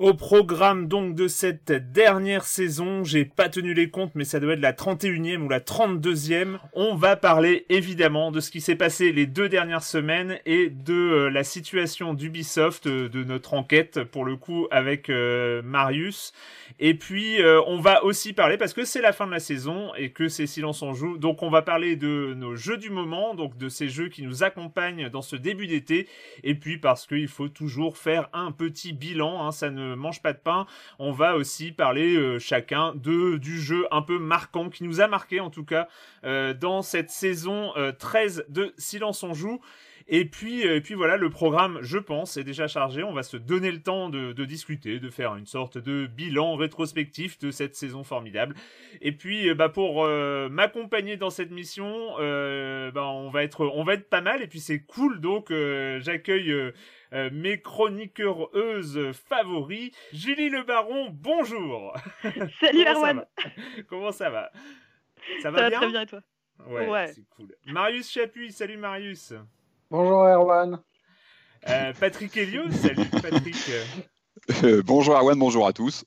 [0.00, 4.54] Au programme donc de cette dernière saison, j'ai pas tenu les comptes, mais ça doit
[4.54, 6.58] être la 31e ou la 32e.
[6.72, 10.94] On va parler évidemment de ce qui s'est passé les deux dernières semaines et de
[10.94, 16.32] euh, la situation d'Ubisoft, euh, de notre enquête pour le coup avec euh, Marius.
[16.78, 20.12] Et puis on va aussi parler parce que c'est la fin de la saison et
[20.12, 21.18] que c'est silence en joue.
[21.18, 24.44] Donc on va parler de nos jeux du moment, donc de ces jeux qui nous
[24.44, 26.08] accompagnent dans ce début d'été.
[26.42, 30.32] Et puis parce qu'il faut toujours faire un petit bilan, hein, ça ne mange pas
[30.32, 30.66] de pain.
[30.98, 35.08] On va aussi parler euh, chacun de du jeu un peu marquant qui nous a
[35.08, 35.88] marqué en tout cas
[36.24, 39.60] euh, dans cette saison 13 euh, de Silence on joue.
[40.12, 43.04] Et puis, et puis voilà, le programme, je pense, est déjà chargé.
[43.04, 47.38] On va se donner le temps de, discuter, de faire une sorte de bilan rétrospectif
[47.38, 48.56] de cette saison formidable.
[49.02, 50.08] Et puis, bah, pour
[50.50, 54.42] m'accompagner dans cette mission, bah, on va être, on va être pas mal.
[54.42, 55.52] Et puis c'est cool, donc
[56.00, 56.72] j'accueille
[57.12, 59.90] euh, mes chroniqueuses favoris.
[60.12, 61.94] Julie Le Baron, bonjour.
[62.60, 63.24] Salut Erwan.
[63.88, 64.50] Comment ça va?
[65.42, 65.78] Ça va, bien?
[65.78, 66.20] très bien et toi?
[66.66, 67.54] Ouais, c'est cool.
[67.66, 69.32] Marius Chapuis, salut Marius.
[69.90, 70.80] Bonjour Erwan.
[71.68, 73.56] Euh, Patrick Helio, salut Patrick.
[74.64, 76.04] Euh, Bonjour Erwan, bonjour à tous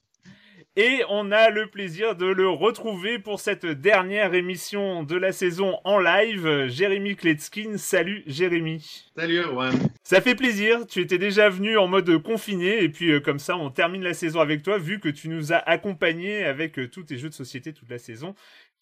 [0.76, 5.78] et on a le plaisir de le retrouver pour cette dernière émission de la saison
[5.84, 6.68] en live.
[6.68, 7.78] Jérémy Kletskin.
[7.78, 9.12] Salut Jérémy.
[9.16, 9.76] Salut Erwan.
[10.04, 10.88] Ça fait plaisir.
[10.88, 14.16] Tu étais déjà venu en mode confiné et puis euh, comme ça on termine la
[14.16, 17.36] saison avec toi vu que tu nous as accompagnés avec euh, tous tes jeux de
[17.36, 18.34] société toute la saison.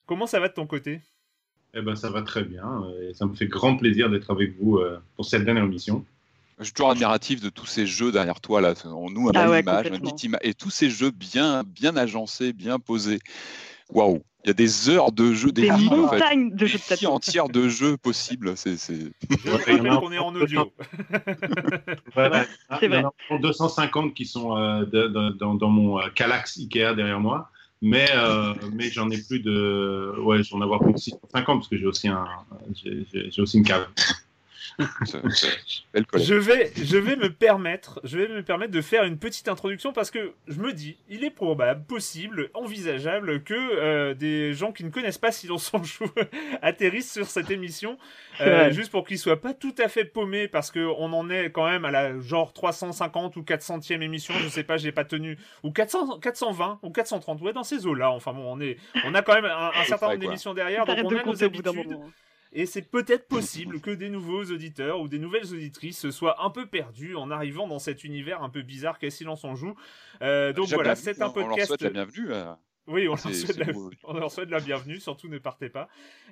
[0.06, 1.02] Comment ça va de ton côté?
[1.74, 4.78] Eh ben ça va très bien et ça me fait grand plaisir d'être avec vous
[4.78, 6.06] euh, pour cette dernière émission.
[6.62, 8.76] Je suis toujours admiratif de tous ces jeux derrière toi là.
[8.86, 13.20] On nous un ah image, un et tous ces jeux bien, bien agencés, bien posés.
[13.90, 17.50] Waouh Il y a des heures de jeux, des, des montagnes de jeux de entières
[17.50, 18.56] de jeux possibles.
[18.56, 18.76] C'est.
[18.78, 20.72] Je qu'on est en audio.
[22.14, 22.46] voilà.
[22.80, 27.20] Il y en a 250 qui sont euh, dans, dans, mon euh, Calax Ikea derrière
[27.20, 27.50] moi.
[27.82, 30.14] Mais, euh, mais j'en ai plus de.
[30.20, 32.28] Ouais, j'en ai avoir plus de 650 parce que j'ai aussi, un,
[32.76, 33.88] j'ai aussi une cave
[34.80, 39.94] je vais, je vais me permettre, je vais me permettre de faire une petite introduction
[39.94, 44.84] parce que je me dis, il est probable, possible, envisageable que euh, des gens qui
[44.84, 46.10] ne connaissent pas Silence en joue
[46.62, 47.98] atterrissent sur cette émission,
[48.42, 51.52] euh, juste pour qu'ils soient pas tout à fait paumés parce que on en est
[51.52, 55.38] quand même à la genre 350 ou 400e émission, je sais pas, j'ai pas tenu,
[55.64, 58.12] ou 400, 420 ou 430, ouais, dans ces eaux-là.
[58.12, 61.18] Enfin bon, on est, on a quand même un, certain nombre d'émissions derrière, donc on
[61.18, 61.98] a nos habitudes.
[62.54, 66.66] Et c'est peut-être possible que des nouveaux auditeurs ou des nouvelles auditrices soient un peu
[66.66, 69.76] perdus en arrivant dans cet univers un peu bizarre qu'est Silence en joue.
[70.22, 71.54] Euh, donc voilà, c'est un podcast.
[71.54, 72.30] On leur souhaite la bienvenue.
[72.92, 73.68] Oui, on leur, souhaite la...
[74.04, 74.60] on leur, souhaite la...
[74.60, 75.88] bienvenue, surtout ne partez pas.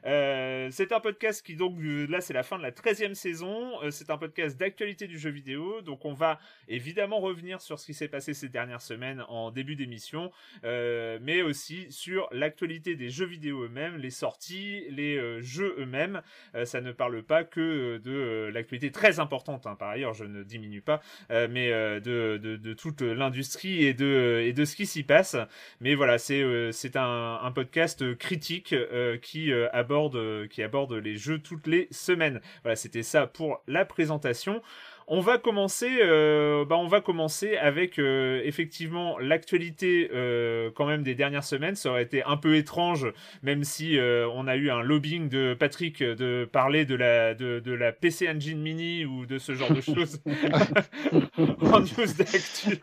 [0.06, 3.82] Euh, c'est un podcast qui donc euh, là c'est la fin de la 13e saison,
[3.82, 7.86] euh, c'est un podcast d'actualité du jeu vidéo, donc on va évidemment revenir sur ce
[7.86, 10.32] qui s'est passé ces dernières semaines en début d'émission,
[10.66, 16.22] euh, mais aussi sur l'actualité des jeux vidéo eux-mêmes, les sorties, les jeux eux-mêmes.
[16.66, 20.82] ça ne parle pas que de l'actualité très importante, hein, par ailleurs je ne diminue
[20.82, 25.36] pas, mais de, de, de, toute l'industrie et de, et de ce qui s'y passe.
[25.80, 28.76] Mais voilà, c'est c'est un, podcast critique
[29.22, 32.42] qui aborde qui aborde les jeux toutes les semaines.
[32.64, 34.62] Voilà, c'était ça pour la présentation.
[35.12, 41.02] On va commencer, euh, bah on va commencer avec euh, effectivement l'actualité euh, quand même
[41.02, 41.76] des dernières semaines.
[41.76, 43.08] Ça aurait été un peu étrange,
[43.42, 47.72] même si on a eu un lobbying de Patrick de parler de la de, de
[47.72, 50.22] la PC Engine Mini ou de ce genre de choses
[51.40, 52.80] en news d'actu.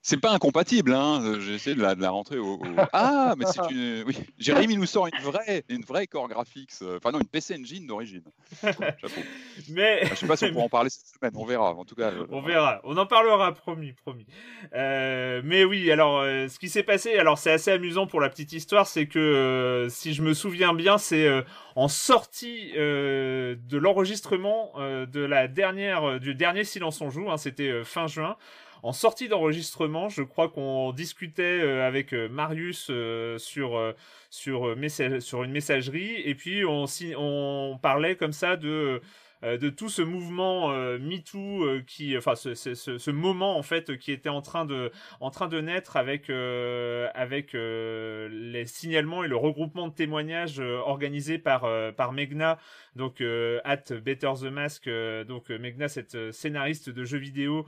[0.00, 1.38] C'est pas incompatible, hein.
[1.40, 2.58] J'ai essayé de la, de la rentrer au,
[2.94, 4.04] Ah, mais c'est une.
[4.06, 6.72] Oui, Jérémy nous sort une vraie une vraie core graphics.
[6.96, 8.24] Enfin non, une PC Engine d'origine.
[9.68, 11.74] Mais je sais pas si on pourra en parler cette semaine verra.
[11.74, 12.80] En tout cas, on verra.
[12.84, 14.26] On en parlera, promis, promis.
[14.74, 18.28] Euh, mais oui, alors, euh, ce qui s'est passé, alors c'est assez amusant pour la
[18.28, 21.28] petite histoire, c'est que euh, si je me souviens bien, c'est
[21.76, 27.30] en sortie de l'enregistrement de la dernière, du dernier Silence on joue.
[27.30, 28.36] Hein, c'était fin juin
[28.82, 32.90] en sortie d'enregistrement, je crois qu'on discutait avec Marius
[33.36, 33.94] sur
[34.30, 34.74] sur
[35.20, 36.86] sur une messagerie et puis on
[37.16, 39.00] on parlait comme ça de euh,
[39.42, 43.96] de tout ce mouvement euh, MeToo euh, qui, enfin, ce, ce, ce, moment en fait
[43.96, 49.36] qui était en train de, en train de naître avec avec les signalements et le
[49.36, 51.66] regroupement de témoignages organisés par
[51.96, 52.58] par Megna,
[52.96, 53.22] donc
[53.64, 54.88] at Better the Mask,
[55.26, 57.66] donc Megna, cette scénariste de jeux vidéo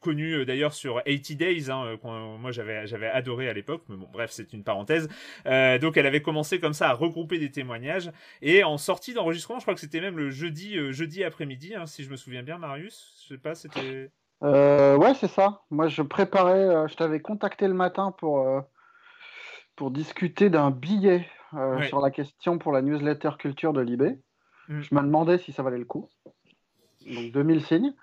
[0.00, 4.30] connue d'ailleurs sur 80 Days, hein, moi j'avais j'avais adoré à l'époque, mais bon bref
[4.30, 5.08] c'est une parenthèse.
[5.44, 8.10] donc elle avait commencé comme ça à regrouper des témoignages
[8.42, 11.86] et en sortie d'enregistrement, je crois que c'était même le jeudi euh, jeudi, après-midi, hein,
[11.86, 13.22] si je me souviens bien, Marius.
[13.22, 14.10] Je sais pas, c'était.
[14.42, 15.62] Euh, ouais, c'est ça.
[15.70, 18.46] Moi, je préparais, euh, je t'avais contacté le matin pour,
[19.76, 21.26] pour discuter d'un billet
[21.88, 24.18] sur la question pour la newsletter culture de l'IB.
[24.68, 24.80] Mm.
[24.80, 26.08] Je me demandais si ça valait le coup.
[27.06, 27.94] Donc 2000 signes.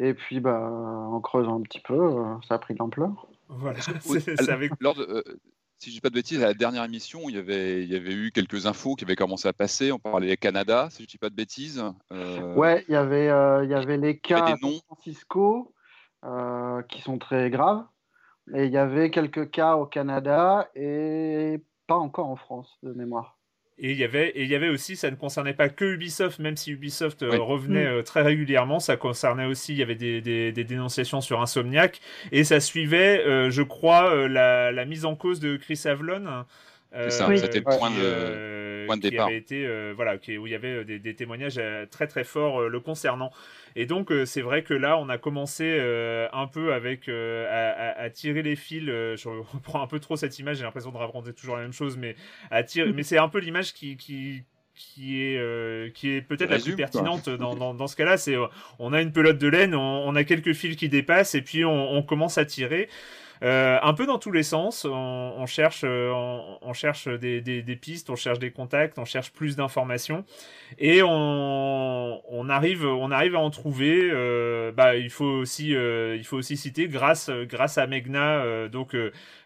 [0.00, 2.14] Et puis, bah, en creusant un petit peu,
[2.46, 3.26] ça a pris de l'ampleur.
[3.48, 3.80] Voilà.
[4.80, 5.24] Lors de,
[5.78, 7.96] si je dis pas de bêtises, à la dernière émission, il y avait, il y
[7.96, 9.92] avait eu quelques infos qui avaient commencé à passer.
[9.92, 11.82] On parlait Canada, si je dis pas de bêtises.
[12.12, 12.54] Euh...
[12.54, 15.72] Ouais, il y avait, euh, il y avait les cas à San Francisco
[16.24, 17.84] euh, qui sont très graves,
[18.54, 23.36] et il y avait quelques cas au Canada et pas encore en France de mémoire.
[23.80, 26.40] Et il y avait et il y avait aussi, ça ne concernait pas que Ubisoft,
[26.40, 27.98] même si Ubisoft euh, revenait mm.
[27.98, 32.00] euh, très régulièrement, ça concernait aussi, il y avait des, des, des dénonciations sur Insomniac,
[32.32, 36.44] et ça suivait, euh, je crois, la, la, mise en cause de Chris Avlon.
[36.92, 39.26] C'est ça, c'était le point de, point de départ.
[39.26, 42.80] Avait été, voilà, qui, où il y avait des, des témoignages très très forts le
[42.80, 43.30] concernant.
[43.78, 47.46] Et donc euh, c'est vrai que là on a commencé euh, un peu avec euh,
[47.48, 48.86] à, à, tirer les fils.
[48.86, 51.96] je reprends un peu trop cette image, j'ai l'impression de raconter toujours la même chose,
[51.96, 52.16] mais
[52.50, 52.92] à tirer.
[52.92, 54.42] mais c'est un peu l'image qui, qui
[54.74, 58.34] qui est qui est peut-être la plus pertinente dans, dans, dans, ce cas-là c'est
[58.80, 61.64] on a une pelote de laine on, on, a quelques fils qui dépassent et puis
[61.64, 62.88] on, on commence à tirer
[63.42, 64.84] euh, un peu dans tous les sens.
[64.84, 68.98] On, on cherche, euh, on, on cherche des, des, des, pistes, on cherche des contacts,
[68.98, 70.24] on cherche plus d'informations,
[70.78, 74.10] et on, on, arrive, on arrive à en trouver.
[74.10, 78.68] Euh, bah, il faut aussi, euh, il faut aussi citer grâce, grâce à Megna, euh,
[78.68, 78.94] donc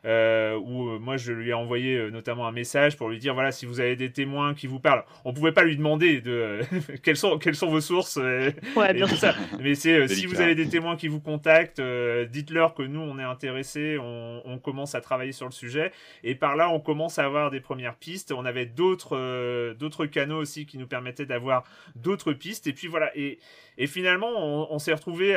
[0.04, 3.78] où moi je lui ai envoyé notamment un message pour lui dire voilà si vous
[3.78, 6.60] avez des témoins qui vous parlent, on pouvait pas lui demander de
[7.02, 9.34] quelles sont quelles sont vos sources, ouais, bien ça.
[9.60, 11.82] Mais c'est si vous avez des témoins qui vous contactent,
[12.30, 15.92] dites-leur que nous on est intéressés on, commence à travailler sur le sujet.
[16.22, 18.32] Et par là on commence à avoir des premières pistes.
[18.32, 21.64] On avait d'autres euh, canaux aussi qui nous permettaient d'avoir
[21.96, 22.66] d'autres pistes.
[22.66, 23.10] Et puis voilà.
[23.16, 23.38] Et,
[23.86, 24.30] finalement
[24.72, 25.36] on, s'est retrouvé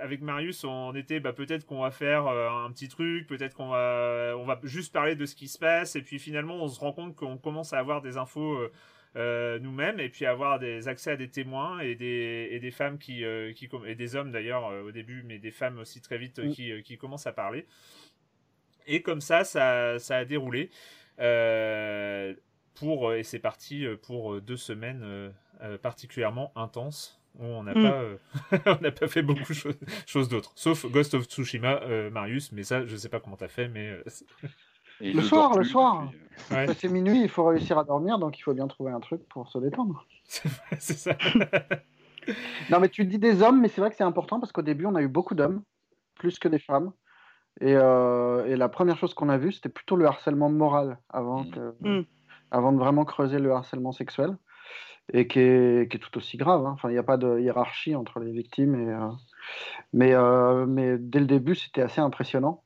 [0.00, 3.68] avec Marius, on était bah, peut-être qu'on va faire euh, un petit truc, peut-être qu'on
[3.68, 5.96] va on va juste parler de ce qui se passe.
[5.96, 8.72] Et puis finalement on se rend compte qu'on commence à avoir des infos euh,
[9.14, 13.24] nous-mêmes et puis avoir des accès à des témoins et des, et des femmes qui,
[13.56, 16.50] qui et des hommes d'ailleurs au début mais des femmes aussi très vite mm.
[16.50, 17.66] qui, qui commencent à parler
[18.86, 20.70] et comme ça, ça, ça a déroulé.
[21.20, 22.34] Euh,
[22.74, 27.82] pour, et c'est parti pour deux semaines euh, particulièrement intenses où on n'a mm.
[28.50, 30.52] pas, on n'a pas fait beaucoup de choses, choses d'autres.
[30.56, 33.68] Sauf Ghost of Tsushima, euh, Marius, mais ça, je sais pas comment tu as fait,
[33.68, 33.96] mais.
[35.00, 36.10] le soir, le soir.
[36.48, 39.48] C'est minuit, il faut réussir à dormir, donc il faut bien trouver un truc pour
[39.48, 40.06] se détendre.
[40.24, 41.16] c'est ça.
[42.70, 44.86] non, mais tu dis des hommes, mais c'est vrai que c'est important parce qu'au début,
[44.86, 45.62] on a eu beaucoup d'hommes,
[46.14, 46.92] plus que des femmes.
[47.60, 51.74] Et, et la première chose qu'on a vue, c'était plutôt le harcèlement moral avant, que,
[51.80, 52.06] mmh.
[52.50, 54.36] avant de vraiment creuser le harcèlement sexuel
[55.12, 56.64] et qui est, qui est, tout aussi grave.
[56.64, 56.72] Hein.
[56.74, 58.74] Enfin, il n'y a pas de hiérarchie entre les victimes.
[58.76, 58.96] Et,
[59.92, 60.14] mais,
[60.66, 62.62] mais dès le début, c'était assez impressionnant.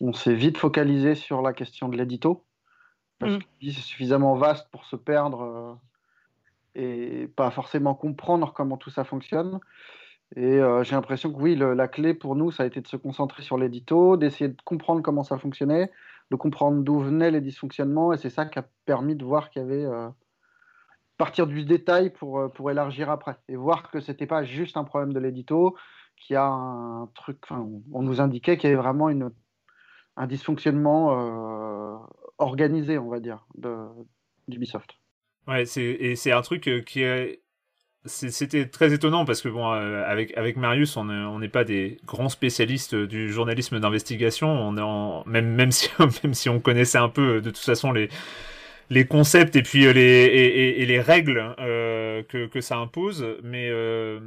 [0.00, 2.44] On s'est vite focalisé sur la question de l'édito
[3.18, 3.38] parce mm.
[3.38, 5.74] que c'est suffisamment vaste pour se perdre euh,
[6.74, 9.58] et pas forcément comprendre comment tout ça fonctionne.
[10.36, 12.96] Et euh, j'ai l'impression que oui, la clé pour nous, ça a été de se
[12.96, 15.90] concentrer sur l'édito, d'essayer de comprendre comment ça fonctionnait,
[16.30, 19.62] de comprendre d'où venaient les dysfonctionnements, et c'est ça qui a permis de voir qu'il
[19.62, 20.08] y avait euh,
[21.16, 25.14] partir du détail pour, pour élargir après et voir que c'était pas juste un problème
[25.14, 25.74] de l'édito,
[26.16, 27.38] qu'il y a un truc.
[27.50, 29.30] On nous indiquait qu'il y avait vraiment une,
[30.18, 31.12] un dysfonctionnement
[32.38, 33.46] organisé, on va dire,
[34.48, 34.98] d'Ubisoft.
[35.46, 37.02] Ouais, et c'est un truc euh, qui
[38.04, 42.28] c'était très étonnant parce que bon, euh, avec avec Marius, on n'est pas des grands
[42.28, 44.48] spécialistes du journalisme d'investigation.
[44.48, 45.88] On est en, même même si
[46.22, 48.08] même si on connaissait un peu de toute façon les
[48.90, 53.68] les concepts et puis euh, les et, les règles euh, que, que ça impose mais
[53.70, 54.20] euh,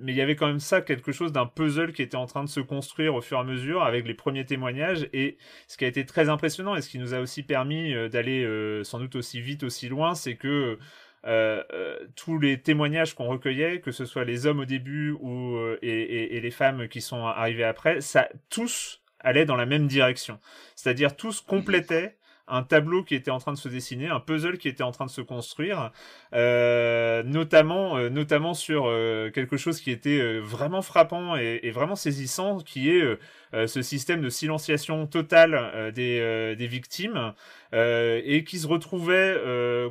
[0.00, 2.44] mais il y avait quand même ça quelque chose d'un puzzle qui était en train
[2.44, 5.84] de se construire au fur et à mesure avec les premiers témoignages et ce qui
[5.84, 8.46] a été très impressionnant et ce qui nous a aussi permis d'aller
[8.84, 10.78] sans doute aussi vite aussi loin c'est que
[11.26, 15.88] euh, tous les témoignages qu'on recueillait, que ce soit les hommes au début ou et,
[15.88, 20.38] et, et, les femmes qui sont arrivées après, ça tous allaient dans la même direction.
[20.76, 22.16] C'est-à-dire tous complétaient
[22.48, 25.06] un tableau qui était en train de se dessiner, un puzzle qui était en train
[25.06, 25.90] de se construire,
[26.32, 32.58] euh, notamment, euh, notamment sur euh, quelque chose qui était vraiment frappant et, vraiment saisissant,
[32.58, 33.18] qui est
[33.66, 37.34] ce système de silenciation totale des, des, victimes
[37.72, 39.36] et qui se retrouvait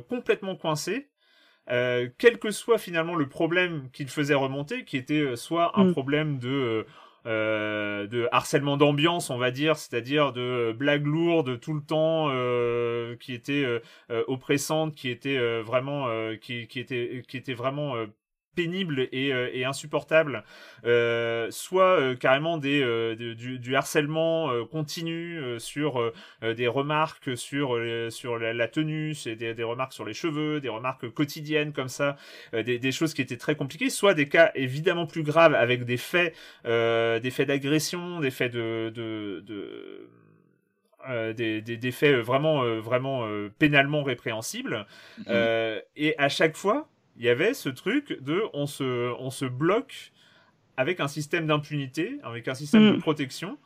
[0.08, 1.08] complètement coincé.
[1.66, 5.92] quel que soit finalement le problème qu'il faisait remonter, qui était soit un mm.
[5.92, 6.86] problème de
[7.26, 13.16] euh, de harcèlement d'ambiance, on va dire, c'est-à-dire de blagues lourdes tout le temps euh,
[13.16, 16.08] qui étaient euh, oppressantes, qui étaient vraiment,
[16.40, 17.94] qui, qui étaient, qui étaient vraiment
[18.56, 20.42] pénible et, euh, et insupportable,
[20.84, 22.80] euh, soit euh, carrément des,
[23.16, 27.78] du, du, harcèlement continu sur des remarques sur,
[28.10, 32.16] sur la, tenue, des, des, remarques sur les cheveux, des remarques quotidiennes comme ça,
[32.52, 35.98] des, des, choses qui étaient très compliquées, soit des cas évidemment plus graves avec des
[35.98, 36.34] faits,
[36.64, 40.08] des faits d'agression, des faits de, de, de
[41.34, 44.86] des, des, des, faits vraiment, vraiment pénalement répréhensibles.
[45.20, 45.82] Mm-hmm.
[45.96, 50.12] et à chaque fois, il y avait ce truc de on se, on se bloque
[50.76, 53.00] avec un système d'impunité, avec un système de mm.
[53.00, 53.58] protection.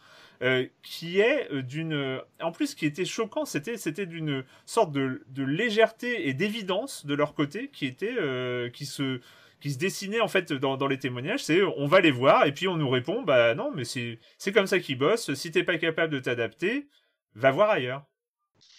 [0.43, 4.91] Euh, qui est euh, d'une en plus ce qui était choquant c'était c'était d'une sorte
[4.91, 9.21] de, de, légèreté et d'évidence de leur côté qui était euh, qui se
[9.61, 12.53] qui se dessinait en fait dans, dans les témoignages c'est on va les voir et
[12.53, 15.63] puis on nous répond bah non mais c'est c'est comme ça qu'ils bossent si t'es
[15.63, 16.89] pas capable de t'adapter
[17.35, 18.05] va voir ailleurs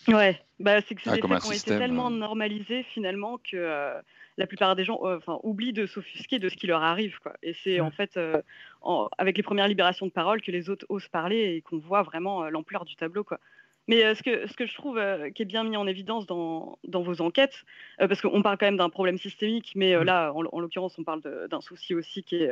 [0.07, 4.01] ouais bah c'est que c'est ah, des faits qui ont été tellement normalisés finalement que
[4.41, 7.19] la plupart des gens euh, enfin, oublient de s'offusquer de ce qui leur arrive.
[7.19, 7.33] Quoi.
[7.43, 8.41] Et c'est en fait euh,
[9.19, 12.43] avec les premières libérations de parole que les autres osent parler et qu'on voit vraiment
[12.43, 13.23] euh, l'ampleur du tableau.
[13.23, 13.39] Quoi.
[13.87, 15.01] Mais ce, que, ce que je trouve
[15.33, 17.63] qui est bien mis en évidence dans, dans vos enquêtes,
[17.97, 21.61] parce qu'on parle quand même d'un problème systémique, mais là, en, l'occurrence, on parle d'un
[21.61, 22.51] souci aussi qui est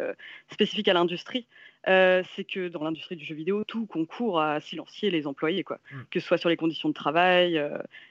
[0.52, 1.46] spécifique à l'industrie,
[1.86, 5.78] c'est que dans l'industrie du jeu vidéo, tout concourt à silencier les employés, quoi.
[6.10, 7.64] Que ce soit sur les conditions de travail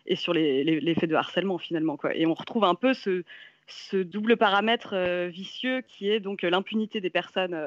[0.06, 1.96] et sur les, les, les, faits de harcèlement, finalement.
[1.96, 2.16] Quoi.
[2.16, 3.24] Et on retrouve un peu ce,
[3.68, 7.58] ce double paramètre euh, vicieux qui est donc euh, l'impunité des personnes.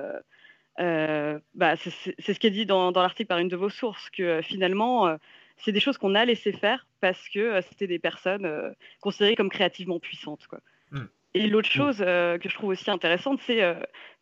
[0.79, 1.91] Euh, bah, c'est
[2.33, 5.15] ce qui est dit dans, l'article par une de vos sources, que finalement,
[5.57, 9.99] c'est des choses qu'on a laissé faire parce que c'était des personnes considérées comme créativement
[9.99, 10.47] puissantes.
[10.47, 10.59] Quoi.
[10.91, 11.05] Hmm.
[11.33, 11.77] Et l'autre hmm.
[11.77, 13.61] chose que je trouve aussi intéressante, c'est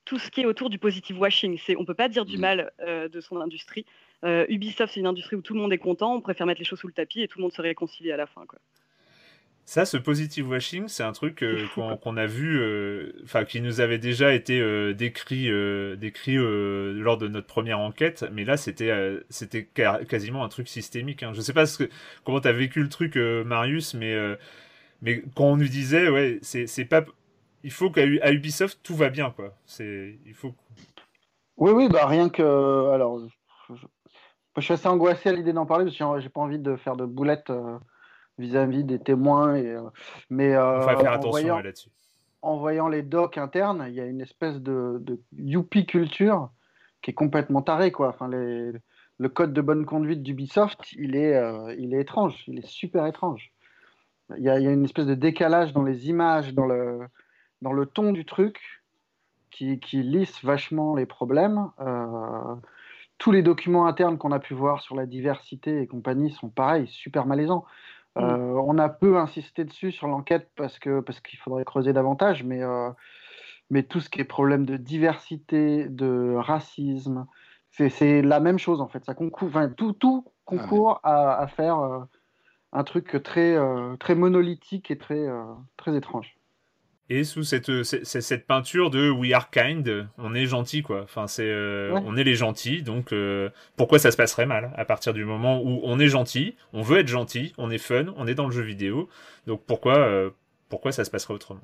[0.06, 1.58] tout ce qui est autour du positive washing.
[1.78, 2.42] On ne peut pas dire du hmm.
[2.42, 3.86] mal de son industrie.
[4.24, 6.80] Ubisoft, c'est une industrie où tout le monde est content, on préfère mettre les choses
[6.80, 8.46] sous le tapis et tout le monde se réconcilie à la fin.
[8.48, 8.60] Quoi.
[9.70, 11.68] Ça, ce positive washing, c'est un truc euh,
[12.02, 15.48] qu'on a vu, euh, enfin, qui nous avait déjà été euh, décrit,
[15.96, 21.22] décrit lors de notre première enquête, mais là, c'était c'était quasiment un truc systémique.
[21.22, 21.34] Hein.
[21.36, 21.90] Je sais pas ce que,
[22.24, 24.18] comment tu as vécu le truc, Marius, mais,
[25.04, 27.06] mais quand on nous disait, ouais, c'est pas.
[27.64, 29.54] Il faut qu'à Ubisoft, tout va bien, quoi.
[29.68, 30.56] C'est, il faut.
[31.58, 32.90] Oui, oui, bah rien que.
[32.92, 33.20] Alors,
[33.70, 33.76] je,
[34.58, 36.96] je suis assez angoissé à l'idée d'en parler parce que j'ai pas envie de faire
[36.96, 37.52] de boulettes
[38.40, 39.56] vis-à-vis des témoins.
[39.56, 39.82] Et, euh,
[40.30, 41.90] mais euh, faire attention là-dessus.
[42.42, 46.50] En voyant les docs internes, il y a une espèce de, de youpi culture
[47.02, 47.92] qui est complètement tarée.
[47.92, 48.10] Quoi.
[48.10, 48.72] Enfin, les,
[49.20, 53.06] le code de bonne conduite d'Ubisoft, il, est, euh, il est étrange, il est super
[53.06, 53.52] étrange.
[54.38, 57.00] Il y, a, il y, a, une espèce de décalage dans les images, dans le,
[57.62, 58.82] dans le ton du truc,
[59.52, 61.72] qui, qui lisse vachement les problèmes.
[61.82, 62.56] Euh,
[63.18, 66.88] tous les documents internes qu'on a pu voir sur la diversité et compagnie sont pareils,
[66.88, 67.66] super malaisants.
[68.16, 68.22] Mm.
[68.22, 72.62] on a peu insisté dessus sur l'enquête parce que parce qu'il faudrait creuser davantage, mais
[73.70, 77.28] mais tout ce qui est problème de diversité, de racisme,
[77.72, 79.06] c'est la même chose en fait.
[79.06, 82.08] Ça concourt, tout, tout concourt à, faire
[82.74, 83.58] un truc très,
[84.00, 85.28] très monolithique et très,
[85.78, 86.39] très étrange
[87.10, 91.02] et sous cette, cette, peinture de We are kind, on est gentil quoi.
[91.02, 94.86] Enfin c'est euh, on est les gentils donc euh, pourquoi ça se passerait mal à
[94.86, 98.28] partir du moment où on est gentil, on veut être gentil, on est fun, on
[98.28, 99.10] est dans le jeu vidéo.
[99.48, 100.30] Donc pourquoi euh,
[100.70, 101.62] pourquoi ça se passerait autrement?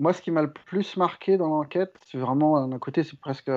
[0.00, 3.50] Moi ce qui m'a le plus marqué dans l'enquête, c'est vraiment d'un côté c'est presque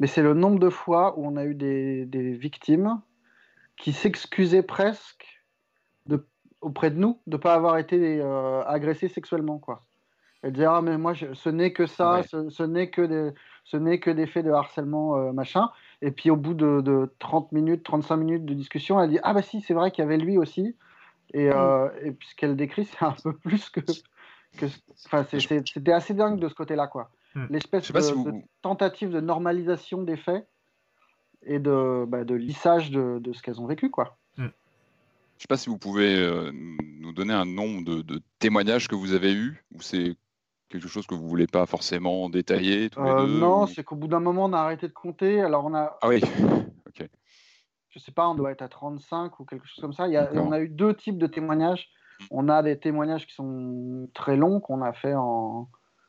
[0.00, 3.00] mais c'est le nombre de fois où on a eu des, des victimes
[3.76, 5.21] qui s'excusaient presque
[6.62, 9.58] auprès de nous de ne pas avoir été euh, agressé sexuellement.
[9.58, 9.82] Quoi.
[10.42, 13.30] De dire, ah, mais moi, ce n'est que ça, ce, n'est que des,
[13.64, 15.70] ce n'est que des faits de harcèlement, euh, machin.
[16.00, 19.42] Et puis, au bout de, 30 minutes, 35 minutes de discussion, elle dit, ah, bah
[19.42, 20.74] si, c'est vrai qu'il y avait lui aussi.
[21.34, 22.06] Et, euh, mm.
[22.06, 23.80] et puis, ce qu'elle décrit, c'est un peu plus que.
[24.58, 24.66] que
[25.06, 27.10] enfin, c'était assez dingue de ce côté-là, quoi.
[27.34, 27.46] Mm.
[27.50, 30.46] L'espèce de, tentative de normalisation des faits
[31.44, 34.16] et de, bah, de lissage de, de ce qu'elles ont vécu, quoi.
[35.42, 38.94] Je ne sais pas si vous pouvez euh, nous donner un nombre de, témoignages que
[38.94, 40.14] vous avez eus, ou c'est
[40.68, 44.20] quelque chose que vous ne voulez pas forcément détailler euh, Non, c'est qu'au bout d'un
[44.20, 45.40] moment, on a arrêté de compter.
[45.40, 45.98] Alors on a.
[46.00, 46.20] Ah oui,
[46.86, 47.08] ok.
[47.90, 50.06] Je sais pas, on doit être à 35 ou quelque chose comme ça.
[50.06, 51.88] Il y a, on a eu deux types de témoignages.
[52.20, 52.24] Mmh.
[52.30, 55.68] On a des témoignages qui sont très longs, qu'on a fait en,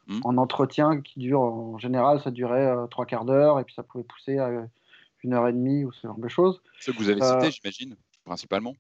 [0.09, 0.19] mmh.
[0.25, 3.81] en entretien, qui durent en général, ça durait euh, trois quarts d'heure, et puis ça
[3.81, 4.51] pouvait pousser à
[5.23, 6.61] une heure et demie ou ce genre de choses.
[6.79, 8.75] Ce que vous avez cité, j'imagine, principalement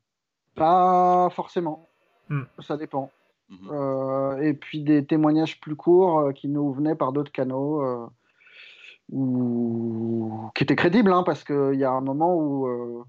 [0.55, 1.87] pas forcément.
[2.29, 2.43] Hmm.
[2.59, 3.11] Ça dépend.
[3.49, 3.69] Mhm.
[3.71, 8.07] Euh, et puis des témoignages plus courts euh, qui nous venaient par d'autres canaux euh,
[9.11, 13.05] ou qui étaient crédibles, hein, parce qu'il y a un moment où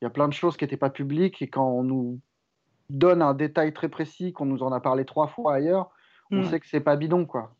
[0.00, 2.20] il y a plein de choses qui n'étaient pas publiques et quand on nous
[2.90, 5.90] donne un détail très précis, qu'on nous en a parlé trois fois ailleurs,
[6.30, 6.44] on hmm.
[6.44, 7.52] sait que c'est pas bidon, quoi.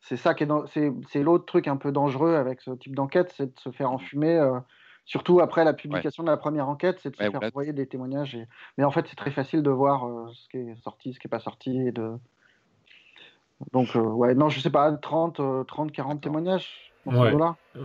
[0.00, 3.54] C'est ça qui est, c'est l'autre truc un peu dangereux avec ce type d'enquête, c'est
[3.54, 4.38] de se faire enfumer
[5.06, 8.38] Surtout après la publication de la première enquête, c'est de se faire envoyer des témoignages.
[8.78, 11.26] Mais en fait, c'est très facile de voir euh, ce qui est sorti, ce qui
[11.26, 11.78] n'est pas sorti.
[11.78, 12.12] Et de...
[13.72, 16.92] Donc, euh, ouais, non, je sais pas, 30, 30 40 témoignages.
[17.04, 17.34] Ouais.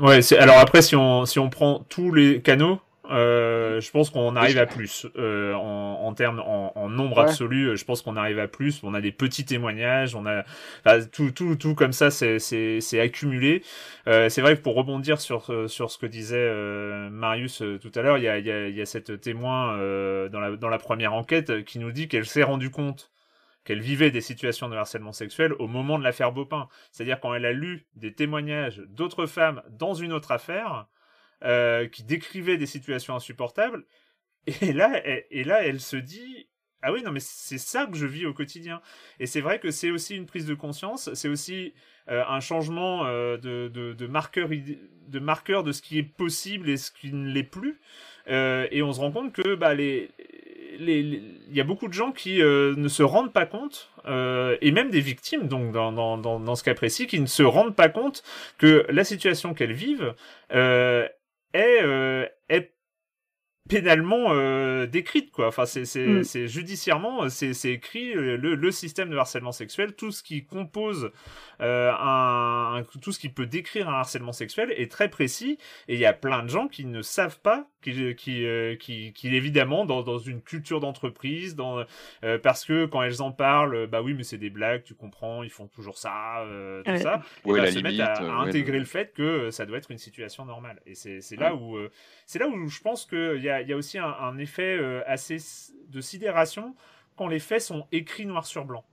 [0.02, 4.36] ouais alors après, si on, si on prend tous les canaux, euh, je pense qu'on
[4.36, 7.76] arrive à plus euh, en, en termes en, en nombre absolu.
[7.78, 8.82] Je pense qu'on arrive à plus.
[8.84, 10.44] On a des petits témoignages, on a
[10.86, 13.64] enfin, tout, tout, tout comme ça, c'est, c'est, c'est accumulé.
[14.08, 17.92] Euh, c'est vrai que pour rebondir sur sur ce que disait euh, Marius euh, tout
[17.96, 19.78] à l'heure, il y a, y, a, y a cette témoin
[20.30, 23.12] dans la dans la première enquête qui nous dit qu'elle s'est rendue compte
[23.66, 26.68] qu'elle vivait des situations de harcèlement sexuel au moment de l'affaire Bopin.
[26.92, 30.88] C'est-à-dire quand elle a lu des témoignages d'autres femmes dans une autre affaire,
[31.44, 33.86] euh, qui décrivait des situations insupportables.
[34.62, 36.50] Et là, elle, et là, elle se dit
[36.82, 38.82] ah oui, non, mais c'est ça que je vis au quotidien.
[39.20, 41.74] Et c'est vrai que c'est aussi une prise de conscience, c'est aussi
[42.10, 46.70] euh, un changement euh, de, de, de, marqueur, de marqueur de ce qui est possible
[46.70, 47.80] et ce qui ne l'est plus.
[48.30, 50.10] Euh, et on se rend compte que bah, les,
[50.80, 55.02] il y a beaucoup de gens qui ne se rendent pas compte, et même des
[55.02, 58.24] victimes, donc dans, dans, dans, ce cas précis, qui ne se rendent pas compte
[58.58, 60.14] que la situation qu'elles vivent
[60.54, 61.06] euh,
[61.54, 62.39] est
[63.70, 65.48] pénalement euh, décrite quoi.
[65.48, 66.24] Enfin c'est c'est mm.
[66.24, 71.12] c'est judiciairement c'est c'est écrit le, le système de harcèlement sexuel tout ce qui compose
[71.62, 75.58] euh, un, tout ce qui peut décrire un harcèlement sexuel est très précis.
[75.88, 79.14] Et il y a plein de gens qui ne savent pas qui qui euh, qui,
[79.14, 81.84] qui, évidemment dans dans une culture d'entreprise dans
[82.24, 85.44] euh, parce que quand elles en parlent bah oui mais c'est des blagues tu comprends
[85.44, 86.46] ils font toujours ça
[86.86, 87.22] tout ça.
[87.46, 90.82] Et bah, se mettent à, intégrer le fait que ça doit être une situation normale.
[90.86, 91.78] Et c'est c'est là où
[92.26, 94.38] c'est là où je pense que il y a il y a aussi un, un
[94.38, 95.38] effet assez
[95.90, 96.76] de sidération
[97.16, 98.86] quand les faits sont écrits noir sur blanc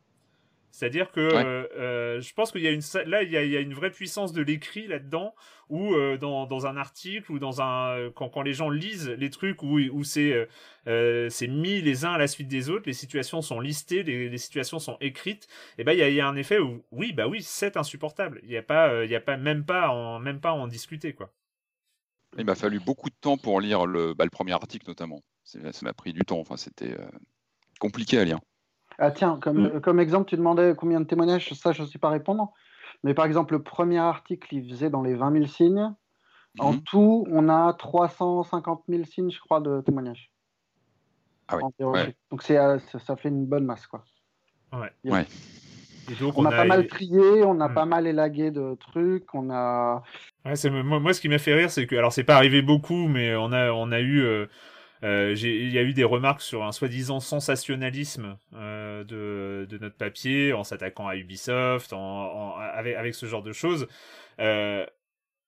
[0.76, 3.90] c'est-à-dire que euh, je pense qu'il y a une là il y a, une vraie
[3.90, 5.34] puissance de l'écrit là-dedans
[5.70, 9.30] ou euh, dans, dans un article ou dans un quand, quand les gens lisent les
[9.30, 10.46] trucs où, où c'est
[10.86, 14.28] euh, c'est mis les uns à la suite des autres, les situations sont listées, les,
[14.28, 15.48] les situations sont écrites,
[15.78, 18.40] et ben il y a, y a, un effet où oui bah oui c'est insupportable.
[18.42, 21.14] Il y a pas il y a pas même pas en même pas en discuter
[21.14, 21.32] quoi.
[22.38, 25.22] Il m'a fallu beaucoup de temps pour lire le, bah, le premier article notamment.
[25.44, 26.40] Ça m'a pris du temps.
[26.40, 26.96] Enfin c'était
[27.78, 28.40] compliqué à lire.
[28.98, 29.80] Ah tiens, comme, mm.
[29.80, 32.52] comme exemple, tu demandais combien de témoignages, ça je ne sais pas répondre.
[33.04, 35.92] Mais par exemple, le premier article, il faisait dans les 20 000 signes.
[36.58, 36.82] En mm-hmm.
[36.84, 40.32] tout, on a 350 000 signes, je crois, de témoignages.
[41.48, 42.16] Ah ouais.
[42.30, 44.04] Donc c'est, euh, ça, fait une bonne masse, quoi.
[44.72, 45.26] Ouais.
[46.34, 47.74] on, a pas mal trié, on a mm.
[47.74, 50.02] pas mal élagué de trucs, on a,
[50.46, 53.08] Ouais, moi, moi, ce qui m'a fait rire, c'est que, alors c'est pas arrivé beaucoup,
[53.08, 54.46] mais on a, on a eu, euh,
[55.02, 59.96] euh, il y a eu des remarques sur un soi-disant sensationnalisme euh, de, de, notre
[59.96, 63.88] papier en s'attaquant à Ubisoft, en, avec, avec, ce genre de choses.
[64.38, 64.86] Euh,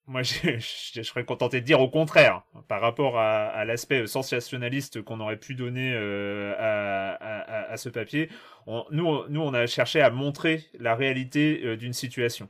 [0.06, 5.02] moi, je, je, serais contenté de dire au contraire, par rapport à, à l'aspect sensationnaliste
[5.02, 8.30] qu'on aurait pu donner euh, à, à, à, ce papier.
[8.66, 12.48] On, nous, nous, on a cherché à montrer la réalité d'une situation.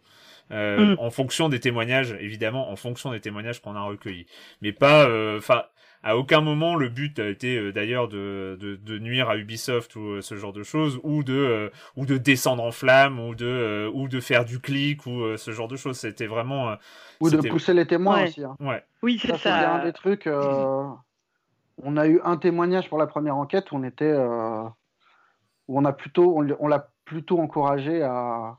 [0.51, 0.99] Euh, mm.
[0.99, 4.27] en fonction des témoignages, évidemment, en fonction des témoignages qu'on a recueillis.
[4.63, 5.65] Mais pas, euh, enfin,
[6.03, 9.95] à aucun moment le but a été euh, d'ailleurs de, de, de, nuire à Ubisoft
[9.97, 14.09] ou ce genre de choses, ou de ou de descendre en flamme, ou de ou
[14.09, 15.99] de faire du clic ou ce genre de choses.
[15.99, 16.77] C'était vraiment
[17.21, 18.43] ou de pousser les témoins aussi.
[18.43, 18.57] Hein.
[18.61, 18.83] Ouais.
[19.03, 19.39] Oui, c'est ça.
[19.39, 20.27] C'est un des trucs.
[20.27, 25.93] on a eu un témoignage pour la première enquête où on était où on a
[25.93, 28.57] plutôt on l'a plutôt encouragé à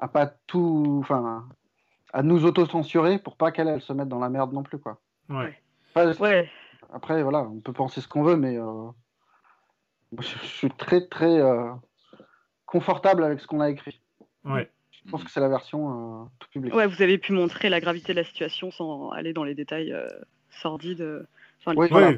[0.00, 1.46] à pas tout, enfin,
[2.12, 4.98] à nous auto-censurer pour pas qu'elle elle se mette dans la merde non plus, quoi.
[5.28, 5.56] Ouais.
[5.94, 6.50] ouais.
[6.92, 8.88] Après, voilà, on peut penser ce qu'on veut, mais euh,
[10.18, 11.70] je, suis très très euh,
[12.66, 14.00] confortable avec ce qu'on a écrit.
[14.44, 14.68] Ouais.
[14.90, 16.74] Je pense que c'est la version euh, tout public.
[16.74, 19.94] Ouais, vous avez pu montrer la gravité de la situation sans aller dans les détails
[20.50, 21.26] sordides.
[21.60, 22.12] Enfin, oui, voilà.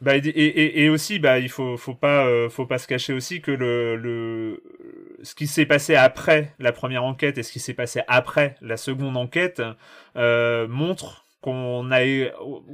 [0.00, 3.12] Bah, et, et, et, aussi, bah, il faut, faut pas, euh, faut pas se cacher
[3.12, 4.62] aussi que le, le,
[5.24, 8.76] ce qui s'est passé après la première enquête et ce qui s'est passé après la
[8.76, 9.60] seconde enquête
[10.16, 12.00] euh, montre qu'on a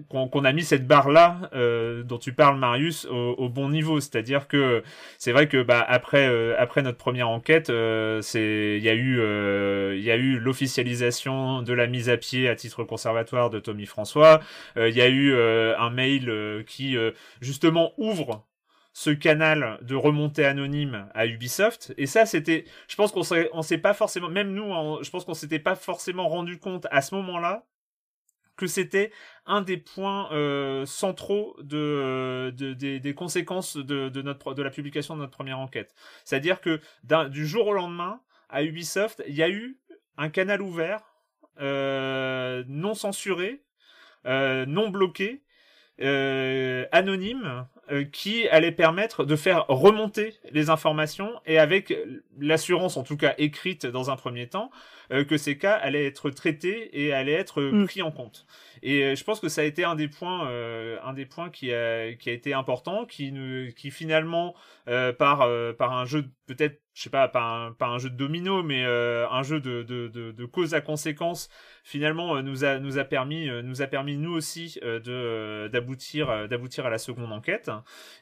[0.08, 4.00] qu'on a mis cette barre là euh, dont tu parles Marius au, au bon niveau.
[4.00, 4.82] C'est-à-dire que
[5.18, 9.18] c'est vrai que bah après euh, après notre première enquête euh, il y a eu
[9.96, 13.86] il y a eu l'officialisation de la mise à pied à titre conservatoire de Tommy
[13.86, 14.40] François.
[14.76, 16.96] Il y a eu un mail qui
[17.40, 18.46] justement ouvre
[18.94, 21.92] ce canal de remontée anonyme à Ubisoft.
[21.98, 24.72] Et ça c'était je pense qu'on s'est on s'est pas forcément même nous
[25.02, 27.64] je pense qu'on s'était pas forcément rendu compte à ce moment-là
[28.56, 29.12] que c'était
[29.46, 35.16] un des points euh, centraux de, de, des conséquences de, de, notre, de la publication
[35.16, 35.94] de notre première enquête.
[36.24, 36.80] C'est-à-dire que
[37.28, 39.78] du jour au lendemain, à Ubisoft, il y a eu
[40.16, 41.02] un canal ouvert,
[41.60, 43.64] euh, non censuré,
[44.26, 45.42] euh, non bloqué,
[46.00, 47.73] euh, anonyme, euh,
[48.12, 51.94] qui allait permettre de faire remonter les informations et avec
[52.38, 54.70] l'assurance, en tout cas écrite dans un premier temps,
[55.12, 57.86] euh, que ces cas allaient être traités et allaient être mm.
[57.86, 58.46] pris en compte.
[58.82, 61.50] Et euh, je pense que ça a été un des points, euh, un des points
[61.50, 63.32] qui a, qui a été important, qui,
[63.76, 64.54] qui finalement,
[64.86, 68.62] par, par un jeu peut-être, je sais pas, pas un, pas un jeu de domino,
[68.62, 71.50] mais un jeu de, de, de, de, cause à conséquence,
[71.82, 76.90] finalement nous a, nous a permis, nous a permis nous aussi de d'aboutir, d'aboutir à
[76.90, 77.70] la seconde enquête.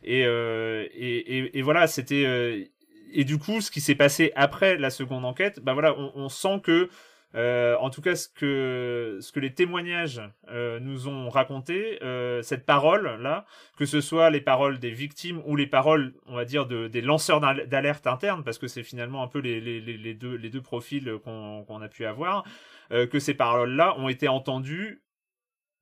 [0.02, 2.70] Et, et, et, et voilà, c'était
[3.12, 6.28] et du coup, ce qui s'est passé après la seconde enquête, bah voilà, on, on
[6.28, 6.88] sent que,
[7.34, 12.42] euh, en tout cas, ce que ce que les témoignages euh, nous ont raconté, euh,
[12.42, 16.44] cette parole là, que ce soit les paroles des victimes ou les paroles, on va
[16.44, 20.14] dire, de, des lanceurs d'alerte interne, parce que c'est finalement un peu les, les, les,
[20.14, 22.44] deux les deux profils qu'on a pu avoir,
[22.92, 25.01] euh, que ces paroles là ont été entendues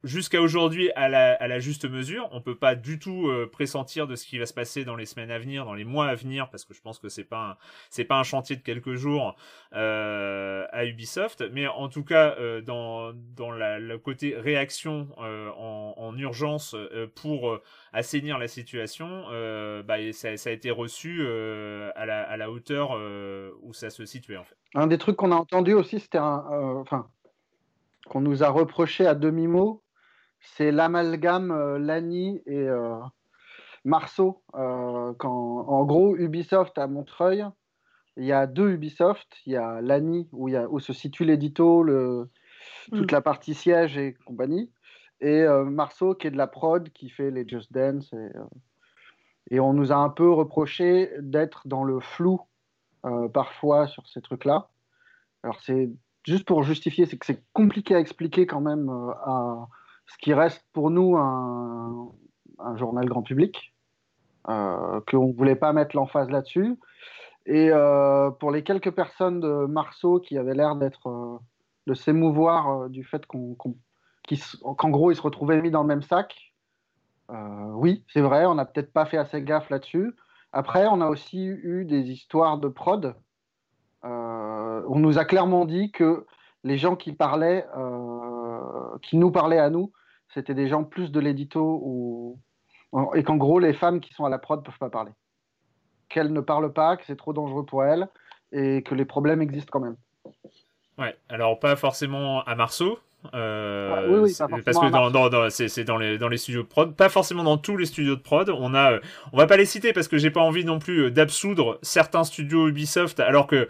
[0.05, 2.29] jusqu'à aujourd'hui à la, juste mesure.
[2.33, 5.07] On peut pas du tout euh, pressentir de ce qui va se passer dans les
[5.07, 7.59] semaines à venir, dans les mois à venir, parce que je pense que c'est pas
[8.09, 9.37] pas un chantier de quelques jours
[9.75, 11.45] euh, à Ubisoft.
[11.53, 16.75] Mais en tout cas, euh, dans le côté réaction en, en, urgence
[17.15, 17.59] pour
[17.93, 19.25] assainir la situation,
[19.85, 22.99] bah, ça, a été reçu à la, hauteur
[23.63, 24.57] où ça se situait en fait.
[24.75, 27.09] Un des trucs qu'on a entendu aussi, c'était enfin
[28.09, 29.83] qu'on nous a reproché à demi mot
[30.41, 32.97] c'est l'amalgame euh, Lani et euh,
[33.85, 34.43] Marceau.
[34.55, 37.45] Euh, quand, en gros, Ubisoft à Montreuil,
[38.17, 39.37] il y a deux Ubisoft.
[39.47, 42.31] Il y a Lani, où, il y a, où se situe l'édito, le,
[42.93, 43.15] toute mm.
[43.15, 44.71] la partie siège et compagnie.
[45.23, 48.11] Et Marceau, qui est de la prod, qui fait les Just Dance.
[48.15, 48.31] Et,
[49.51, 52.41] et on nous a un peu reproché d'être dans le flou
[53.35, 54.71] parfois sur ces trucs-là.
[55.43, 55.91] Alors, c'est
[56.25, 59.69] juste pour justifier, c'est que c'est compliqué à expliquer quand même à
[60.11, 62.11] ce qui reste pour nous un,
[62.77, 63.73] journal grand public,
[64.49, 66.77] euh, qu'on ne voulait pas mettre l'emphase là-dessus.
[67.47, 71.39] Et euh, pour les quelques personnes de Marceau qui avaient l'air d'être euh,
[71.87, 76.53] de s'émouvoir du fait qu'on, qu'en gros ils se retrouvaient mis dans le même sac,
[77.73, 80.13] oui, c'est vrai, on n'a peut-être pas fait assez gaffe là-dessus.
[80.53, 83.15] Après, on a aussi eu des histoires de prod.
[84.03, 86.27] on nous a clairement dit que
[86.65, 87.65] les gens qui parlaient,
[89.03, 89.93] qui nous parlaient à nous,
[90.35, 92.39] c'était des gens plus de l'édito ou...
[93.15, 95.13] et qu'en gros, les femmes qui sont à la prod ne peuvent pas parler.
[96.09, 98.09] Qu'elles ne parlent pas, que c'est trop dangereux pour elles
[98.53, 99.97] et que les problèmes existent quand même.
[100.99, 102.99] Ouais, alors pas forcément à Marceau,
[103.35, 104.27] Euh,
[104.65, 107.59] parce que dans, dans, c'est dans les, dans les studios de prod, pas forcément dans
[107.59, 108.49] tous les studios de prod.
[108.49, 108.99] On a,
[109.33, 112.69] on va pas les citer parce que j'ai pas envie non plus d'absoudre certains studios
[112.69, 113.69] Ubisoft, alors que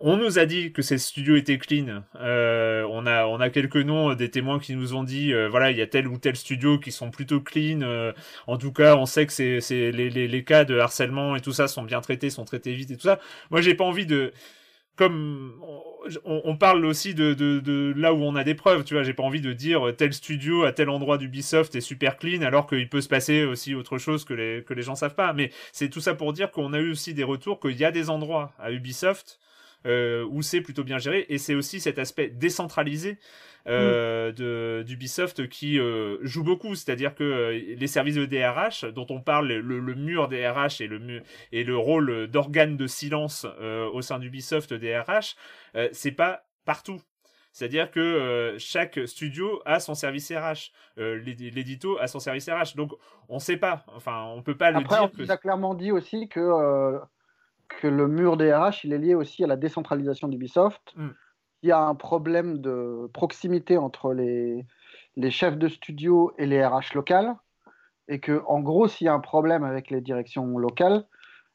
[0.00, 2.02] on nous a dit que ces studios étaient clean.
[2.16, 5.70] Euh, on a on a quelques noms des témoins qui nous ont dit euh, voilà
[5.70, 7.82] il y a tel ou tel studio qui sont plutôt clean.
[7.82, 8.12] Euh,
[8.46, 11.40] en tout cas on sait que c'est c'est les, les, les cas de harcèlement et
[11.40, 13.18] tout ça sont bien traités, sont traités vite et tout ça.
[13.50, 14.32] Moi j'ai pas envie de
[14.96, 15.54] comme
[16.24, 19.04] on, on, parle aussi de, de, de, là où on a des preuves, tu vois,
[19.04, 22.66] j'ai pas envie de dire tel studio à tel endroit d'Ubisoft est super clean alors
[22.66, 25.32] qu'il peut se passer aussi autre chose que les, que les gens savent pas.
[25.32, 27.92] Mais c'est tout ça pour dire qu'on a eu aussi des retours qu'il y a
[27.92, 29.38] des endroits à Ubisoft
[29.86, 31.26] euh, où c'est plutôt bien géré.
[31.28, 33.18] Et c'est aussi cet aspect décentralisé
[33.68, 39.20] euh, d'Ubisoft qui euh, joue beaucoup, c'est-à-dire que euh, les services de DRH, dont on
[39.20, 43.46] parle, le, mur DRH et le, et le rôle d'organe de silence
[43.92, 45.36] au sein d'Ubisoft DRH,
[45.92, 47.00] c'est pas partout.
[47.52, 52.76] C'est-à-dire que chaque studio a son service RH, l'édito a son service RH.
[52.76, 52.92] Donc
[53.28, 55.02] on ne sait pas, enfin on peut pas le dire.
[55.02, 55.30] On que...
[55.30, 57.00] a clairement dit aussi que
[57.68, 60.94] que le mur des RH, il est lié aussi à la décentralisation d'Ubisoft.
[60.96, 61.08] Mm.
[61.62, 64.64] Il y a un problème de proximité entre les,
[65.16, 67.34] les chefs de studio et les RH locales.
[68.08, 71.04] Et que, en gros, s'il y a un problème avec les directions locales,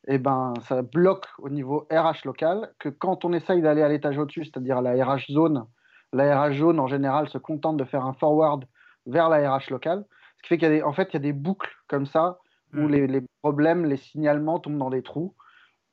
[0.08, 2.72] eh ben, ça bloque au niveau RH local.
[2.80, 5.66] Que quand on essaye d'aller à l'étage au-dessus, c'est-à-dire à la RH zone,
[6.12, 8.66] la RH zone, en général, se contente de faire un forward
[9.08, 10.06] vers la RH locale.
[10.38, 12.38] Ce qui fait qu'il y a en fait, il y a des boucles comme ça
[12.74, 12.92] où mm.
[12.92, 15.34] les, les problèmes, les signalements tombent dans des trous.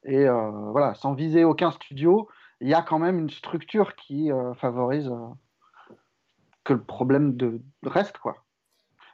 [0.04, 2.28] Et euh, voilà, sans viser aucun studio,
[2.60, 5.94] il y a quand même une structure qui euh, favorise euh,
[6.64, 8.36] que le problème de, reste, quoi.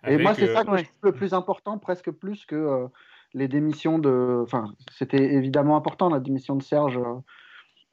[0.07, 2.87] et moi, c'est ça que je trouve le plus important, presque plus que
[3.35, 4.43] les démissions de.
[4.43, 7.01] Enfin, c'était évidemment important la démission de Serge.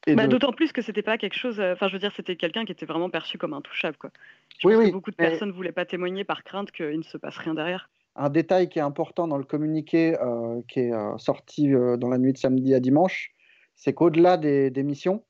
[0.06, 1.60] Bah, d'autant plus que c'était pas quelque chose.
[1.60, 4.12] Enfin, je veux dire, c'était quelqu'un qui était vraiment perçu comme intouchable, quoi.
[4.60, 6.98] Je oui, pense oui, que beaucoup de personnes ne voulaient pas témoigner par crainte qu'il
[6.98, 10.82] ne se passe rien derrière un détail qui est important dans le communiqué euh, qui
[10.82, 13.32] est euh, sorti euh, dans la nuit de samedi à dimanche,
[13.76, 15.24] c'est qu'au-delà des, missions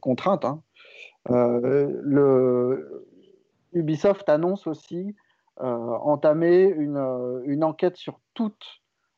[0.00, 0.62] contraintes, hein,
[1.28, 3.06] le
[3.72, 5.14] Ubisoft annonce aussi
[5.56, 8.64] entamer une, enquête sur toute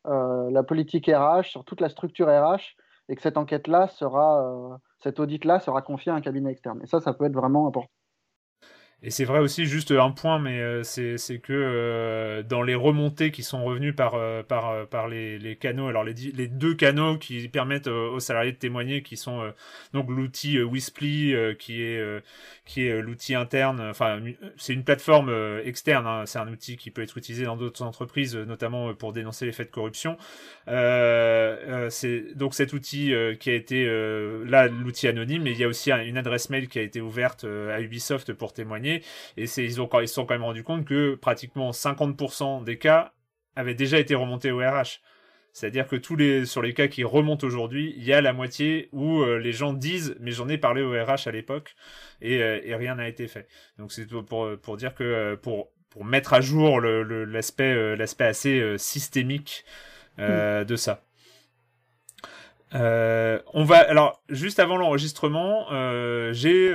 [0.05, 2.77] la politique RH, sur toute la structure RH,
[3.09, 6.81] et que cette enquête-là sera, cet audit-là sera confié à un cabinet externe.
[6.83, 7.93] Et ça, ça peut être vraiment important.
[9.05, 13.33] Et c'est vrai aussi, juste un point, mais euh, c'est que euh, dans les remontées
[13.33, 17.49] qui sont revenues par, euh, par, par les, canaux, alors les, les, deux canaux qui
[17.49, 19.53] permettent aux salariés de témoigner, qui sont
[19.93, 22.23] donc l'outil Wisply, qui est,
[22.65, 24.21] qui est l'outil interne, enfin
[24.57, 25.33] c'est une plateforme
[25.65, 29.47] externe, hein, c'est un outil qui peut être utilisé dans d'autres entreprises, notamment pour dénoncer
[29.47, 30.17] les faits de corruption.
[30.67, 33.85] c'est donc cet outil qui a été,
[34.47, 37.45] là l'outil anonyme, mais il y a aussi une adresse mail qui a été ouverte
[37.45, 38.92] à Ubisoft pour témoigner
[39.37, 42.79] et c'est, ils, ont, ils se sont quand même rendu compte que pratiquement 50% des
[42.79, 43.13] cas
[43.57, 45.01] avaient déjà été remontés au RH.
[45.53, 48.89] C'est-à-dire que tous les sur les cas qui remontent aujourd'hui, il y a la moitié
[48.93, 51.75] où euh, les gens disent mais j'en ai parlé au RH à l'époque
[52.23, 53.47] et, euh, et rien n'a été fait.
[53.79, 58.79] Donc c'est pour pour dire que euh, pour pour mettre à jour l'aspect le, assez
[58.79, 59.65] systémique
[60.17, 60.65] mm.
[60.65, 61.05] de ça.
[62.73, 65.67] on va alors juste avant l'enregistrement,
[66.33, 66.73] j'ai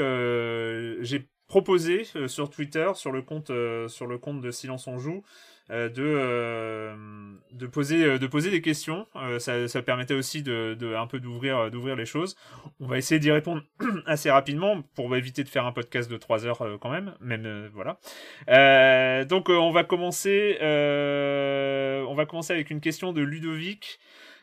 [1.02, 4.98] j'ai proposé euh, sur Twitter, sur le compte, euh, sur le compte de Silence on
[4.98, 5.24] joue,
[5.70, 9.08] euh, de de poser de poser des questions.
[9.40, 12.36] ça, ça permettait aussi de, de un peu d'ouvrir d'ouvrir les choses.
[12.80, 13.64] On va essayer d'y répondre
[14.06, 17.14] assez rapidement pour éviter de faire un podcast de 3 heures quand même.
[17.20, 17.98] Même voilà.
[19.26, 24.00] donc on va commencer on va commencer avec une question de Ludovic.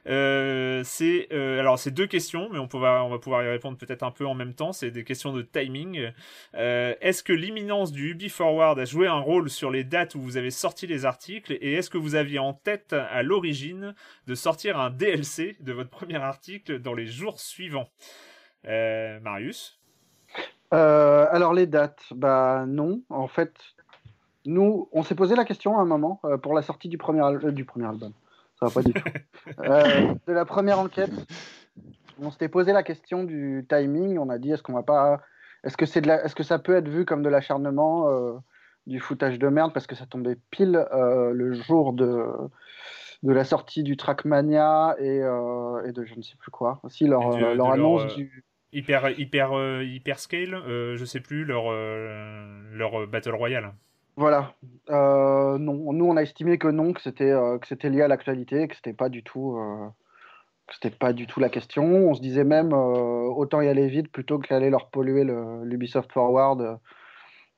[0.06, 4.10] Euh, c'est euh, alors c'est deux questions, mais on, va pouvoir y répondre peut-être un
[4.10, 4.72] peu en même temps.
[4.72, 6.10] C'est des questions de timing.
[6.54, 10.20] Euh, est-ce que l'imminence du Ubi Forward a joué un rôle sur les dates où
[10.20, 11.52] vous avez sorti les articles?
[11.60, 13.94] Et est-ce que vous aviez en tête à l'origine
[14.26, 17.88] de sortir un DLC de votre premier article dans les jours suivants?
[18.64, 19.78] Marius?
[20.70, 23.02] Alors les dates, bah non.
[23.08, 23.54] En fait,
[24.44, 28.12] nous, on s'est posé la question à un moment pour la sortie du premier album
[28.70, 29.02] pas du tout.
[29.60, 31.10] Euh, de la première enquête,
[32.20, 34.18] on s'était posé la question du timing.
[34.18, 35.20] On a dit est-ce qu'on va pas,
[35.64, 36.24] est-ce que c'est de la...
[36.24, 38.32] est-ce que ça peut être vu comme de l'acharnement, euh,
[38.86, 39.72] du foutage de merde?
[39.72, 42.26] Parce que ça tombait pile euh, le jour de
[43.22, 46.80] de la sortie du Trackmania et, et de je ne sais plus quoi.
[46.82, 53.34] Aussi leur, leur annonce du hyper hyper hyper scale, je sais plus leur leur battle
[53.34, 53.72] royale.
[54.16, 54.54] Voilà.
[54.90, 58.08] Euh, non, nous on a estimé que non, que c'était euh, que c'était lié à
[58.08, 59.88] l'actualité, que c'était pas du tout euh,
[60.68, 61.84] que c'était pas du tout la question.
[61.84, 65.24] On se disait même autant y aller vite plutôt qu'aller leur polluer
[65.64, 66.78] l'Ubisoft Forward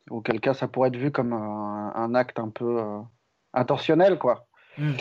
[0.09, 2.81] Auquel cas, ça pourrait être vu comme un, acte un peu
[3.53, 4.47] intentionnel, quoi.
[4.79, 4.93] Hmm.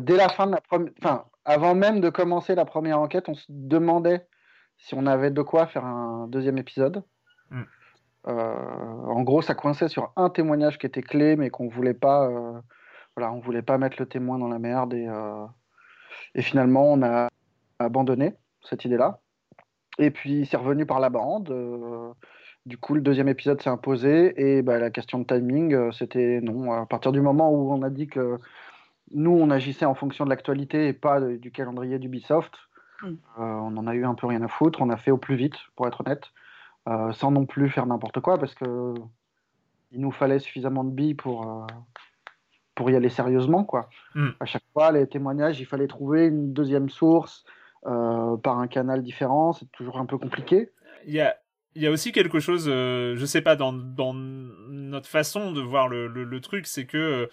[0.00, 3.34] dès la fin de la première, enfin, avant même de commencer la première enquête, on
[3.34, 4.26] se demandait
[4.78, 7.04] si on avait de quoi faire un deuxième épisode.
[7.50, 7.62] Hmm.
[8.24, 12.28] En gros, ça coinçait sur un témoignage qui était clé, mais qu'on voulait pas,
[13.16, 15.08] voilà, on voulait pas mettre le témoin dans la merde et,
[16.34, 17.28] et finalement, on a
[17.78, 19.20] abandonné cette idée-là.
[19.98, 21.50] Et puis, c'est revenu par la bande.
[21.50, 22.12] Euh,
[22.66, 24.32] du coup, le deuxième épisode s'est imposé.
[24.36, 26.72] Et bah, la question de timing, euh, c'était non.
[26.72, 28.38] À partir du moment où on a dit que
[29.12, 32.54] nous, on agissait en fonction de l'actualité et pas du calendrier d'Ubisoft,
[33.02, 33.08] mm.
[33.08, 34.80] euh, on en a eu un peu rien à foutre.
[34.80, 36.30] On a fait au plus vite, pour être honnête,
[37.12, 38.94] sans non plus faire n'importe quoi, parce que
[39.92, 41.66] il nous fallait suffisamment de billes pour
[42.74, 43.90] pour y aller sérieusement, quoi.
[44.14, 44.28] Mm.
[44.40, 47.44] À chaque fois, les témoignages, il fallait trouver une deuxième source,
[47.86, 50.70] euh, par un canal différent, c'est toujours un peu compliqué.
[51.06, 51.36] Il y a,
[51.74, 55.62] il y a aussi quelque chose, euh, je sais pas, dans, dans notre façon de
[55.62, 57.28] voir le, le, truc, c'est que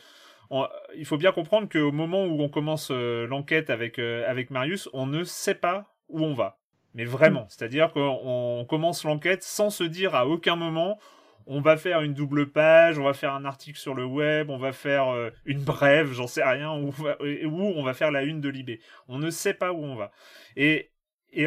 [0.51, 5.05] euh, il faut bien comprendre qu'au moment où on commence l'enquête avec, avec Marius, on
[5.05, 6.59] ne sait pas où on va.
[6.93, 10.97] Mais vraiment, c'est-à-dire qu'on commence l'enquête sans se dire à aucun moment
[11.47, 14.57] on va faire une double page, on va faire un article sur le web, on
[14.57, 18.49] va faire euh, une brève, j'en sais rien, ou on va faire la une de
[18.49, 18.81] Libé.
[19.07, 20.11] On ne sait pas où on va.
[20.57, 20.91] Et,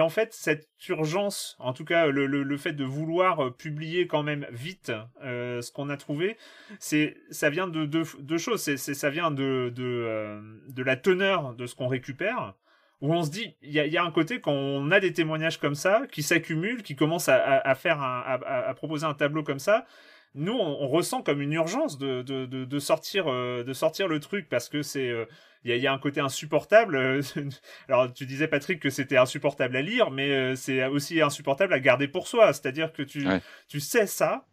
[0.01, 4.47] en fait, cette urgence, en tout cas le, fait de vouloir euh, publier quand même
[4.51, 6.39] vite euh, ce qu'on a trouvé,
[6.79, 8.63] ça vient de deux choses.
[8.63, 12.55] C'est ça vient de la teneur de ce qu'on récupère
[13.01, 15.75] où on se dit, il y a, un côté quand on a des témoignages comme
[15.75, 19.87] ça, qui s'accumulent, qui commencent à, faire à, proposer un tableau comme ça,
[20.35, 24.69] nous on, ressent comme une urgence de, de, sortir euh, de sortir le truc parce
[24.69, 25.25] que c'est euh,
[25.65, 27.21] il y, a, un côté insupportable.
[27.89, 31.81] Alors tu disais Patrick que c'était insupportable à lire, mais euh, c'est aussi insupportable à
[31.81, 32.53] garder pour soi.
[32.53, 33.27] C'est-à-dire que tu
[33.67, 34.47] tu sais ça,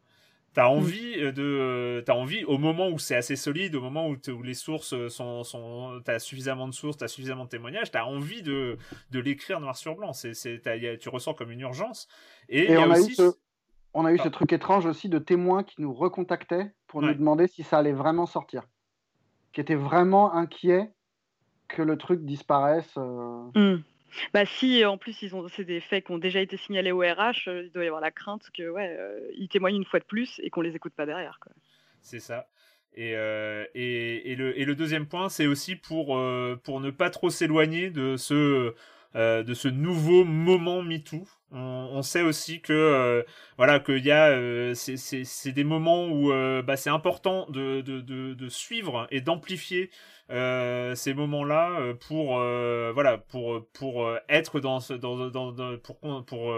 [0.57, 0.71] T'as mm.
[0.71, 4.41] envie euh, de, euh, t'as envie au moment où c'est assez solide, au moment où,
[4.41, 8.41] les sources euh, sont, sont t'as suffisamment de sources, t'as suffisamment de témoignages, t'as envie
[8.41, 8.79] de,
[9.11, 10.13] de l'écrire noir sur blanc.
[10.13, 10.59] C'est, c'est,
[10.99, 12.07] tu ressens comme une urgence.
[12.49, 13.35] Et, on, a eu ce,
[13.93, 17.45] on a eu ce truc étrange aussi de témoins qui nous recontactaient pour nous demander
[17.45, 18.63] si ça allait vraiment sortir,
[19.53, 20.91] qui étaient vraiment inquiets
[21.67, 22.95] que le truc disparaisse.
[22.95, 23.75] Mm.
[24.33, 26.99] Bah si en plus ils ont c'est des faits qui ont déjà été signalés au
[26.99, 29.99] RH, euh, il doit y avoir la crainte que ouais, euh, ils témoignent une fois
[29.99, 31.39] de plus et qu'on les écoute pas derrière
[32.01, 32.47] C'est ça.
[32.93, 36.19] Et, euh, et, et, le, et, le, deuxième point, c'est aussi pour,
[36.63, 38.73] pour ne pas trop s'éloigner de ce,
[39.15, 41.27] de ce nouveau moment MeToo.
[41.51, 41.57] On,
[41.93, 43.25] on sait aussi que
[43.57, 46.31] voilà qu'il y a c'est des moments où
[46.63, 49.89] bah, c'est important de, de, de, de, suivre et d'amplifier
[50.29, 55.77] euh, ces moments-là euh, pour euh, voilà pour pour être dans ce dans, dans, dans
[55.77, 56.53] pour pour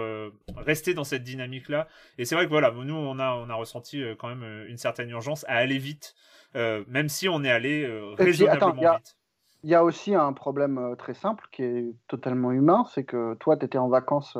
[0.56, 1.86] rester dans cette dynamique là
[2.18, 5.08] et c'est vrai que voilà nous on a on a ressenti quand même une certaine
[5.10, 6.16] urgence à aller vite
[6.54, 7.86] même si on est allé
[8.18, 9.16] raisonnablement vite
[9.62, 13.56] il y a aussi un problème très simple qui est totalement humain c'est que toi
[13.56, 14.36] tu étais en vacances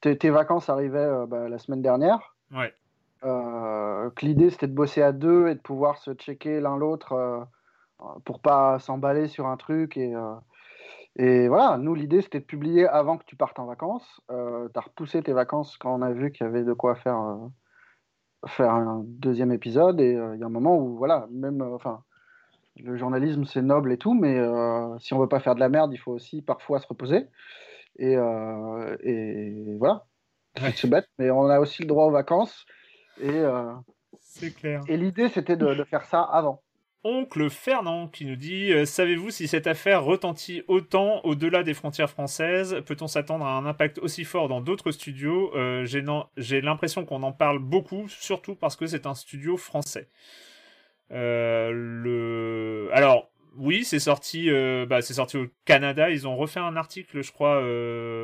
[0.00, 2.74] tes, vacances arrivaient bah, la semaine dernière ouais
[3.22, 7.48] que l'idée c'était de bosser à deux et de pouvoir se checker l'un l'autre
[8.24, 9.96] pour pas s'emballer sur un truc.
[9.96, 10.34] Et, euh,
[11.16, 14.20] et voilà, nous, l'idée, c'était de publier avant que tu partes en vacances.
[14.30, 16.94] Euh, tu as repoussé tes vacances quand on a vu qu'il y avait de quoi
[16.94, 17.48] faire, euh,
[18.46, 20.00] faire un deuxième épisode.
[20.00, 22.02] Et il y a un moment où, voilà, même, enfin,
[22.82, 24.38] le journalisme, c'est noble et tout, mais
[24.98, 27.26] si on veut pas faire de la merde, il faut aussi parfois se reposer.
[27.98, 30.06] Et, et voilà,
[30.74, 32.66] c'est bête, mais on a aussi le droit aux vacances.
[33.20, 33.42] Et,
[34.20, 34.80] c'est clair.
[34.88, 36.62] Et l'idée, c'était de, de, faire ça avant.
[37.02, 42.10] Oncle Fernand qui nous dit euh, Savez-vous si cette affaire retentit autant au-delà des frontières
[42.10, 42.82] françaises?
[42.84, 45.50] Peut-on s'attendre à un impact aussi fort dans d'autres studios?
[45.56, 45.86] Euh,
[46.36, 50.08] J'ai l'impression qu'on en parle beaucoup, surtout parce que c'est un studio français.
[51.12, 52.90] Euh, le...
[52.92, 54.50] Alors, oui, c'est sorti,
[54.88, 56.10] bah, c'est sorti au Canada.
[56.10, 57.60] Ils ont refait un article, je crois,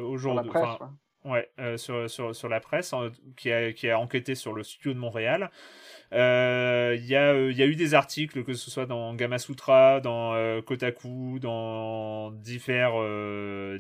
[0.03, 0.51] aujourd'hui.
[1.25, 2.95] Ouais, sur, sur, sur, la presse,
[3.37, 5.51] qui, a, qui a enquêté sur le studio de Montréal.
[6.13, 10.01] Euh, il y, a, euh, y a eu des articles, que ce soit dans Gamasutra,
[10.01, 12.95] dans euh, Kotaku, dans divers,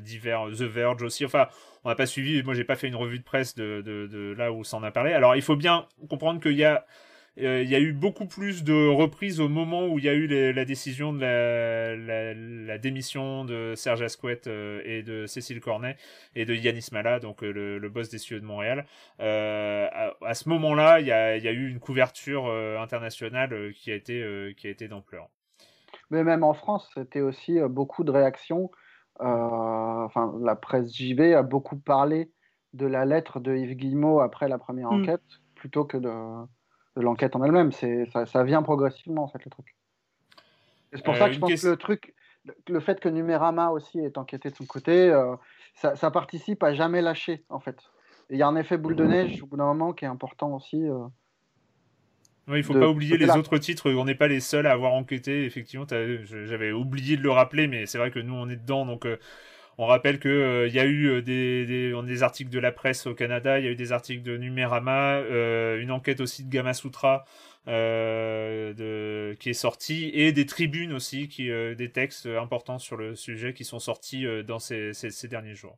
[0.00, 1.24] divers The Verge aussi.
[1.24, 1.48] Enfin,
[1.84, 2.42] on n'a pas suivi.
[2.42, 4.82] Moi, j'ai pas fait une revue de presse de, de, de là où ça en
[4.82, 5.12] a parlé.
[5.12, 6.84] Alors, il faut bien comprendre qu'il y a
[7.38, 10.14] euh, il y a eu beaucoup plus de reprises au moment où il y a
[10.14, 15.96] eu la décision de la, démission de Serge Asquette euh, et de Cécile Cornet
[16.34, 18.86] et de Yanis Mala, donc euh, le, boss des studios de Montréal.
[19.18, 24.70] À, ce moment-là, il y a, eu une couverture internationale qui a été, qui a
[24.70, 25.28] été d'ampleur.
[26.10, 28.70] Mais même en France, c'était aussi beaucoup de réactions.
[29.18, 32.30] enfin, la presse JV a beaucoup parlé
[32.72, 35.02] de la lettre de Yves Guillemot après la première mm.
[35.02, 35.22] enquête,
[35.54, 36.10] plutôt que de,
[36.96, 37.72] de l'enquête en elle-même.
[37.72, 39.74] C'est ça, ça, vient progressivement en fait le truc.
[40.92, 42.14] C'est pour ça que je pense que le truc,
[42.68, 45.12] le fait que Numérama aussi ait enquêté de son côté,
[45.74, 47.76] ça, ça, participe à jamais lâcher en fait.
[48.30, 50.54] Il y a un effet boule de neige au bout d'un moment qui est important
[50.54, 50.78] aussi.
[50.78, 54.94] il ne faut pas oublier les autres titres, on n'est pas les seuls à avoir
[54.94, 58.86] enquêté, effectivement, j'avais oublié de le rappeler, mais c'est vrai que nous on est dedans,
[58.86, 59.06] donc
[59.78, 63.58] on rappelle qu'il euh, y a eu euh, des, articles de la presse au Canada,
[63.58, 67.24] il y a eu des articles de Numérama, euh, une enquête aussi de Gamma Sutra
[67.66, 73.54] de, qui est sortie, et des tribunes aussi, qui, des textes importants sur le sujet
[73.54, 75.76] qui sont sortis dans ces, ces, derniers jours.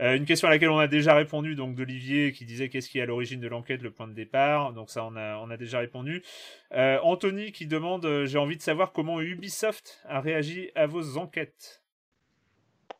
[0.00, 3.02] une question à laquelle on a déjà répondu, donc d'Olivier qui disait qu'est-ce qui est
[3.02, 4.72] à l'origine de l'enquête, le point de départ.
[4.72, 6.24] Donc ça, on a, on a déjà répondu.
[6.72, 11.83] Anthony qui demande, j'ai envie de savoir comment Ubisoft a réagi à vos enquêtes.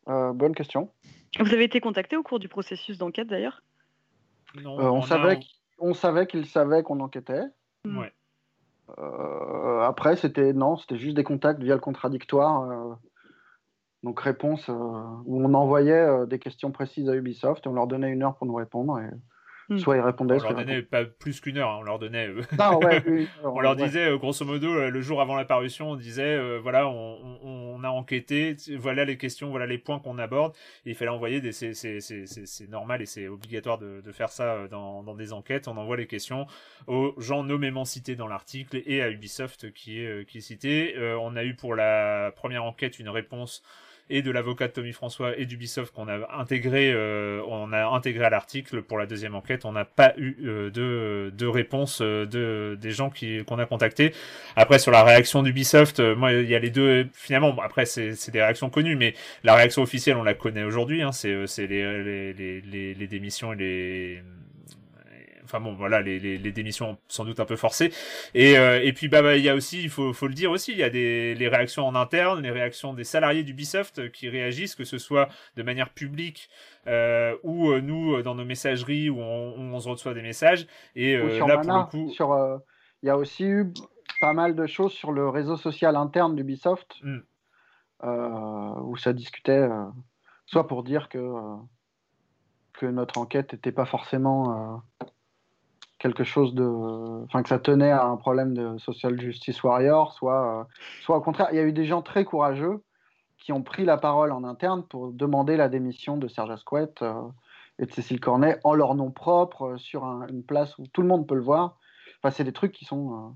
[0.09, 0.91] Euh, bonne question.
[1.39, 3.63] Vous avez été contacté au cours du processus d'enquête d'ailleurs?
[4.63, 4.79] Non.
[4.79, 5.41] Euh, on, savait
[5.79, 7.45] on savait qu'il savait qu'on enquêtait.
[7.85, 7.99] Hmm.
[7.99, 8.13] Ouais.
[8.99, 12.99] Euh, après, c'était non, c'était juste des contacts via le contradictoire.
[14.03, 18.23] donc réponse où on envoyait des questions précises à Ubisoft et on leur donnait une
[18.23, 18.99] heure pour nous répondre.
[19.01, 19.11] Et
[19.69, 19.79] Hmm.
[19.79, 20.35] Soit ils répondaient.
[20.35, 21.79] On leur donnait pas plus qu'une heure, hein.
[21.81, 22.29] on leur donnait.
[22.29, 22.43] Euh,
[23.45, 27.83] on leur disait, euh, grosso modo, euh, le jour avant l'apparition, on disait, voilà, on,
[27.83, 30.55] a enquêté, voilà les questions, voilà les points qu'on aborde.
[30.85, 31.53] Et il fallait envoyer des.
[31.53, 35.69] C'est normal et c'est obligatoire de, faire ça dans, des enquêtes.
[35.69, 36.47] On envoie les questions
[36.87, 40.95] aux gens nommément cités dans l'article et à Ubisoft qui est, qui est cité.
[41.21, 43.63] on a eu pour la première enquête une réponse
[44.11, 48.25] et de l'avocat de Tommy François et d'Ubisoft qu'on a intégré, euh, on a intégré
[48.25, 49.65] à l'article pour la deuxième enquête.
[49.65, 53.67] On n'a pas eu euh, de, de réponse euh, de, des gens qui, qu'on a
[53.67, 54.13] contactés.
[54.57, 58.31] Après, sur la réaction d'Ubisoft, moi, il y a les deux, finalement, après, c'est, c'est
[58.31, 62.03] des réactions connues, mais la réaction officielle, on la connaît aujourd'hui, hein, c'est, c'est les,
[62.03, 64.23] les, les, les, les démissions et les,
[65.45, 67.93] enfin bon voilà les, les, les, démissions sans doute un peu forcées
[68.35, 70.51] et, euh, et puis bah, bah il y a aussi il faut, faut le dire
[70.51, 74.29] aussi il y a des les réactions en interne les réactions des salariés d'Ubisoft qui
[74.29, 76.49] réagissent que ce soit de manière publique
[76.87, 80.67] euh, ou euh, nous dans nos messageries où on, on, se reçoit des messages
[80.97, 82.63] et sur là pour le coup sur
[83.03, 83.73] il y a aussi eu
[84.21, 87.21] pas mal de choses sur le réseau social interne d'Ubisoft hmm.
[88.03, 89.69] où ça discutait
[90.47, 91.19] soit pour dire que
[92.75, 94.83] que notre enquête n'était pas forcément
[96.05, 96.65] quelque chose de.
[97.25, 100.65] Enfin, que ça tenait à un problème de social justice warrior, soit, euh,
[101.01, 102.83] soit au contraire, il y a eu des gens très courageux
[103.39, 107.23] qui ont pris la parole en interne pour demander la démission de Serge Asquette euh,
[107.79, 111.09] et de Cécile Cornet en leur nom propre, euh, sur une place où tout le
[111.09, 111.79] monde peut le voir.
[112.19, 113.35] Enfin, c'est des trucs qui sont,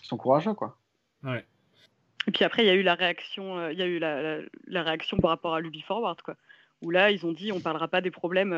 [0.00, 0.78] qui sont courageux, quoi.
[1.24, 1.44] Ouais.
[2.28, 4.38] Et puis après, il y a eu la réaction, il y a eu la,
[4.68, 6.36] la, réaction par rapport à l'Ubi Forward, quoi.
[6.80, 8.52] Où là, ils ont dit, on parlera pas des problèmes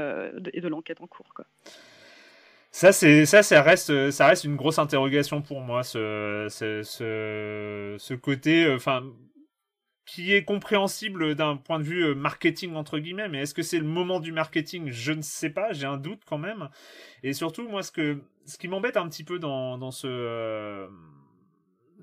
[0.53, 1.47] et de l'enquête en cours, quoi.
[2.77, 6.47] Ça, ça, reste, une grosse interrogation pour moi, ce,
[8.17, 9.03] côté, enfin,
[10.05, 13.79] qui est compréhensible d'un point de vue euh, marketing entre guillemets, mais est-ce que c'est
[13.79, 14.91] le moment du marketing?
[14.91, 16.69] Je ne sais pas, j'ai un doute quand même.
[17.23, 17.91] Et surtout, moi, ce
[18.59, 20.87] qui m'embête un petit peu dans, euh,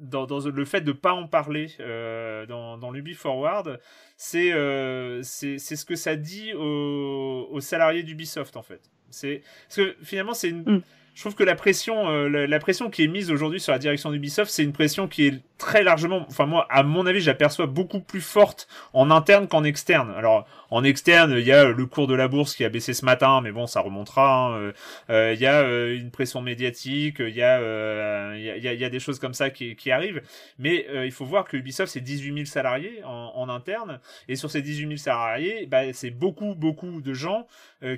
[0.01, 3.79] le fait de pas en parler euh, dans, dans Forward,
[4.17, 8.89] c'est euh, ce que ça dit aux salariés d'Ubisoft en fait.
[9.13, 10.63] C'est parce que finalement c'est une.
[10.63, 10.81] Mm.
[11.13, 14.09] Je trouve que la pression, euh, la, pression qui est mise aujourd'hui sur la direction
[14.09, 17.99] d'Ubisoft, c'est une pression qui est très largement, enfin moi, à mon avis, j'aperçois beaucoup
[17.99, 20.11] plus forte en interne qu'en externe.
[20.17, 23.05] Alors en externe, il y a le cours de la bourse qui a baissé ce
[23.05, 24.47] matin, mais bon, ça remontera.
[24.47, 24.57] Hein.
[24.57, 24.73] Euh,
[25.11, 25.61] euh, il y a
[25.93, 29.51] une pression médiatique, il y a, il y a, y a des choses comme ça
[29.51, 30.21] qui, qui arrivent.
[30.57, 34.49] Mais il faut voir que Ubisoft c'est 18 000 salariés en, en, interne, et sur
[34.49, 37.45] ces 18 000 salariés, bah, c'est beaucoup, beaucoup de gens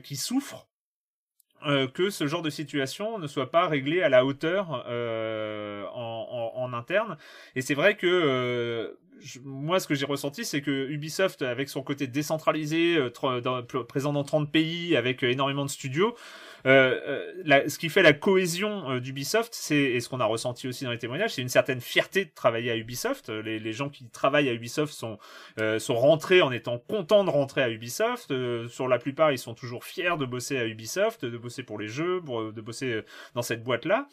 [0.03, 0.68] qui souffrent
[1.66, 6.51] euh, que ce genre de situation ne soit pas réglé à la hauteur euh, en,
[6.55, 7.18] en, en, interne.
[7.55, 8.91] Et c'est vrai que euh,
[9.43, 12.97] moi, ce que j'ai ressenti, c'est que Ubisoft, avec son côté décentralisé,
[13.43, 16.16] dans, présent dans 30 pays, avec énormément de studios,
[16.66, 20.26] euh, euh, la, ce qui fait la cohésion euh, d'Ubisoft, c'est et ce qu'on a
[20.26, 23.30] ressenti aussi dans les témoignages, c'est une certaine fierté de travailler à Ubisoft.
[23.30, 25.18] Les, gens qui travaillent à Ubisoft sont
[25.80, 28.34] sont rentrés en étant contents de rentrer à Ubisoft.
[28.68, 31.88] sur la plupart, ils sont toujours fiers de bosser à Ubisoft, de bosser pour les
[31.88, 33.01] jeux, pour, de bosser
[33.34, 34.07] dans cette boîte là.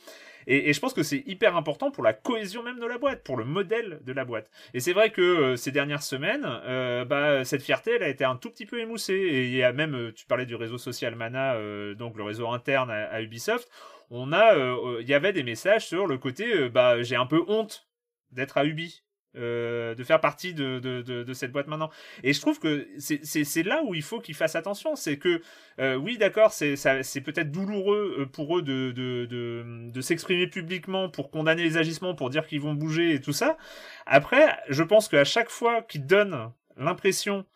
[0.47, 3.37] Et, je pense que c'est hyper important pour la cohésion même de la boîte, pour
[3.37, 4.51] le modèle de la boîte.
[4.75, 8.25] Et c'est vrai que euh, ces dernières semaines, euh, bah, cette fierté, elle a été
[8.25, 9.15] un tout petit peu émoussée.
[9.15, 11.57] Et il y a même, euh, tu parlais du réseau social Mana,
[11.95, 13.69] donc le réseau interne à, Ubisoft.
[14.11, 14.55] On a,
[15.01, 17.89] il y avait des messages sur le côté, bah, j'ai un peu honte
[18.31, 19.03] d'être à Ubi.
[19.35, 21.89] Euh, de faire partie de, de, cette boîte maintenant.
[22.23, 24.95] Et je trouve que c'est là où il faut qu'ils fassent attention.
[24.95, 25.41] C'est que,
[25.81, 26.77] euh, oui, d'accord, c'est
[27.25, 32.47] peut-être douloureux euh, pour eux de, de, s'exprimer publiquement pour condamner les agissements, pour dire
[32.47, 33.57] qu'ils vont bouger et tout ça.
[34.05, 37.47] Après, je pense qu'à chaque fois qu'ils donnent l'impression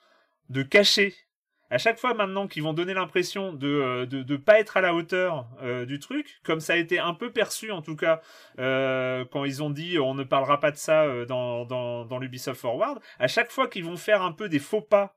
[0.48, 1.14] de cacher
[1.70, 4.94] à chaque fois maintenant qu'ils vont donner l'impression de, euh, de, pas être à la
[4.94, 8.20] hauteur euh, du truc, comme ça a été un peu perçu en tout cas
[8.58, 13.28] euh, quand ils ont dit on ne parlera pas de ça dans, l'Ubisoft Forward, à
[13.28, 15.16] chaque fois qu'ils vont faire un peu des faux pas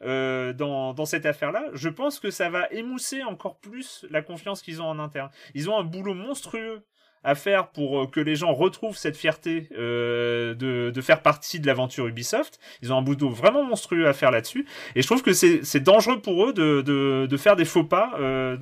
[0.00, 4.82] dans, dans cette affaire-là, je pense que ça va émousser encore plus la confiance qu'ils
[4.82, 5.30] ont en interne.
[5.54, 6.84] Ils ont un boulot monstrueux
[7.26, 11.58] à faire pour euh, que les gens retrouvent cette fierté euh, de, de, faire partie
[11.58, 12.60] de l'aventure Ubisoft.
[12.82, 14.64] Ils ont un boulot vraiment monstrueux à faire là-dessus.
[14.94, 18.12] Et je trouve que c'est dangereux pour eux de, de, de, faire des faux pas
[18.20, 18.56] euh,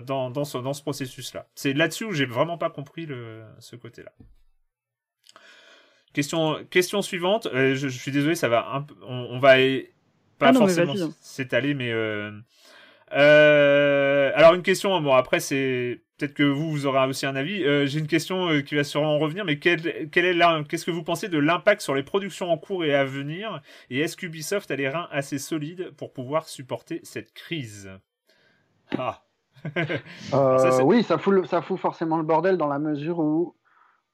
[0.00, 1.46] dans, dans, ce, dans ce processus-là.
[1.54, 4.10] C'est là-dessus où j'ai vraiment pas compris le, ce côté-là.
[6.12, 7.46] Question, question suivante.
[7.46, 9.54] Euh, je, je, suis désolé, ça va un peu, on, on va
[10.40, 11.10] pas ah forcément hein.
[11.20, 12.32] s'étaler, mais euh,
[14.34, 17.64] alors une question, bon après c'est peut-être que vous, vous aurez aussi un avis.
[17.64, 21.04] Euh, j'ai une question euh, qui va sûrement revenir, mais quel, est qu'est-ce que vous
[21.04, 23.62] pensez de l'impact sur les productions en cours et à venir?
[23.90, 27.90] Et est-ce qu'Ubisoft a les reins assez solides pour pouvoir supporter cette crise?
[28.96, 29.22] Ah
[30.82, 33.54] Oui, ça fout, ça fout forcément le bordel dans la mesure où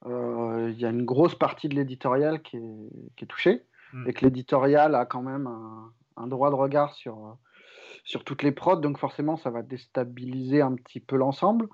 [0.07, 4.07] il y a une grosse partie de l'éditorial qui est, touchée hmm.
[4.07, 5.49] et que l'éditorial a quand même
[6.17, 7.37] un droit de regard sur
[8.05, 11.67] sur toutes les prods, donc forcément ça va déstabiliser un petit peu l'ensemble.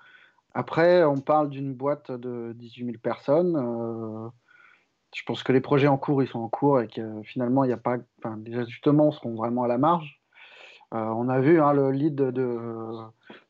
[0.53, 3.55] Après, on parle d'une boîte de 18 000 personnes.
[3.55, 4.29] Euh,
[5.15, 7.67] je pense que les projets en cours, ils sont en cours et que finalement, il
[7.67, 7.97] n'y a pas.
[8.19, 10.21] Enfin, les ajustements seront vraiment à la marge.
[10.93, 12.31] Euh, on a vu hein, le lead de,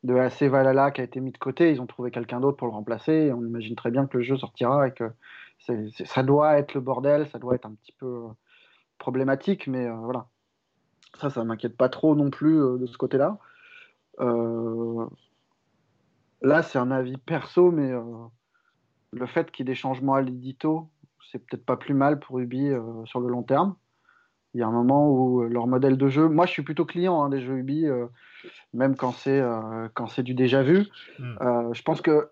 [0.04, 1.72] de AC Valhalla qui a été mis de côté.
[1.72, 3.32] Ils ont trouvé quelqu'un d'autre pour le remplacer.
[3.32, 5.10] on imagine très bien que le jeu sortira et que
[5.58, 8.26] ça doit être le bordel, ça doit être un petit peu
[8.98, 10.26] problématique, mais euh, voilà.
[11.18, 13.38] Ça, ça m'inquiète pas trop non plus de ce côté-là.
[14.20, 15.06] Euh,
[16.42, 18.02] là, c'est un avis perso, mais euh,
[19.12, 20.88] le fait qu'il y ait des changements à l'édito,
[21.30, 22.70] c'est peut-être pas plus mal pour Ubi
[23.04, 23.74] sur le long terme.
[24.54, 27.22] Il y a un moment où leur modèle de jeu, moi je suis plutôt client
[27.22, 27.86] hein, des jeux Ubi,
[28.74, 29.42] même quand c'est
[29.94, 30.88] quand c'est du déjà vu.
[31.18, 31.72] Hmm.
[31.72, 32.28] je pense que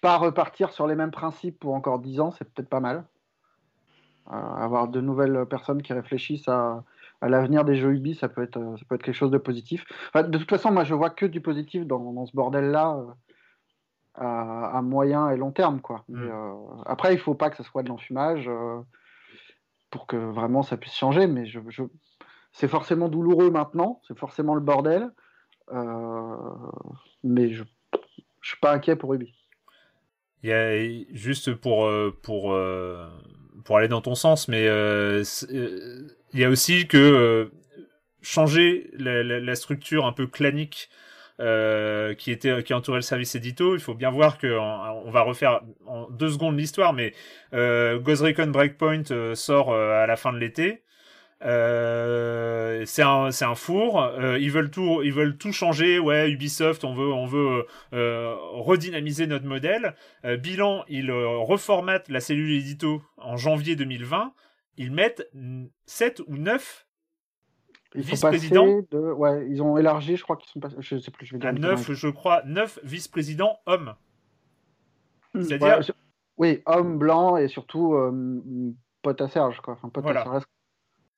[0.00, 3.04] pas repartir sur les mêmes principes pour encore 10 ans, c'est peut-être pas mal.
[4.26, 6.84] avoir de nouvelles personnes qui réfléchissent à,
[7.20, 9.84] à l'avenir des jeux Ubi, ça peut être, ça peut être quelque chose de positif.
[10.14, 12.96] de toute façon, moi, je vois que du positif dans, ce bordel-là
[14.18, 16.04] euh, à, moyen et long terme, quoi.
[16.08, 16.22] Mm.
[16.22, 16.54] Euh,
[16.86, 18.80] après, il faut pas que ce soit de l'enfumage euh,
[19.90, 21.60] pour que vraiment ça puisse changer, mais je,
[22.52, 25.10] c'est forcément douloureux maintenant, c'est forcément le bordel,
[27.22, 27.64] mais je,
[28.40, 29.32] je suis pas inquiet pour Ubi.
[30.42, 31.88] Il y a juste pour
[32.22, 32.54] pour
[33.70, 37.52] pour aller dans ton sens, mais il y a aussi que euh,
[38.20, 40.90] changer la, structure un peu clanique
[41.38, 43.76] euh, qui était qui entourait le service édito.
[43.76, 47.14] Il faut bien voir que on va refaire en deux secondes l'histoire, mais
[47.54, 50.82] euh, Ghost Recon Breakpoint euh, sort à la fin de l'été.
[51.40, 54.12] C'est un un four.
[54.38, 55.98] ils veulent tout ils veulent tout changer.
[55.98, 59.94] Ouais, Ubisoft, on veut on veut redynamiser notre modèle.
[60.38, 64.32] bilan, ils reformatent la cellule édito en janvier 2020
[64.80, 65.30] ils mettent
[65.84, 66.86] 7 ou 9
[67.94, 68.80] vice-présidents.
[68.92, 70.76] Ouais, ils ont élargi, je crois qu'ils sont passés.
[70.78, 71.52] Je sais plus, je vais dire.
[71.52, 73.94] 9, je crois, 9 vice-présidents hommes.
[75.34, 75.42] Hmm.
[75.42, 75.94] C'est-à-dire.
[76.38, 78.72] oui, hommes blancs et surtout euh,
[79.02, 79.74] pote à Serge, quoi.
[79.74, 80.22] Enfin, pote voilà.
[80.22, 80.44] à Serge.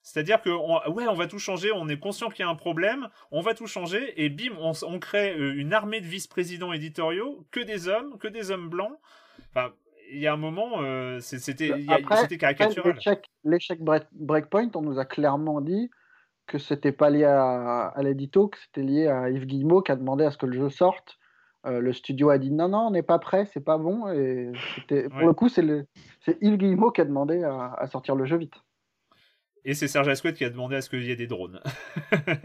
[0.02, 0.50] C'est-à-dire que
[0.90, 3.54] ouais, on va tout changer, on est conscient qu'il y a un problème, on va
[3.54, 7.88] tout changer et bim, on, on crée euh, une armée de vice-présidents éditoriaux, que des
[7.88, 8.98] hommes, que des hommes blancs.
[9.50, 9.72] Enfin,
[10.10, 11.68] il y a un moment, euh, c'était
[12.38, 12.98] caricatural.
[13.44, 15.90] L'échec Breakpoint, on nous a clairement dit
[16.46, 19.96] que c'était pas lié à, à l'édito, que c'était lié à Yves Guillemot qui a
[19.96, 21.18] demandé à ce que le jeu sorte.
[21.64, 24.08] Euh, le studio a dit non, non, on n'est pas prêt, c'est pas bon.
[24.08, 24.50] Et
[24.88, 25.64] pour le coup, c'est
[26.40, 28.54] Yves Guillemot qui a demandé à, sortir le jeu vite.
[29.64, 31.60] Et c'est Serge Asquette qui a demandé à ce qu'il y ait des drones.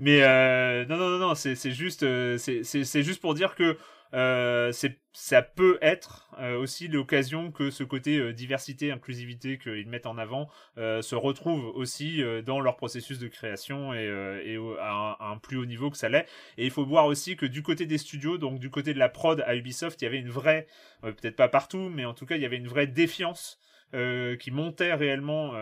[0.00, 2.06] Mais euh, non, non, non, non, c'est juste,
[2.38, 3.76] c'est juste pour dire que
[4.14, 4.72] euh,
[5.12, 10.18] ça peut être euh, aussi l'occasion que ce côté euh, diversité, inclusivité qu'ils mettent en
[10.18, 15.90] avant se retrouve aussi dans leur processus de création et, à, un, plus haut niveau
[15.90, 16.26] que ça l'est.
[16.58, 19.08] Et il faut voir aussi que du côté des studios, donc du côté de la
[19.08, 20.66] prod à Ubisoft, il y avait une vraie,
[21.02, 23.58] peut-être pas partout, mais en tout cas il y avait une vraie défiance
[23.92, 25.52] qui montaient réellement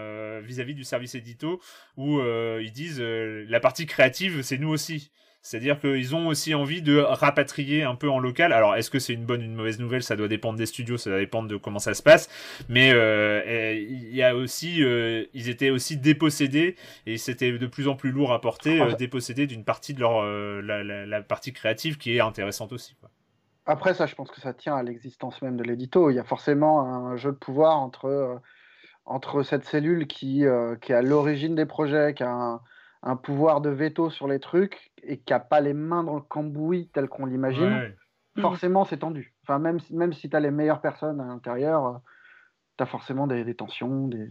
[0.40, 1.60] vis-à-vis du service édito,
[1.96, 5.10] où ils disent la partie créative, c'est nous aussi.
[5.42, 8.52] C'est-à-dire qu'ils ont aussi envie de rapatrier un peu en local.
[8.52, 10.02] Alors, est-ce que c'est une bonne ou une mauvaise nouvelle?
[10.02, 12.28] Ça doit dépendre des studios, ça doit dépendre de comment ça se passe.
[12.68, 16.76] Mais euh, il y a aussi, euh, ils étaient aussi dépossédés
[17.06, 20.22] et c'était de plus en plus lourd à porter, euh, dépossédés d'une partie de leur
[20.62, 22.94] la, partie créative qui est intéressante aussi.
[23.66, 26.10] Après, ça, je pense que ça tient à l'existence même de l'édito.
[26.10, 28.40] Il y a forcément un jeu de pouvoir entre
[29.06, 30.44] entre cette cellule qui,
[30.80, 32.60] qui est à l'origine des projets, qui a un
[33.02, 36.20] un pouvoir de veto sur les trucs et qui n'a pas les mains dans le
[36.20, 37.94] cambouis tel qu'on l'imagine,
[38.38, 39.34] forcément c'est tendu.
[39.44, 41.98] Enfin, même, même si tu as les meilleures personnes à l'intérieur, euh,
[42.76, 44.08] tu as forcément des, tensions.
[44.08, 44.28] Des...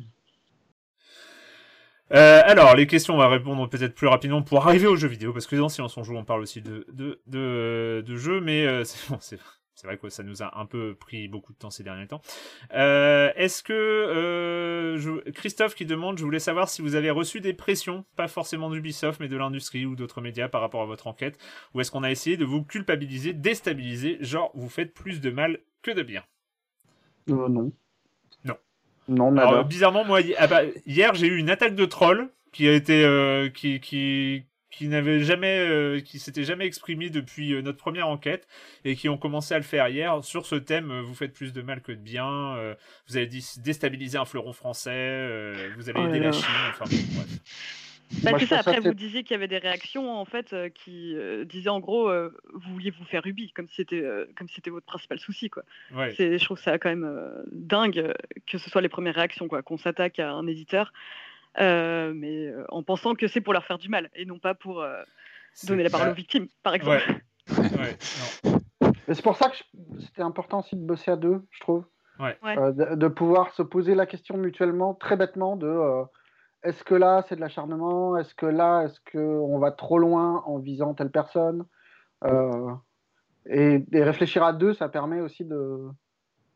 [2.14, 5.34] Euh, alors, les questions, on va répondre peut-être plus rapidement pour arriver aux jeux vidéo,
[5.34, 8.84] parce que dans Silence on joue, on parle aussi de, de, de, jeux, mais euh,
[9.20, 9.38] c'est
[9.86, 12.22] vrai que ça nous a un peu pris beaucoup de temps ces derniers temps.
[12.74, 18.06] Euh, est-ce que Christophe qui demande, je voulais savoir si vous avez reçu des pressions,
[18.16, 21.38] pas forcément d'Ubisoft, mais de l'industrie ou d'autres médias par rapport à votre enquête,
[21.74, 25.60] ou est-ce qu'on a essayé de vous culpabiliser, déstabiliser, genre vous faites plus de mal
[25.82, 26.24] que de bien?
[27.28, 27.72] Non.
[29.10, 32.74] Non, Alors, bizarrement, moi, ah bah, hier j'ai eu une attaque de troll qui a
[32.74, 34.46] été qui, qui
[34.80, 38.48] qui n'avaient jamais, euh, qui s'étaient jamais exprimés depuis euh, notre première enquête
[38.86, 40.92] et qui ont commencé à le faire hier sur ce thème.
[40.92, 42.56] Euh, vous faites plus de mal que de bien.
[43.08, 45.54] vous allez déstabiliser un fleuron français.
[45.76, 46.46] vous allez oh aider la Chine.
[46.70, 47.89] Enfin, bref.
[48.24, 48.60] Bah, c'est ça.
[48.60, 52.74] Après, vous disiez qu'il y avait des réactions en fait qui disaient en gros, vous
[52.74, 54.04] vouliez vous faire Ubi, comme si c'était
[54.36, 55.64] comme c'était votre principal souci, quoi.
[55.94, 56.14] Ouais.
[56.18, 57.08] Je trouve ça quand même
[57.52, 58.14] dingue
[58.48, 60.92] que ce soit les premières réactions, quoi, qu'on s'attaque à un éditeur.
[61.60, 64.54] Euh, mais euh, en pensant que c'est pour leur faire du mal et non pas
[64.54, 65.02] pour euh,
[65.68, 67.02] donner la parole aux victimes, par exemple.
[69.08, 69.58] c'est pour ça que
[70.00, 71.86] c'était important aussi de bosser à deux, je trouve.
[72.20, 75.68] de, pouvoir se poser la question mutuellement, très bêtement, de
[76.64, 78.18] est-ce que là c'est de l'acharnement?
[78.18, 81.66] Est-ce que là, est-ce qu'on va trop loin en visant telle personne?
[83.46, 85.90] Et, réfléchir à deux, ça permet aussi de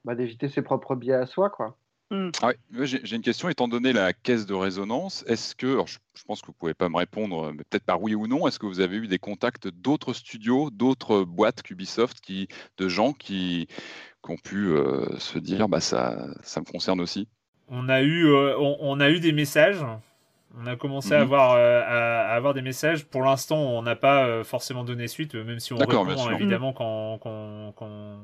[0.06, 1.78] bah, d'éviter ses propres biais à soi, quoi.
[2.12, 2.30] Mm.
[2.42, 2.52] Ah
[2.82, 5.98] j'ai une question, étant donné la caisse de résonance, est-ce que, je,
[6.28, 8.60] pense que vous ne pouvez pas me répondre, mais peut-être par oui ou non, est-ce
[8.60, 12.48] que vous avez eu des contacts d'autres studios, d'autres boîtes qu'Ubisoft, qui,
[12.78, 13.68] de gens qui,
[14.30, 17.28] ont pu euh, se dire, bah, ça, ça me concerne aussi?
[17.70, 19.84] On a, eu, euh, on, a eu des messages,
[20.58, 21.22] on a commencé à, mm-hmm.
[21.22, 23.06] avoir, euh, à, avoir des messages.
[23.06, 26.76] Pour l'instant, on n'a pas forcément donné suite, même si on répond évidemment mm.
[26.76, 27.20] quand,
[27.76, 28.20] quand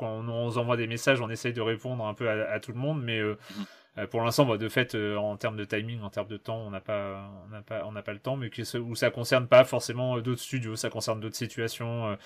[0.00, 2.78] quand on nous envoie des messages, on essaye de répondre un peu à, tout le
[2.78, 3.64] monde, mais euh, mhm.
[3.98, 6.56] euh, pour l'instant, bah, de fait, euh, en termes de timing, en termes de temps,
[6.66, 9.10] on n'a pas, on n'a pas, on n'a pas le temps, mais que, où ça
[9.10, 12.16] concerne pas forcément d'autres studios, ça concerne d'autres situations,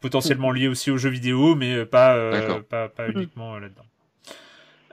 [0.00, 3.16] potentiellement liées aussi aux jeux vidéo, mais pas, pas, pas, mhm.
[3.16, 3.86] uniquement là-dedans.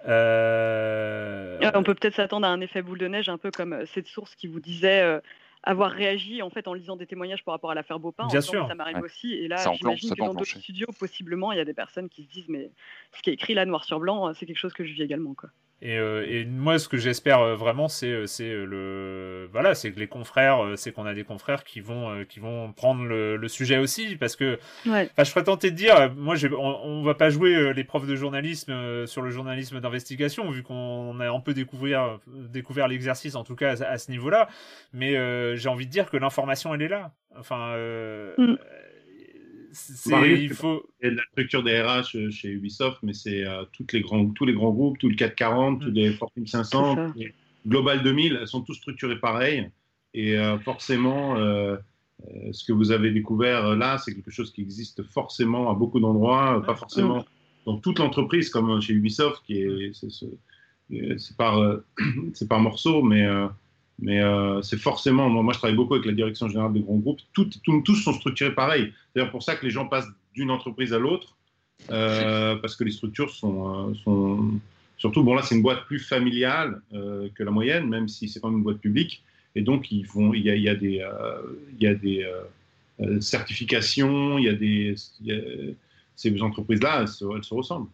[0.06, 4.36] On peut peut-être s'attendre à un effet boule de neige, un peu comme cette source
[4.36, 5.22] qui vous disait
[5.64, 8.28] avoir réagi en fait en lisant des témoignages par rapport à l'affaire Beaupin.
[8.28, 8.68] Bien sûr.
[8.68, 9.34] Ça m'arrive aussi.
[9.34, 12.30] Et là, j'imagine que dans d'autres studios, possiblement, il y a des personnes qui se
[12.30, 12.72] disent mais
[13.14, 15.34] ce qui est écrit là noir sur blanc, c'est quelque chose que je vis également
[15.34, 15.50] quoi.
[15.84, 19.99] Euh, et, moi, ce que j'espère euh, vraiment, c'est euh, c'est le voilà, c'est que
[19.99, 24.15] les confrères, c'est qu'on a des confrères qui vont qui vont prendre le, sujet aussi,
[24.15, 25.09] parce que ouais.
[25.17, 29.05] je serais tenté de dire, moi, on, on, va pas jouer les profs de journalisme
[29.07, 33.82] sur le journalisme d'investigation, vu qu'on a un peu découvert découvert l'exercice, en tout cas
[33.82, 34.49] à, ce niveau-là.
[34.93, 35.13] Mais
[35.55, 37.11] j'ai envie de dire que l'information, elle est là.
[37.38, 37.75] Enfin.
[38.38, 38.55] Mm
[40.26, 40.89] il faut.
[41.01, 44.01] Il y a la structure des RH euh, chez Ubisoft, mais c'est euh, toutes les
[44.01, 47.13] grands, tous les grands groupes, tout le 440, tous les Fortune 500,
[47.67, 49.70] Global 2000, elles sont tous structurées pareil.
[50.13, 55.70] Et euh, forcément, ce que vous avez découvert là, c'est quelque chose qui existe forcément
[55.70, 57.26] à beaucoup d'endroits, pas forcément
[57.65, 59.91] dans toute l'entreprise comme chez Ubisoft, qui est,
[61.17, 61.61] c'est par,
[62.34, 63.28] c'est par morceau, mais
[64.02, 67.20] mais euh, c'est forcément, moi, je travaille beaucoup avec la direction générale des grands groupes,
[67.34, 68.93] tout, tous sont structurés pareil.
[69.16, 71.36] C'est pour ça que les gens passent d'une entreprise à l'autre,
[71.91, 74.52] euh, parce que les structures sont, euh, sont,
[74.97, 78.50] surtout, bon là c'est une boîte plus familiale que la moyenne, même si c'est quand
[78.50, 79.24] même une boîte publique,
[79.56, 80.06] et donc il
[80.43, 81.06] y a, il y a des,
[81.78, 82.26] il y a des
[83.20, 84.95] certifications, il y a des,
[86.16, 87.89] ces entreprises-là, elles, se ressemblent.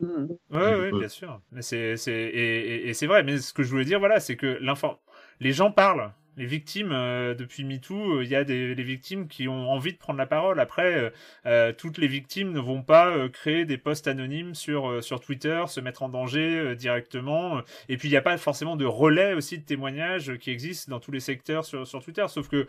[0.00, 1.40] Oui, ouais, bien sûr.
[1.50, 3.22] Mais c'est, et, et c'est vrai.
[3.22, 4.98] Mais ce que je voulais dire, voilà, c'est que l'information
[5.40, 6.12] les gens parlent.
[6.36, 9.98] Les victimes, euh, depuis MeToo, euh, il y a des victimes qui ont envie de
[9.98, 10.58] prendre la parole.
[10.58, 11.12] Après,
[11.46, 15.80] euh, toutes les victimes ne vont pas créer des posts anonymes sur, sur Twitter, se
[15.80, 17.60] mettre en danger directement.
[17.88, 21.00] Et puis, il n'y a pas forcément de relais aussi de témoignages qui existent dans
[21.00, 22.26] tous les secteurs sur, sur Twitter.
[22.28, 22.66] Sauf que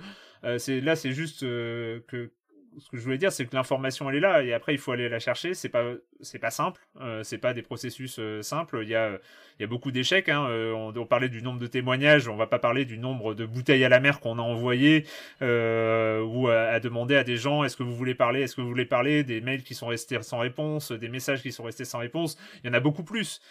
[0.58, 2.32] c'est là, c'est juste que
[2.78, 4.92] ce que je voulais dire, c'est que l'information elle est là et après il faut
[4.92, 5.54] aller la chercher.
[5.54, 5.84] C'est pas
[6.22, 8.80] c'est pas simple, euh, c'est pas des processus euh, simples.
[8.84, 9.20] Il y a
[9.60, 10.30] il y a beaucoup d'échecs.
[10.30, 10.48] Hein.
[10.50, 13.46] Euh, on, on, parlait du nombre de témoignages, on va pas parler du nombre de
[13.46, 15.06] bouteilles à la mer qu'on a envoyées
[15.42, 18.86] ou à, demander à des gens est-ce que vous voulez parler, est-ce que vous voulez
[18.86, 22.38] parler, des mails qui sont restés sans réponse, des messages qui sont restés sans réponse.
[22.64, 23.42] Il y en a beaucoup plus.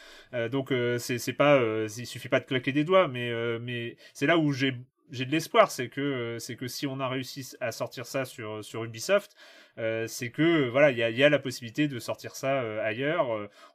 [0.51, 4.39] donc c'est c'est pas il suffit pas de claquer des doigts, mais mais c'est là
[4.39, 4.75] où j'ai
[5.11, 8.24] j'ai de l'espoir, c'est que euh, c'est que si on a réussi à sortir ça
[8.24, 9.36] sur sur Ubisoft,
[9.78, 12.84] euh, c'est que voilà, il y a, y a, la possibilité de sortir ça euh,
[12.84, 13.28] ailleurs.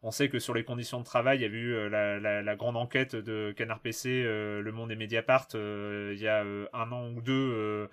[0.04, 2.56] on sait que sur les conditions de travail, il y a eu la, la, la,
[2.56, 7.22] grande enquête de Canard PC, Le Monde et Mediapart, il y a un an ou
[7.22, 7.90] deux.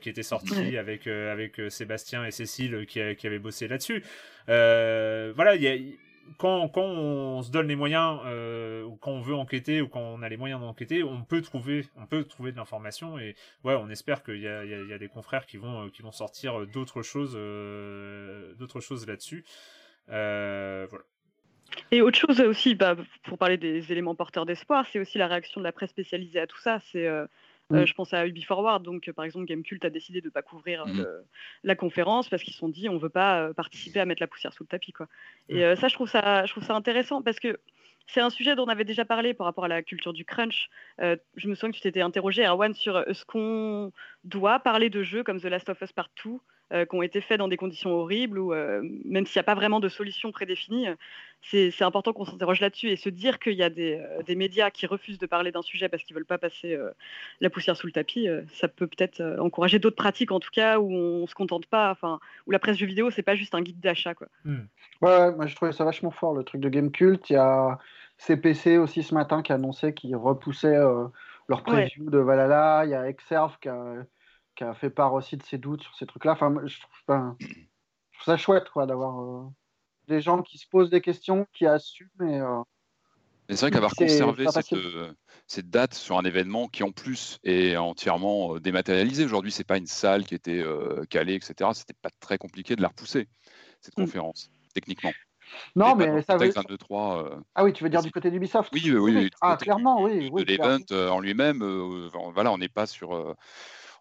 [0.00, 4.02] qui était sorti avec avec Sébastien et Cécile qui, qui avaient bossé là-dessus.
[4.46, 5.76] voilà, il y a
[6.38, 10.22] quand, on se donne les moyens, euh, ou quand on veut enquêter, ou quand on
[10.22, 13.18] a les moyens d'enquêter, on peut trouver, on peut trouver de l'information.
[13.18, 17.02] Et ouais, on espère qu'il y a, des confrères qui vont, qui vont sortir d'autres
[17.02, 19.44] choses, euh, d'autres choses là-dessus.
[20.10, 21.04] Euh, voilà.
[21.90, 25.60] Et autre chose aussi, bah, pour parler des éléments porteurs d'espoir, c'est aussi la réaction
[25.60, 26.78] de la presse spécialisée à tout ça.
[26.92, 27.08] C'est
[27.72, 30.30] euh, euh, je pense à Ubi Forward, donc par exemple Gamecult a décidé de ne
[30.30, 31.06] pas couvrir mm.
[31.64, 34.22] la conférence parce qu'ils se sont dit on ne veut pas euh, participer à mettre
[34.22, 34.92] la poussière sous le tapis.
[34.92, 35.08] Quoi.
[35.48, 35.62] Et mm.
[35.62, 37.58] euh, ça, je trouve ça, je trouve ça intéressant parce que
[38.06, 40.70] c'est un sujet dont on avait déjà parlé par rapport à la culture du crunch.
[41.00, 43.92] je me souviens que tu t'étais interrogé, Erwan, sur ce qu'on
[44.22, 46.10] doit parler de jeux comme The Last of Us Part
[46.72, 49.44] euh, qui ont été faits dans des conditions horribles, ou euh, même s'il n'y a
[49.44, 50.88] pas vraiment de solution prédéfinie,
[51.40, 54.70] c'est important qu'on s'interroge là-dessus et se dire qu'il y a des, euh, des, médias
[54.70, 56.76] qui refusent de parler d'un sujet parce qu'ils ne veulent pas passer
[57.40, 60.92] la poussière sous le tapis, ça peut peut-être encourager d'autres pratiques, en tout cas, où
[60.92, 63.62] on ne se contente pas, enfin, où la presse jeux vidéo, c'est pas juste un
[63.62, 64.14] guide d'achat.
[64.14, 64.26] Quoi.
[64.44, 64.66] Hmm.
[65.02, 67.30] Ouais, moi je trouvais ça vachement fort, le truc de Game Cult.
[67.30, 67.78] Il y a
[68.18, 70.80] CPC aussi ce matin qui annonçait qu'ils repoussaient
[71.48, 72.82] leur preview de Valhalla.
[72.84, 74.04] Il y a Exerve qui a
[74.56, 76.32] qui a fait part aussi de ses doutes sur ces trucs-là.
[76.32, 77.36] Enfin, je, trouve,
[78.24, 79.44] ça chouette quoi, d'avoir euh,
[80.08, 82.08] des gens qui se posent des questions, qui assument.
[82.22, 82.62] Et, euh,
[83.48, 85.12] c'est vrai qu'avoir conservé cette, euh,
[85.46, 89.86] cette, date sur un événement qui en plus est entièrement dématérialisé, aujourd'hui c'est pas une
[89.86, 90.64] salle qui était
[91.10, 91.70] calée, etc.
[91.72, 93.28] C'était pas très compliqué de la repousser,
[93.80, 94.02] cette mm.
[94.02, 95.12] conférence, techniquement.
[95.76, 96.52] Non, mais ça veut...
[96.52, 98.72] 2, 3, Ah oui, tu veux dire du côté d'Ubisoft?
[98.72, 99.30] Oui, oui, oui.
[99.40, 100.28] Ah, clairement, oui.
[100.28, 101.62] De l'event en lui-même,
[102.34, 103.36] voilà, on n'est pas sur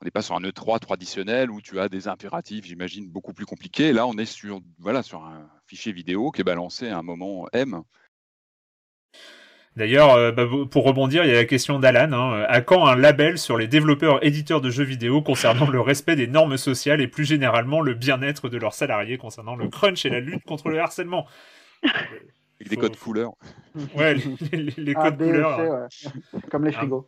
[0.06, 3.48] on n'est pas sur un E3 traditionnel où tu as des impératifs, j'imagine, beaucoup plus
[3.48, 3.92] compliqués.
[3.92, 7.48] Là, on est sur, voilà, sur un fichier vidéo qui est balancé à un moment
[7.54, 7.82] M.
[9.76, 12.14] D'ailleurs, euh, bah, pour rebondir, il y a la question d'Alan.
[12.14, 12.46] Hein.
[12.48, 16.28] À quand un label sur les développeurs éditeurs de jeux vidéo concernant le respect des
[16.28, 20.20] normes sociales et plus généralement le bien-être de leurs salariés concernant le crunch et la
[20.20, 21.26] lutte contre le harcèlement?
[21.84, 23.34] Avec des codes couleurs.
[23.96, 24.14] Ouais,
[24.54, 25.90] les, codes couleurs.
[26.52, 27.08] Comme les frigos.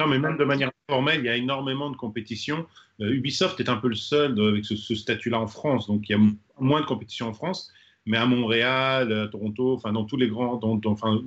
[0.00, 2.66] Non, mais même de manière formelle, il y a énormément de compétitions.
[3.02, 6.14] Euh, Ubisoft est un peu le seul avec ce, statut-là en France, donc il y
[6.14, 6.20] a
[6.58, 7.70] moins de compétitions en France.
[8.06, 11.20] Mais à Montréal, à Toronto, enfin dans tous les grands, enfin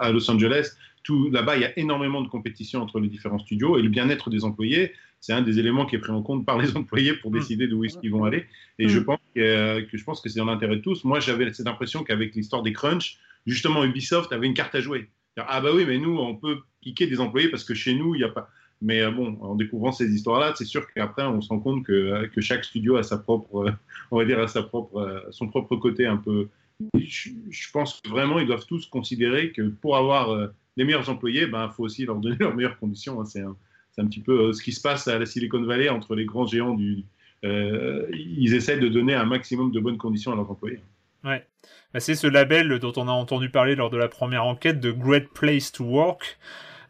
[0.00, 0.70] à Los Angeles,
[1.04, 4.28] tout là-bas, il y a énormément de compétitions entre les différents studios et le bien-être
[4.28, 7.30] des employés, c'est un des éléments qui est pris en compte par les employés pour
[7.30, 7.34] mm.
[7.34, 8.46] décider d'où est-ce qu'ils vont aller.
[8.80, 9.04] Et je mm.
[9.04, 11.04] pense que, que, je pense que c'est dans l'intérêt de tous.
[11.04, 15.08] Moi, j'avais cette impression qu'avec l'histoire des crunch, justement, Ubisoft avait une carte à jouer.
[15.36, 18.18] Ah bah oui, mais nous, on peut piquer des employés parce que chez nous, il
[18.18, 18.48] n'y a pas.
[18.80, 21.92] Mais euh, bon, en découvrant ces histoires-là, c'est sûr qu'après, on se rend compte que,
[21.92, 23.72] euh, que, chaque studio a sa propre, euh,
[24.12, 26.48] on va dire, a sa propre, son propre côté un peu.
[26.94, 27.30] Je,
[27.72, 31.84] pense vraiment, ils doivent tous considérer que pour avoir les meilleurs employés, il ben, faut
[31.84, 33.20] aussi leur donner leurs meilleures conditions.
[33.20, 33.24] Hein.
[33.24, 33.56] C'est un,
[33.98, 36.74] un, petit peu ce qui se passe à la Silicon Valley entre les grands géants
[36.74, 37.04] du.
[37.42, 40.80] ils essaient de donner un maximum de bonnes conditions à leurs employés.
[41.24, 41.44] Ouais.
[41.92, 44.90] Bah, c'est ce label dont on a entendu parler lors de la première enquête de
[44.92, 46.38] Great Place to Work,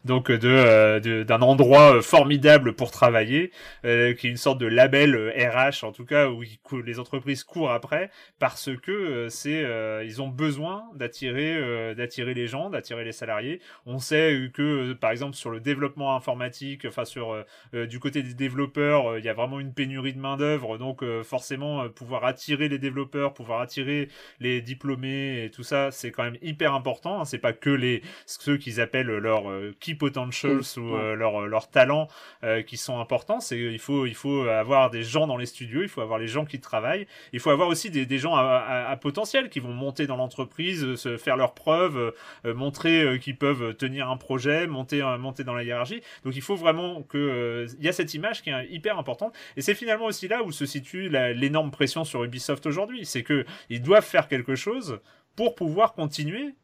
[0.07, 3.51] donc euh, de d'un endroit euh, formidable pour travailler,
[3.85, 6.41] euh, qui est une sorte de label RH en tout cas où
[6.81, 9.65] les entreprises courent après parce que c'est
[10.05, 13.59] ils ont besoin d'attirer d'attirer les gens, d'attirer les salariés.
[13.85, 17.43] On sait que par exemple sur le développement informatique, enfin sur
[17.73, 21.89] du côté des développeurs, il y a vraiment une pénurie de main d'œuvre, donc forcément
[21.89, 24.07] pouvoir attirer les développeurs, pouvoir attirer
[24.39, 27.21] les diplômés et tout ça, c'est quand même hyper important.
[27.21, 27.25] Hein.
[27.25, 29.43] C'est pas que les ceux qu'ils appellent leur
[29.79, 32.07] key potentials ou euh, leurs leur talents
[32.43, 33.39] euh, qui sont importants.
[33.39, 36.27] C'est il faut il faut avoir des gens dans les studios, il faut avoir les
[36.27, 39.73] gens qui travaillent, il faut avoir aussi des, des gens à, à, potentiel qui vont
[39.73, 42.13] monter dans l'entreprise, euh, se faire leurs preuves,
[42.45, 46.01] montrer qu'ils peuvent tenir un projet, monter monter dans la hiérarchie.
[46.23, 49.61] Donc il faut vraiment que il y a cette image qui est hyper importante et
[49.61, 53.81] c'est finalement aussi là où se situe l'énorme pression sur Ubisoft aujourd'hui, c'est que ils
[53.81, 54.99] doivent faire quelque chose
[55.35, 56.55] pour pouvoir continuer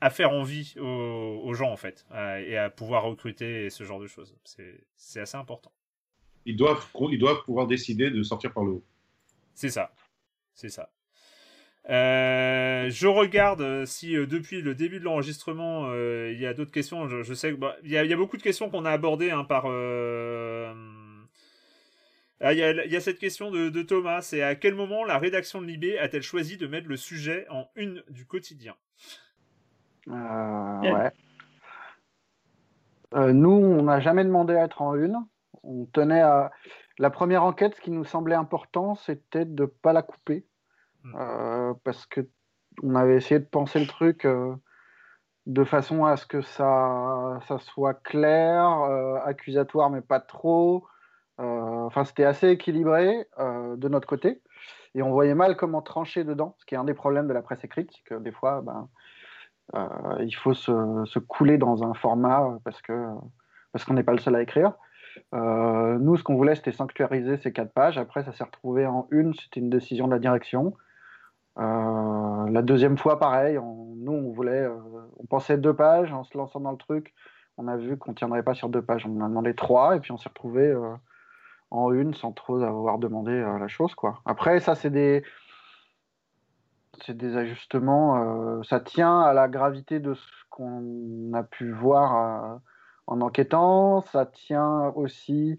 [0.00, 2.06] à faire envie aux, gens en fait
[2.46, 4.36] et à pouvoir recruter ce genre de choses.
[4.96, 5.72] C'est assez important.
[6.46, 8.84] ils doivent, ils doivent pouvoir décider de sortir par le haut.
[9.54, 9.92] C'est ça.
[10.54, 10.90] C'est ça.
[11.88, 16.70] Euh, je regarde euh, si euh, depuis le début de l'enregistrement il y a d'autres
[16.70, 17.08] questions.
[17.08, 19.44] Je, sais qu'il bah, y, a, y a beaucoup de questions qu'on a abordées hein,
[19.44, 19.66] par.
[22.42, 24.22] Ah, il y, a, cette question de, Thomas.
[24.22, 27.68] C'est à quel moment la rédaction de Libé a-t-elle choisi de mettre le sujet en
[27.76, 28.74] une du quotidien?
[30.10, 31.12] Ouais.
[33.32, 35.16] nous, on n'a jamais demandé à être en une.
[35.62, 36.50] On tenait à.
[36.98, 40.44] La première enquête, ce qui nous semblait important, c'était de ne pas la couper
[41.04, 41.14] Mm.
[41.16, 42.20] Euh, parce que
[42.82, 44.54] on avait essayé de penser le truc euh,
[45.46, 50.86] de façon à ce que ça, ça soit clair, euh, accusatoire mais pas trop.
[51.42, 54.42] Enfin, c'était assez équilibré de notre côté.
[54.94, 57.40] Et on voyait mal comment trancher dedans, ce qui est un des problèmes de la
[57.40, 58.90] presse écrite, que des fois, ben,
[60.20, 63.06] il faut se, couler dans un format parce que
[63.72, 64.72] parce qu'on n'est pas le seul à écrire.
[65.32, 67.98] nous, ce qu'on voulait, c'était sanctuariser ces quatre pages.
[67.98, 69.34] Après, ça s'est retrouvé en une.
[69.34, 70.74] C'était une décision de la direction.
[71.58, 73.58] Euh, la deuxième fois, pareil,
[73.96, 74.76] nous, on voulait, euh,
[75.18, 77.14] on pensait deux pages en se lançant dans le truc.
[77.58, 79.06] On a vu qu'on tiendrait pas sur deux pages.
[79.06, 80.94] On a demandé trois et puis on s'est retrouvé euh,
[81.70, 84.20] en une sans trop avoir demandé la chose, quoi.
[84.24, 85.22] Après, ça, c'est des,
[87.04, 88.62] c'est des ajustements.
[88.62, 92.60] ça tient à la gravité de ce qu'on a pu voir
[93.06, 94.00] en enquêtant.
[94.02, 95.56] Ça tient aussi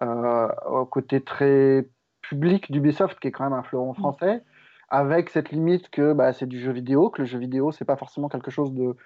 [0.00, 1.88] au côté très
[2.22, 3.96] public d'Ubisoft, qui est quand même un fleuron mmh.
[3.96, 4.44] français
[4.94, 7.96] avec cette limite que bah, c'est du jeu vidéo, que le jeu vidéo, c'est pas
[7.96, 8.96] forcément quelque chose de,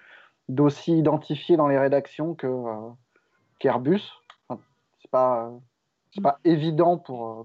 [0.47, 2.89] d'aussi identifié dans les rédactions que, euh,
[3.59, 4.01] qu'Airbus.
[4.47, 4.61] Enfin,
[5.01, 5.51] c'est pas,
[6.13, 7.43] c'est pas évident pour, euh,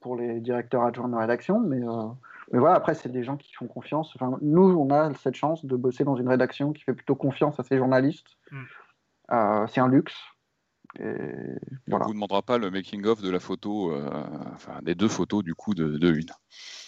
[0.00, 2.08] pour les directeurs adjoints de rédaction, mais, euh,
[2.52, 4.12] mais voilà, après, c'est des gens qui font confiance.
[4.14, 7.60] Enfin, nous, on a cette chance de bosser dans une rédaction qui fait plutôt confiance
[7.60, 8.36] à ses journalistes.
[8.50, 9.66] Mm.
[9.68, 10.16] c'est un luxe.
[10.98, 11.04] Et
[11.86, 12.04] voilà.
[12.04, 13.94] On vous demandera pas le making of de la photo,
[14.54, 16.30] enfin des deux photos du coup de, de une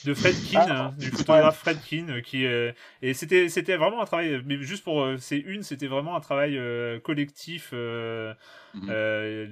[0.04, 0.84] de Fred Keane, ah.
[0.84, 2.72] hein, du photographe Fred Keane, euh, qui euh,
[3.02, 6.20] et c'était c'était vraiment un travail, mais juste pour euh, c'est une, c'était vraiment un
[6.20, 6.58] travail
[7.02, 7.72] collectif.
[7.72, 8.88] Mhm.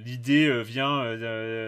[0.05, 1.03] L'idée vient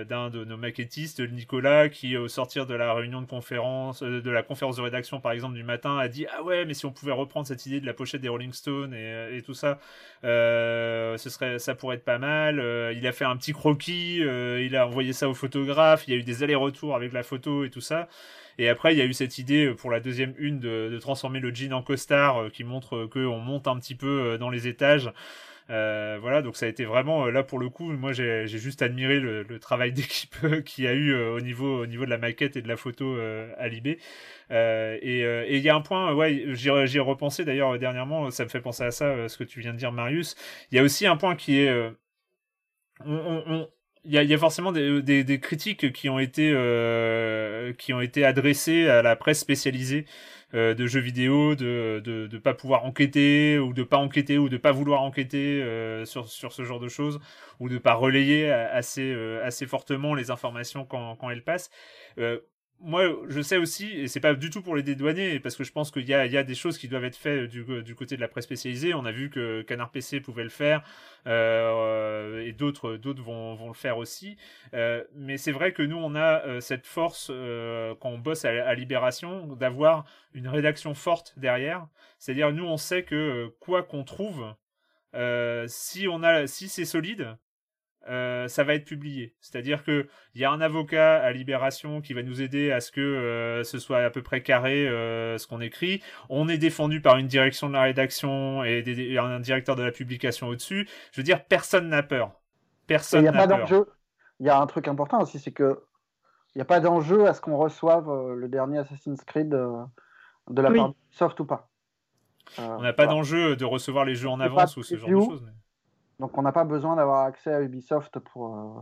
[0.05, 4.41] d'un de nos maquettistes, Nicolas, qui au sortir de la réunion de conférence, de la
[4.41, 7.11] conférence de rédaction par exemple du matin, a dit ah ouais mais si on pouvait
[7.11, 9.79] reprendre cette idée de la pochette des Rolling Stones et, et tout ça,
[10.23, 12.59] ce serait ça pourrait être pas mal.
[12.95, 16.19] Il a fait un petit croquis, il a envoyé ça au photographe, il y a
[16.19, 18.07] eu des allers-retours avec la photo et tout ça.
[18.57, 21.39] Et après, il y a eu cette idée euh, pour la deuxième une de, transformer
[21.39, 24.67] le jean en costard euh, qui montre euh, qu'on monte un petit peu dans les
[24.67, 25.11] étages.
[25.67, 27.91] voilà, donc ça a été vraiment là pour le coup.
[27.91, 32.05] Moi, j'ai juste admiré le, travail d'équipe qu'il y a eu au niveau au niveau
[32.05, 33.17] de la maquette et de la photo
[33.57, 33.99] à Libé.
[34.51, 38.31] et il y a un point, ouais, j'y ai repensé d'ailleurs dernièrement.
[38.31, 40.35] Ça me fait penser à ça, ce que tu viens de dire, Marius.
[40.71, 41.71] Il y a aussi un point qui est
[44.03, 49.03] il y, a, forcément des, critiques qui ont été euh, qui ont été adressées à
[49.03, 50.05] la presse spécialisée
[50.55, 54.57] euh, de jeux vidéo, de, de pas pouvoir enquêter ou de pas enquêter ou de
[54.57, 57.19] pas vouloir enquêter euh, sur sur ce genre de choses
[57.59, 61.69] ou de pas relayer assez assez fortement les informations quand quand elles passent
[62.83, 65.71] moi, je sais aussi, et c'est pas du tout pour les dédouaner, parce que je
[65.71, 68.27] pense qu'il y a, des choses qui doivent être faites du, du, côté de la
[68.27, 68.93] presse spécialisée.
[68.93, 70.83] On a vu que Canard PC pouvait le faire,
[71.27, 74.37] euh, et d'autres, vont, le faire aussi.
[74.73, 78.45] Euh, mais c'est vrai que nous, on a euh, cette force euh, quand on bosse
[78.45, 81.87] à, à Libération d'avoir une rédaction forte derrière.
[82.17, 84.53] C'est-à-dire, nous, on sait que quoi qu'on trouve,
[85.67, 86.07] si
[86.47, 87.37] si c'est solide,
[88.09, 89.35] euh, ça va être publié.
[89.41, 92.91] C'est-à-dire que il y a un avocat à Libération qui va nous aider à ce
[92.91, 96.01] que euh, ce soit à peu près carré euh, ce qu'on écrit.
[96.29, 100.47] On est défendu par une direction de la rédaction et, un directeur de la publication
[100.47, 100.87] au-dessus.
[101.11, 102.31] Je veux dire, personne n'a peur.
[102.87, 103.85] Personne n'a peur.
[104.39, 105.83] Il y a un truc important aussi, c'est que
[106.55, 110.71] il n'y a pas d'enjeu à ce qu'on reçoive le dernier Assassin's Creed de la
[110.71, 111.69] part de Soft ou pas.
[112.57, 115.45] On n'a pas d'enjeu de recevoir les jeux en avance ou ce genre de choses.
[116.21, 118.81] Donc on n'a pas besoin d'avoir accès à Ubisoft pour, euh,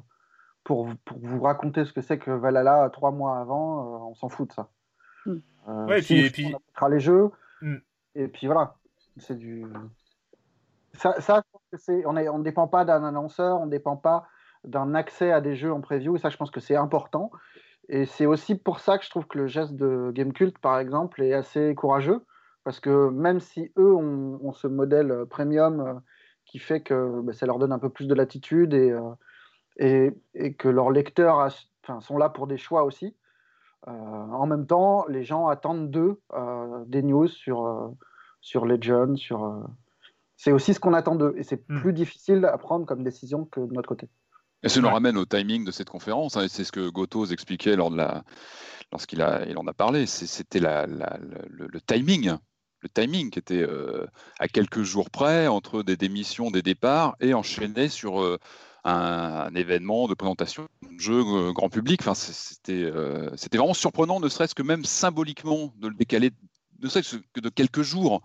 [0.66, 3.80] pour, pour, vous raconter ce que c'est que Valhalla trois mois avant.
[3.80, 4.70] Euh, on s'en fout de ça.
[5.26, 5.36] Mm.
[5.70, 7.30] Euh, ouais, et puis, on mettra les jeux.
[7.62, 7.76] Mm.
[8.16, 8.76] Et puis voilà,
[9.18, 9.66] c'est du.
[10.94, 11.44] Ça, ça
[11.78, 14.28] c'est, on ne on dépend pas d'un annonceur, on ne dépend pas
[14.66, 16.18] d'un accès à des jeux en preview.
[16.18, 17.32] Et ça, je pense que c'est important.
[17.88, 21.22] Et c'est aussi pour ça que je trouve que le geste de Gamecult, par exemple,
[21.22, 22.26] est assez courageux.
[22.66, 26.02] Parce que même si eux ont, ont ce modèle premium
[26.50, 29.12] qui fait que bah, ça leur donne un peu plus de latitude et, euh,
[29.78, 31.50] et, et, que leurs lecteurs
[32.02, 33.16] sont là pour des choix aussi.
[33.88, 37.94] Euh, en même temps, les gens attendent d'eux euh, des news sur,
[38.42, 39.64] sur Legend, sur.
[40.36, 41.82] C'est aussi ce qu'on attend d'eux et c'est hmm.
[41.82, 44.10] plus difficile à prendre comme décision que de notre côté.
[44.64, 46.36] Et ça nous ramène au timing de cette conférence.
[46.36, 48.24] Hein, c'est ce que Gotos expliquait lors de la,
[48.92, 50.06] lorsqu'il a, il en a parlé.
[50.06, 52.32] C'était la, le, timing,
[52.82, 54.06] le timing qui était euh,
[54.40, 58.38] à quelques jours près entre des démissions, des départs et enchaîné sur euh,
[58.84, 62.02] un, événement de présentation de jeu euh, grand public.
[62.02, 62.92] Enfin, c'était,
[63.36, 66.32] c'était vraiment surprenant, ne serait-ce que même symboliquement de le décaler,
[66.82, 68.22] ne serait-ce que de quelques jours,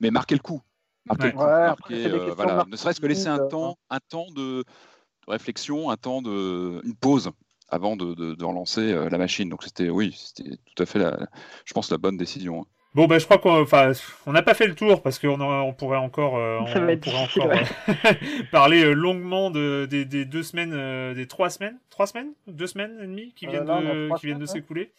[0.00, 0.62] mais marquer le coup.
[1.06, 4.64] Marquer le coup, voilà, ne serait-ce que laisser un temps, un temps de
[5.26, 7.30] réflexion, un temps de, une pause
[7.68, 9.48] avant de, de, relancer euh, la machine.
[9.48, 11.28] Donc c'était, oui, c'était tout à fait, la,
[11.64, 12.62] je pense, la bonne décision.
[12.62, 12.66] Hein.
[12.94, 13.92] Bon, ben, je crois qu'on enfin,
[14.26, 16.58] on n'a pas fait le tour parce qu'on on pourrait encore, euh,
[18.50, 22.98] parler euh, longuement de, des, des, deux semaines, des trois semaines, trois semaines, deux semaines
[23.00, 24.90] et demie qui viennent de, qui viennent de s'écouler.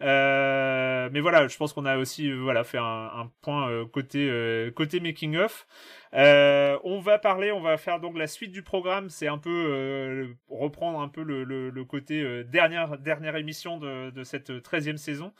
[0.00, 3.84] Euh, mais voilà, je pense qu'on a aussi euh, voilà fait un, un point euh,
[3.84, 5.66] côté euh, côté making of.
[6.12, 9.10] on va parler, on va faire donc la suite du programme.
[9.10, 14.24] C'est un peu reprendre un peu le, le, le côté dernière dernière émission de, de
[14.24, 15.32] cette 13e saison.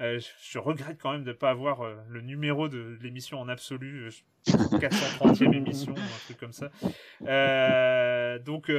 [0.00, 3.48] Euh, je, regrette quand même de ne pas avoir euh, le numéro de l'émission en
[3.48, 4.10] absolu.
[4.46, 6.70] 430e euh, émission, un truc comme ça.
[8.38, 8.70] donc,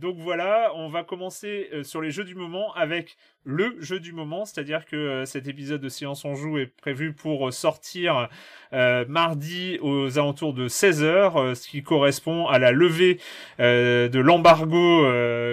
[0.00, 4.44] donc voilà, on va commencer sur les jeux du moment avec le jeu du moment,
[4.44, 8.28] c'est-à-dire que cet épisode de Science on joue est prévu pour sortir
[8.72, 13.20] mardi aux alentours de 16h, ce qui correspond à la levée
[13.58, 15.06] de l'embargo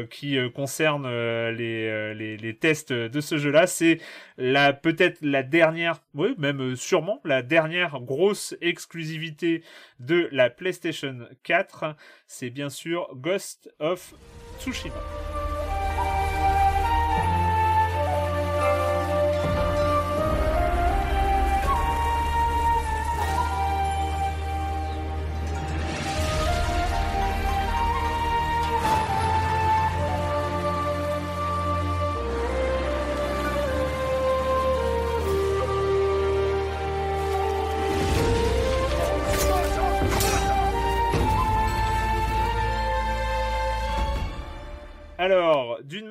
[0.09, 3.67] qui concerne les, les, les, tests de ce jeu-là.
[3.67, 3.99] C'est
[4.37, 8.55] la peut-être la dernière, oui, même euh, sûrement la dernière grosse
[8.95, 9.61] exclusivité
[9.99, 11.95] de la PlayStation 4,
[12.27, 14.13] c'est bien sûr Ghost of
[14.57, 15.44] Tsushima.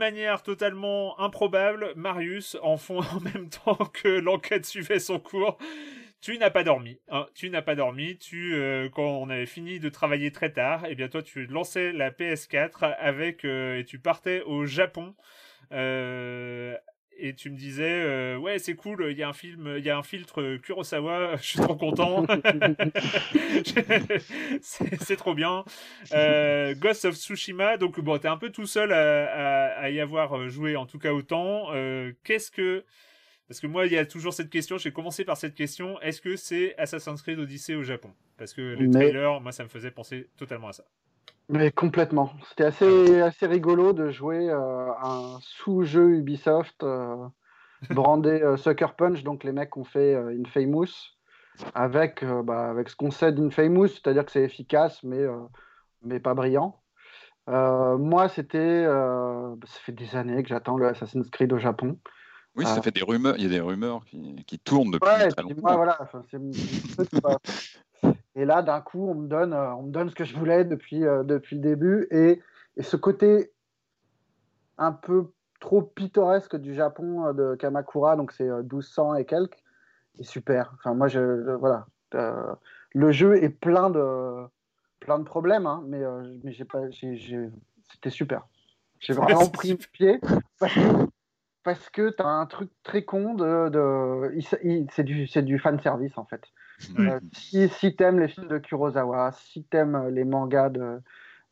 [0.05, 5.57] Manière totalement improbable, Marius, en fond en même temps que l'enquête suivait son cours,
[6.21, 6.99] tu n'as pas dormi.
[7.09, 8.19] Hein, tu n'as pas dormi.
[8.19, 11.47] Tu, euh, quand on avait fini de travailler très tard, et eh bien toi, tu
[11.47, 15.15] lançais la PS4 avec euh, et tu partais au Japon.
[15.73, 16.77] Euh,
[17.17, 19.91] et tu me disais euh, ouais c'est cool il y a un film il y
[19.91, 22.27] a un filtre Kurosawa je suis trop content.
[24.63, 25.65] C'est trop bien.
[26.13, 30.77] Euh, Ghost of Tsushima donc bon t'es un peu tout seul à, y avoir joué
[30.77, 31.73] en tout cas autant.
[31.73, 32.85] Euh, qu'est-ce que
[33.49, 36.21] parce que moi il y a toujours cette question j'ai commencé par cette question est-ce
[36.21, 38.13] que c'est Assassin's Creed Odyssey au Japon?
[38.37, 40.85] Parce que les trailers moi ça me faisait penser totalement à ça
[41.49, 42.33] mais complètement.
[42.49, 47.17] C'était assez, assez rigolo de jouer euh, un sous-jeu Ubisoft euh,
[47.91, 51.13] brandé euh, Sucker Punch, donc les mecs ont fait Infamous,
[51.75, 55.23] avec, bah, avec ce qu'on sait d'Infamous, c'est-à-dire que c'est efficace, mais,
[56.03, 56.81] mais pas brillant.
[57.47, 58.85] moi, c'était.
[58.85, 61.99] Ça fait des années que j'attends le Assassin's Creed au Japon.
[62.57, 63.35] Oui, ça fait des rumeurs.
[63.37, 65.61] Il y a des rumeurs qui, qui tournent depuis ouais, très longtemps.
[65.61, 65.99] Moi, voilà,
[66.31, 66.39] c'est
[68.37, 70.65] et là, d'un coup, on me donne, euh, on me donne ce que je voulais
[70.65, 72.09] depuis, euh, depuis le début.
[72.11, 72.41] Et,
[72.77, 73.53] et, ce côté
[74.77, 75.31] un peu
[75.61, 79.63] trop pittoresque du Japon euh, de Kamakura, donc c'est 1200 et quelques,
[80.19, 80.75] est super.
[80.79, 81.87] Enfin, moi, je, voilà.
[82.13, 84.45] le jeu est plein de,
[84.99, 86.03] plein de problèmes, hein, mais,
[86.43, 88.47] mais j'ai pas, c'était super.
[88.99, 90.21] J'ai vraiment pris le pied
[91.63, 94.41] parce que, tu as un truc très con de, de
[94.91, 96.43] c'est du, du fan service en fait.
[96.99, 100.71] Euh, si si tu aimes les films de Kurosawa, si tu aimes euh, les mangas
[100.71, 101.01] de,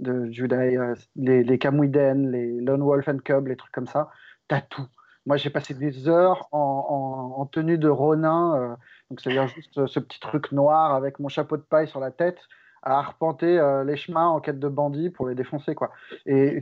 [0.00, 4.10] de Judai, euh, les, les Kamuiden, les Lone Wolf and Cub, les trucs comme ça,
[4.48, 4.86] tu as tout.
[5.26, 8.76] Moi, j'ai passé des heures en, en, tenue de Ronin,
[9.08, 12.38] donc c'est-à-dire juste ce petit truc noir avec mon chapeau de paille sur la tête,
[12.82, 15.76] à arpenter les chemins en quête de bandits pour les défoncer.
[15.76, 15.92] Quoi.
[16.26, 16.58] Et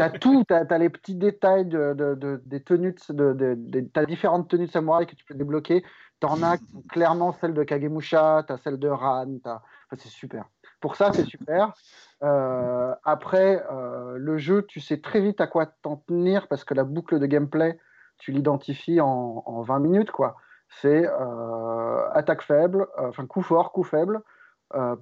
[0.00, 4.06] tu as tout, tu as, les petits détails de, de, des tenues, de, de, as
[4.06, 5.84] différentes tenues de samouraï que tu peux débloquer.
[6.20, 6.58] T'en as
[6.90, 9.60] clairement celle de Kagemusha, t'as celle de Ran, enfin,
[9.96, 10.44] c'est super.
[10.80, 11.74] Pour ça, c'est super.
[12.22, 16.74] Euh, après, euh, le jeu, tu sais très vite à quoi t'en tenir parce que
[16.74, 17.78] la boucle de gameplay,
[18.18, 20.10] tu l'identifies en, en, 20 minutes.
[20.10, 20.36] quoi.
[20.68, 24.20] C'est euh, attaque faible, enfin coup fort, coup faible,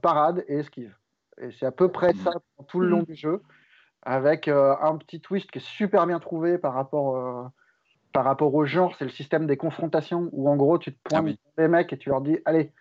[0.03, 0.97] parade et esquive.
[1.41, 2.33] Et c'est à peu près ça
[2.67, 3.43] tout le long du jeu,
[4.09, 7.53] avec un petit twist qui est super bien trouvé par rapport
[8.13, 11.29] par rapport au genre, c'est le système des confrontations où en gros tu te pointes
[11.29, 12.73] ah des mecs et tu leur dis allez,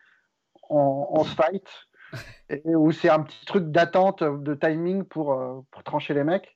[0.69, 1.67] on, se fight.
[2.49, 6.55] et où c'est un petit truc d'attente, de timing pour, euh, pour trancher les mecs.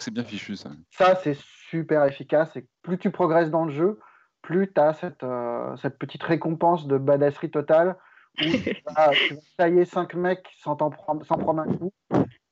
[0.00, 0.70] C'est bien fichu ça.
[0.90, 1.38] Ça, c'est
[1.70, 2.54] super efficace.
[2.56, 4.00] Et plus tu progresses dans le jeu,
[4.42, 7.96] plus tu as cette, euh, cette petite récompense de badasserie totale
[8.40, 9.10] où tu vas,
[9.56, 11.92] tailler 5 mecs sans, prendre, sans prendre un coup.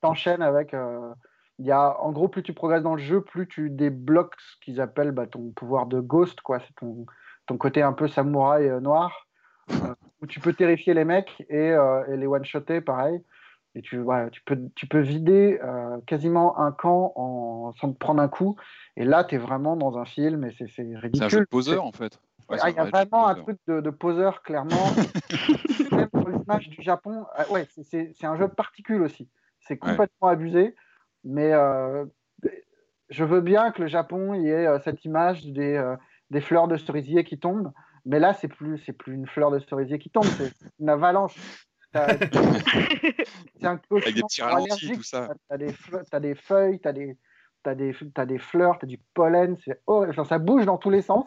[0.00, 0.72] T'enchaînes avec.
[0.72, 1.12] Euh,
[1.58, 4.56] il y a, en gros, plus tu progresses dans le jeu, plus tu débloques ce
[4.64, 6.60] qu'ils appellent bah, ton pouvoir de ghost, quoi.
[6.60, 7.06] C'est ton,
[7.46, 9.26] ton côté un peu samouraï noir.
[9.70, 13.20] Euh, où tu peux terrifier les mecs et, euh, les one-shotter, pareil.
[13.74, 14.02] Et tu,
[14.32, 18.56] tu, peux, tu peux vider euh, quasiment un camp en, sans te prendre un coup.
[18.96, 21.10] Et là, tu es vraiment dans un film et c'est ridicule.
[21.14, 22.18] C'est un jeu de poseur, en fait.
[22.48, 24.70] Ah, il y a vraiment un truc de, poseur, clairement.
[25.92, 29.28] Même pour l'image du Japon, ouais, c'est un jeu de particules aussi.
[29.60, 30.74] C'est complètement abusé.
[31.26, 31.52] Mais
[33.10, 35.94] je veux bien que le Japon y ait cette image des,
[36.30, 37.72] des fleurs de cerisier qui tombent.
[38.06, 41.34] Mais là, c'est plus, c'est plus une fleur de cerisier qui tombe, c'est une avalanche.
[41.92, 45.28] c'est un Avec des petits ralentis, tout ça.
[45.48, 45.58] Tu as,
[46.20, 47.16] des feuilles, tu as des,
[47.64, 50.90] as des, as des fleurs, tu as du pollen, c'est enfin, ça bouge dans tous
[50.90, 51.26] les sens.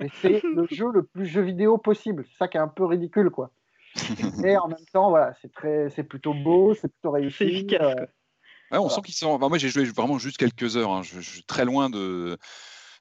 [0.00, 2.24] Et c'est le jeu le plus jeu vidéo possible.
[2.30, 3.50] C'est ça qui est un peu ridicule, quoi.
[4.44, 7.66] Et en même temps, voilà, c'est très, c'est plutôt beau, c'est plutôt réussi.
[7.80, 7.94] Euh,
[8.72, 9.38] ouais, on sent qu'ils sont.
[9.38, 10.90] moi, j'ai joué vraiment juste quelques heures.
[10.90, 11.02] Hein.
[11.02, 12.38] Je, je, suis très loin de,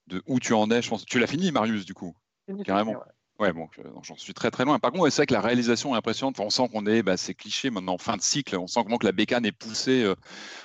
[0.08, 0.82] de où tu en es.
[0.82, 1.06] Je pense.
[1.06, 2.16] Tu l'as fini, Marius, du coup?
[2.64, 2.94] Carrément.
[2.94, 2.98] Ouais,
[3.38, 3.68] bon,
[4.04, 4.80] j'en suis très très loin.
[4.80, 6.40] Par contre, c'est vrai que la réalisation est impressionnante.
[6.40, 8.56] on sent qu'on est, bah, c'est cliché maintenant, fin de cycle.
[8.56, 10.04] On sent vraiment que la bécane est poussée.
[10.04, 10.16] Euh,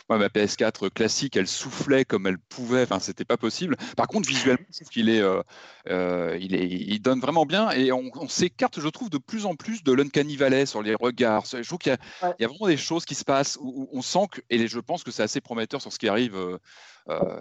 [0.08, 2.82] ma PS4 classique, elle soufflait comme elle pouvait.
[2.82, 3.76] Enfin, c'était pas possible.
[3.96, 5.42] Par contre, visuellement, qu'il est, euh,
[5.88, 7.70] euh, il est, il donne vraiment bien.
[7.70, 11.44] Et on, s'écarte, je trouve, de plus en plus de l'uncanny valley sur les regards.
[11.46, 14.26] Je trouve qu'il y, y, a vraiment des choses qui se passent où, on sent
[14.30, 16.36] que, et je pense que c'est assez prometteur sur ce qui arrive.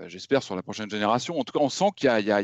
[0.07, 1.39] J'espère sur la prochaine génération.
[1.39, 2.41] En tout cas, on sent qu'il y a,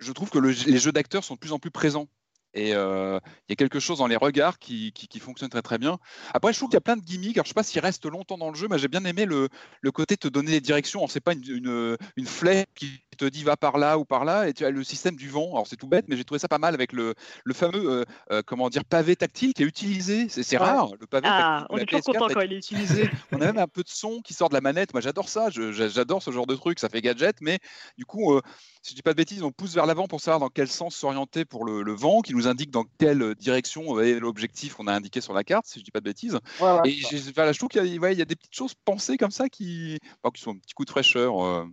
[0.00, 2.08] je trouve que les jeux d'acteurs sont de plus en plus présents.
[2.54, 5.78] Et euh, il y a quelque chose dans les regards qui, qui, fonctionne très très
[5.78, 5.98] bien.
[6.34, 7.36] Après, je trouve qu'il y a plein de gimmicks.
[7.36, 9.24] Alors, je ne sais pas s'il reste longtemps dans le jeu, mais j'ai bien aimé
[9.24, 9.48] le,
[9.80, 11.06] le côté te donner des directions.
[11.06, 14.24] Ce n'est pas une, une, une, flèche qui te dit va par là ou par
[14.24, 14.48] là.
[14.48, 15.52] Et tu as le système du vent.
[15.52, 18.04] Alors, c'est tout bête, mais j'ai trouvé ça pas mal avec le, le fameux euh,
[18.32, 20.28] euh, comment dire, pavé tactile qui est utilisé.
[20.28, 23.08] C'est rare, le pavé ah, On est toujours content quand il est utilisé.
[23.32, 24.92] on a même un peu de son qui sort de la manette.
[24.92, 25.50] Moi, j'adore ça.
[25.50, 26.80] J'adore ce genre de truc.
[26.80, 27.60] Ça fait gadget, mais
[27.96, 28.40] du coup,
[28.82, 30.94] si je dis pas de bêtises, on pousse vers l'avant pour savoir dans quel sens
[30.96, 35.20] s'orienter pour le, vent, qui nous indique dans quelle direction est l'objectif qu'on a indiqué
[35.20, 36.38] sur la carte, si je dis pas de bêtises.
[36.84, 39.98] et je trouve qu'il y, y, a des petites choses pensées comme ça qui,
[40.34, 41.44] qui sont un petit coup de fraîcheur.
[41.44, 41.66] Euh.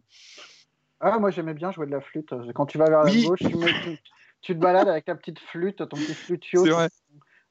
[0.99, 2.33] Ah, moi j'aimais bien jouer de la flûte.
[2.53, 3.39] Quand tu vas vers la gauche,
[4.41, 6.65] tu, te balades avec ta petite flûte, ton petit flutio.
[6.65, 6.89] C'est vrai.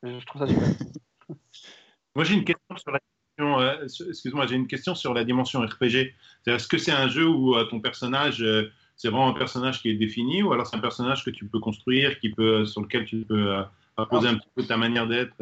[0.03, 0.69] Je trouve ça super.
[2.15, 2.99] moi j'ai une question sur la
[3.39, 6.15] euh, excuse-moi, j'ai une question sur la dimension RPG.
[6.47, 8.43] Est-ce que c'est un jeu où euh, ton personnage
[8.97, 11.61] c'est vraiment un personnage qui est défini ou alors c'est un personnage que tu peux
[11.61, 13.63] construire, qui peut, sur lequel tu peux euh,
[13.99, 15.35] imposer un petit peu ta manière d'être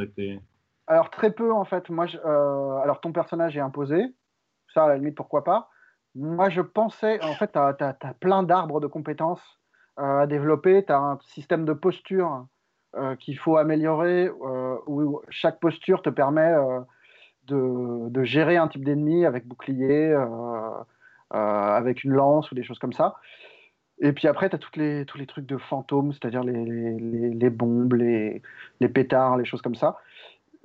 [0.89, 1.89] Alors très peu en fait.
[1.89, 4.03] Moi, euh, alors ton personnage est imposé,
[4.75, 5.71] ça à la limite pourquoi pas.
[6.17, 9.61] Moi je pensais, en fait, tu as, plein d'arbres de compétences
[10.01, 12.47] euh, à développer, tu as un système de posture
[13.19, 14.31] qu'il faut améliorer,
[14.87, 16.55] où chaque posture te permet
[17.49, 20.15] de, de, gérer un type d'ennemi avec bouclier.
[21.35, 23.17] Avec une lance ou des choses comme ça.
[24.01, 27.31] Et puis après, tu as toutes les, tous les trucs de fantômes, c'est-à-dire les, les,
[27.31, 28.43] les, bombes, les,
[28.81, 29.99] les pétards, les choses comme ça.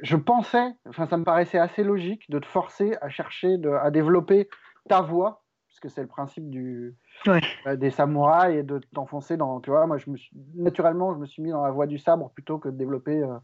[0.02, 3.92] Je pensais, enfin, ça me paraissait assez logique de te forcer à chercher, de, à
[3.92, 4.50] développer
[4.88, 6.96] ta voix, puisque c'est le principe du,
[7.28, 9.60] euh, des samouraïs, et de t'enfoncer dans.
[9.60, 12.00] Tu vois, moi, je me suis, naturellement, je me suis mis dans la voie du
[12.00, 13.38] sabre plutôt que de développer euh,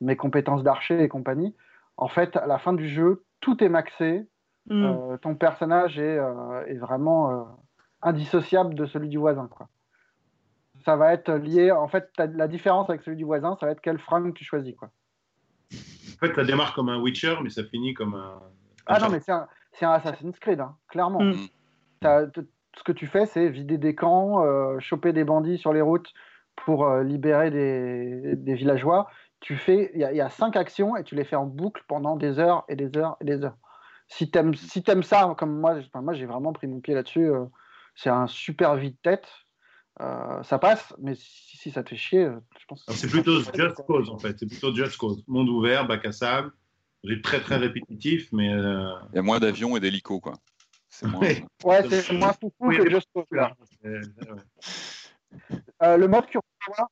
[0.00, 1.54] mes compétences d'archer et compagnie.
[1.96, 4.26] En fait, à la fin du jeu, tout est maxé.
[4.66, 4.84] Mm.
[4.84, 6.18] Euh, ton personnage est,
[6.66, 7.46] est vraiment
[8.02, 9.48] indissociable de celui du voisin.
[9.48, 9.68] Quoi.
[10.84, 13.80] Ça va être lié, en fait, la différence avec celui du voisin, ça va être
[13.80, 14.74] quel fringue tu choisis.
[14.76, 14.90] Quoi.
[15.72, 18.40] En fait, ça démarre comme un Witcher, mais ça finit comme un.
[18.86, 19.48] ah non, mais c'est un,
[19.82, 21.22] un, Assassin's Creed, hein, clairement.
[21.22, 21.34] Mm.
[22.02, 26.12] ce que tu fais, c'est vider des camps, euh, choper des bandits sur les routes
[26.56, 29.08] pour euh, libérer des, des, villageois.
[29.40, 32.16] Tu fais, il y, y, a cinq actions et tu les fais en boucle pendant
[32.16, 33.56] des heures et des heures et des heures.
[34.12, 37.30] Si t'aimes si aimes ça, comme moi, moi j'ai vraiment pris mon pied là-dessus.
[37.30, 37.46] Euh,
[37.94, 39.28] c'est un super vide-tête.
[40.00, 42.84] Euh, ça passe, mais si, ça te fait chier, euh, je pense.
[42.88, 44.38] C'est plutôt Just Cause en fait.
[44.38, 45.22] C'est plutôt Just Cause.
[45.28, 46.50] Monde ouvert, bac à sable.
[47.04, 48.52] J'ai très très répétitif, mais.
[48.52, 50.34] Euh, Il y a moins d'avions et d'hélicos, quoi.
[50.88, 51.20] C'est moins...
[51.64, 53.26] ouais, c'est moins foufou que Just Cause.
[53.30, 53.54] Là.
[55.80, 56.88] le mode Kurosawa,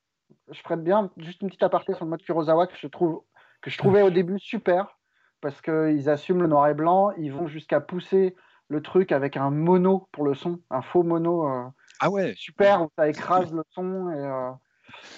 [0.50, 3.22] je ferais bien juste une petite aparté sur le mode Kurosawa que je trouve
[3.62, 4.98] que je trouvais au début super
[5.40, 8.34] parce qu'ils assument le noir et blanc, ils vont jusqu'à pousser
[8.68, 11.48] le truc avec un mono pour le son, un faux mono.
[11.48, 11.64] Euh,
[12.00, 12.34] ah ouais.
[12.36, 14.10] Super, où ça écrase le son.
[14.10, 14.50] Et, euh,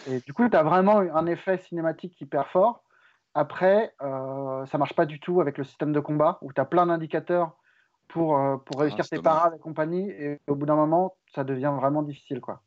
[0.06, 2.82] et du coup, tu as vraiment un effet cinématique hyper fort.
[3.34, 6.64] Après, euh, ça marche pas du tout avec le système de combat où tu as
[6.64, 7.56] plein d'indicateurs
[8.08, 10.10] pour, euh, pour ah, réussir tes parades et compagnie.
[10.10, 12.40] Et au bout d'un moment, ça devient vraiment difficile.
[12.40, 12.62] quoi.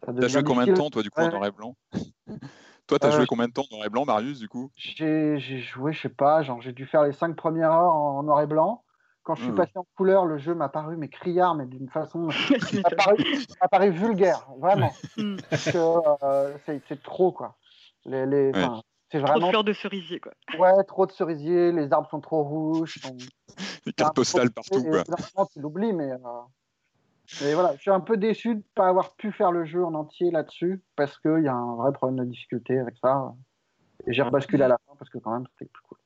[0.00, 1.74] T'as joué combien de temps, toi, du coup, en noir et blanc?
[2.86, 4.70] Toi, t'as as joué combien de temps en noir et blanc, Marius, du coup?
[4.76, 8.42] J'ai joué, je sais pas, genre j'ai dû faire les cinq premières heures en noir
[8.42, 8.84] et blanc.
[9.24, 9.56] Quand je suis hmm.
[9.56, 12.28] passé en couleur, le jeu m'a paru mais criard, mais d'une façon,
[13.60, 14.92] m'a paru, vulgaire, vraiment.
[15.16, 15.36] Hmm.
[15.74, 17.56] Euh, c'est trop quoi.
[18.04, 18.52] Les, les
[19.10, 20.32] c'est vraiment trop de fleurs de cerisier quoi.
[20.58, 23.00] Ouais, trop de cerisier, les arbres sont trop rouges.
[23.86, 25.46] Les cartes postales partout quoi.
[25.52, 26.10] tu l'oublies, mais.
[26.10, 26.18] Euh,
[27.42, 29.84] mais voilà, je suis un peu déçu de ne pas avoir pu faire le jeu
[29.84, 33.34] en entier là-dessus parce qu'il y a un vrai problème de difficulté avec ça.
[34.06, 35.98] Et j'ai rebasculé à la fin parce que quand même c'était plus cool.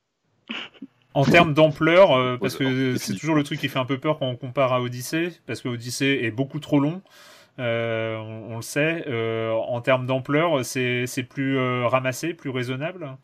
[1.12, 4.18] En termes d'ampleur, euh, parce que c'est toujours le truc qui fait un peu peur
[4.18, 7.02] quand on compare à Odyssey, parce que Odyssey est beaucoup trop long,
[7.58, 9.04] euh, on, le sait.
[9.08, 13.16] Euh, en termes d'ampleur, c'est plus ramassé, plus raisonnable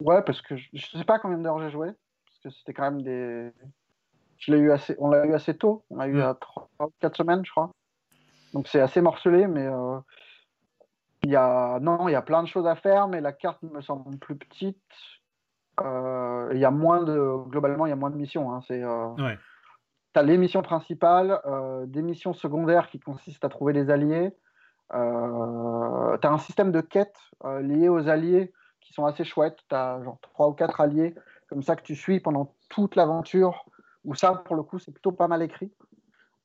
[0.00, 1.88] Ouais, parce que je, ne sais pas combien d'heures j'ai joué,
[2.26, 3.50] parce que c'était quand même des.
[4.40, 6.68] Je l'ai eu assez, on l'a eu assez tôt, on l'a eu à 3
[7.00, 7.70] 4 semaines, je crois.
[8.52, 9.68] Donc c'est assez morcelé, mais
[11.22, 13.62] il y a non, il y a plein de choses à faire, mais la carte
[13.62, 14.78] me semble plus petite.
[15.80, 18.52] Euh, il y a moins de, globalement, il y a moins de missions.
[18.52, 18.60] Hein.
[18.66, 23.72] C'est, euh, Tu as les missions principales, euh, des missions secondaires qui consistent à trouver
[23.72, 24.32] des alliés.
[24.90, 27.20] tu as un système de quêtes
[27.60, 29.58] liées aux alliés qui sont assez chouettes.
[29.68, 31.14] Tu as genre 3 ou 4 alliés
[31.48, 33.64] comme ça que tu suis pendant toute l'aventure.
[34.04, 35.70] Où ça, pour le coup, c'est plutôt pas mal écrit.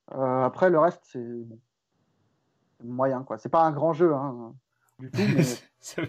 [0.10, 1.26] après, le reste, c'est
[2.84, 3.23] moyen.
[3.23, 3.38] quoi.
[3.38, 4.14] C'est pas un grand jeu.
[4.14, 4.53] Hein
[4.99, 5.22] du tout.
[5.36, 5.44] Mais...
[5.80, 6.02] ça,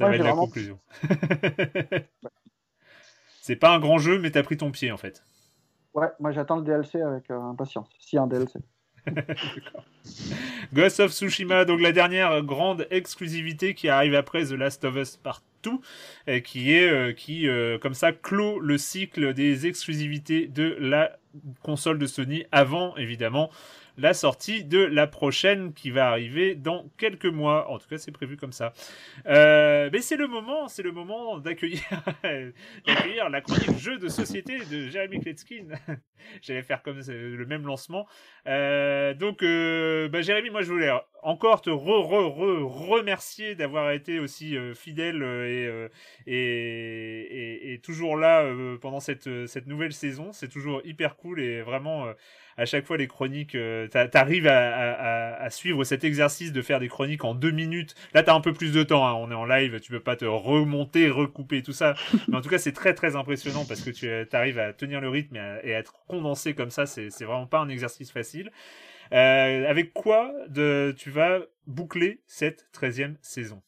[0.00, 0.78] va être la conclusion.
[3.40, 5.22] C'est pas un grand jeu, mais t'as pris ton pied en fait.
[5.94, 7.88] Ouais, moi j'attends le DLC avec euh, impatience.
[7.98, 8.58] Si un DLC.
[10.74, 15.16] Ghost of Tsushima, donc la dernière grande exclusivité qui arrive après The Last of Us
[15.16, 15.80] Partout,
[16.26, 21.18] et qui est euh, qui euh, comme ça clôt le cycle des exclusivités de la
[21.62, 23.50] console de Sony avant évidemment
[23.98, 27.68] la sortie de la prochaine qui va arriver dans quelques mois.
[27.68, 28.72] En tout cas, c'est prévu comme ça.
[29.26, 31.82] Euh, mais c'est le moment, c'est le moment d'accueillir,
[33.30, 35.66] la chronique jeu de société de Jeremy Kletskin.
[36.42, 38.06] J'allais faire comme le même lancement.
[38.46, 40.90] Euh, donc, euh, bah, Jérémy, moi je voulais
[41.22, 45.88] encore te re, re, re, remercier d'avoir été aussi fidèle et,
[46.26, 48.44] et, et, toujours là
[48.80, 50.32] pendant cette, cette nouvelle saison.
[50.32, 52.06] C'est toujours hyper cool et vraiment
[52.58, 56.88] à chaque fois les chroniques, euh, t'arrives à, à, suivre cet exercice de faire des
[56.88, 57.94] chroniques en deux minutes.
[58.12, 59.06] Là, t'as un peu plus de temps.
[59.06, 59.14] Hein.
[59.14, 61.94] On est en live, tu peux pas te remonter, recouper tout ça.
[62.28, 65.08] Mais en tout cas, c'est très très impressionnant parce que tu arrives à tenir le
[65.08, 66.84] rythme et à, être condensé comme ça.
[66.86, 68.50] C'est vraiment pas un exercice facile.
[69.12, 73.62] Euh, avec quoi de, tu vas boucler cette 13e saison?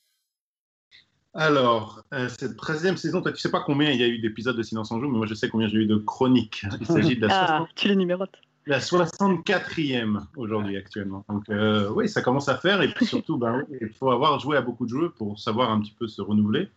[1.33, 4.57] Alors, euh, cette 13e saison, toi, tu sais pas combien il y a eu d'épisodes
[4.57, 6.67] de Silence en Joue, mais moi je sais combien j'ai eu de chroniques.
[6.81, 11.25] Il s'agit de la ah, tu les numérotes la 64e aujourd'hui actuellement.
[11.29, 14.57] Donc euh, oui, ça commence à faire et puis surtout, ben, il faut avoir joué
[14.57, 16.69] à beaucoup de jeux pour savoir un petit peu se renouveler.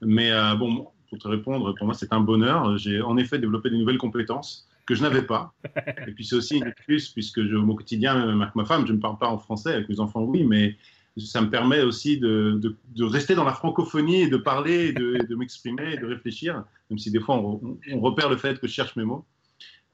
[0.00, 2.76] Mais euh, bon, pour te répondre, pour moi c'est un bonheur.
[2.78, 5.52] J'ai en effet développé des nouvelles compétences que je n'avais pas.
[6.06, 8.92] Et puis c'est aussi une excuse puisque je, au quotidien, même avec ma femme, je
[8.92, 10.76] ne parle pas en français, avec mes enfants oui, mais
[11.18, 12.58] ça me permet aussi de,
[12.94, 17.10] de, rester dans la francophonie et de parler, de, de m'exprimer de réfléchir, même si
[17.10, 19.26] des fois on, on repère le fait que je cherche mes mots.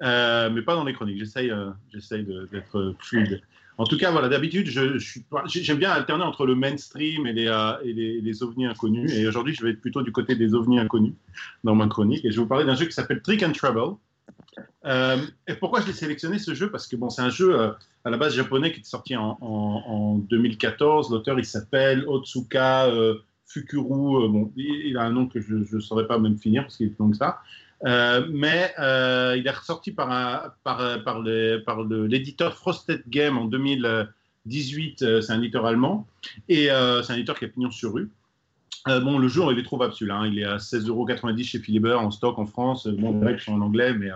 [0.03, 1.19] Euh, mais pas dans les chroniques.
[1.19, 3.43] J'essaye, euh, j'essaye d'être fluide.
[3.79, 4.99] En tout cas, voilà, d'habitude, je,
[5.47, 9.13] j'aime bien alterner entre le mainstream et les, euh, et les, ovnis inconnus.
[9.13, 11.15] Et aujourd'hui, je vais être plutôt du côté des ovnis inconnus
[11.63, 12.25] dans ma chronique.
[12.25, 13.97] Et je vais vous parler d'un jeu qui s'appelle Trick and Trouble.
[14.85, 16.71] et pourquoi je l'ai sélectionné ce jeu?
[16.71, 20.19] Parce que bon, c'est un jeu à la base japonais qui est sorti en, en,
[20.19, 21.13] 2014.
[21.13, 22.91] L'auteur, il s'appelle Otsuka
[23.47, 24.29] Fukuru.
[24.29, 26.99] bon, il, a un nom que je ne saurais pas même finir parce qu'il est
[26.99, 27.41] long que ça.
[27.85, 31.23] Euh, mais euh, il est ressorti par, un, par, par,
[31.65, 35.03] par l'éditeur Frosted Game en 2018.
[35.03, 36.07] Euh, c'est un éditeur allemand
[36.49, 38.11] et c'est un éditeur qui a pignon sur rue.
[38.87, 40.17] bon, le jeu, il est trouvable celui-là.
[40.17, 40.27] Hein.
[40.27, 42.87] Il est à 16,90€ chez Philiber en stock en France.
[42.87, 44.11] Bon, en anglais, mais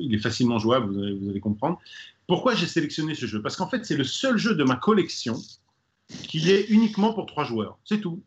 [0.00, 1.78] il est facilement jouable, vous allez, vous allez comprendre.
[2.26, 3.42] Pourquoi j'ai sélectionné ce jeu?
[3.42, 5.36] Parce qu'en fait, c'est le seul jeu de ma collection
[6.08, 7.78] qui est uniquement pour trois joueurs.
[7.84, 8.22] C'est tout.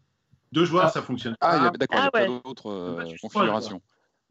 [0.52, 0.90] Deux joueurs, ah.
[0.90, 1.36] ça fonctionne.
[1.42, 3.82] Ah, d'accord, il n'y a, pas d'autres configurations.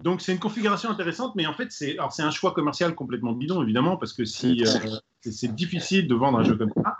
[0.02, 3.32] Donc c'est une configuration intéressante, mais en fait c'est alors c'est un choix commercial complètement
[3.32, 6.98] bidon évidemment parce que si euh, c'est difficile de vendre un jeu comme ça.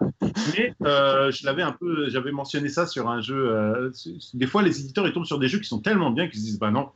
[0.56, 3.50] Mais euh, je l'avais un peu, j'avais mentionné ça sur un jeu.
[3.50, 3.90] Euh,
[4.34, 6.44] des fois les éditeurs ils tombent sur des jeux qui sont tellement bien qu'ils se
[6.44, 6.90] disent bah non,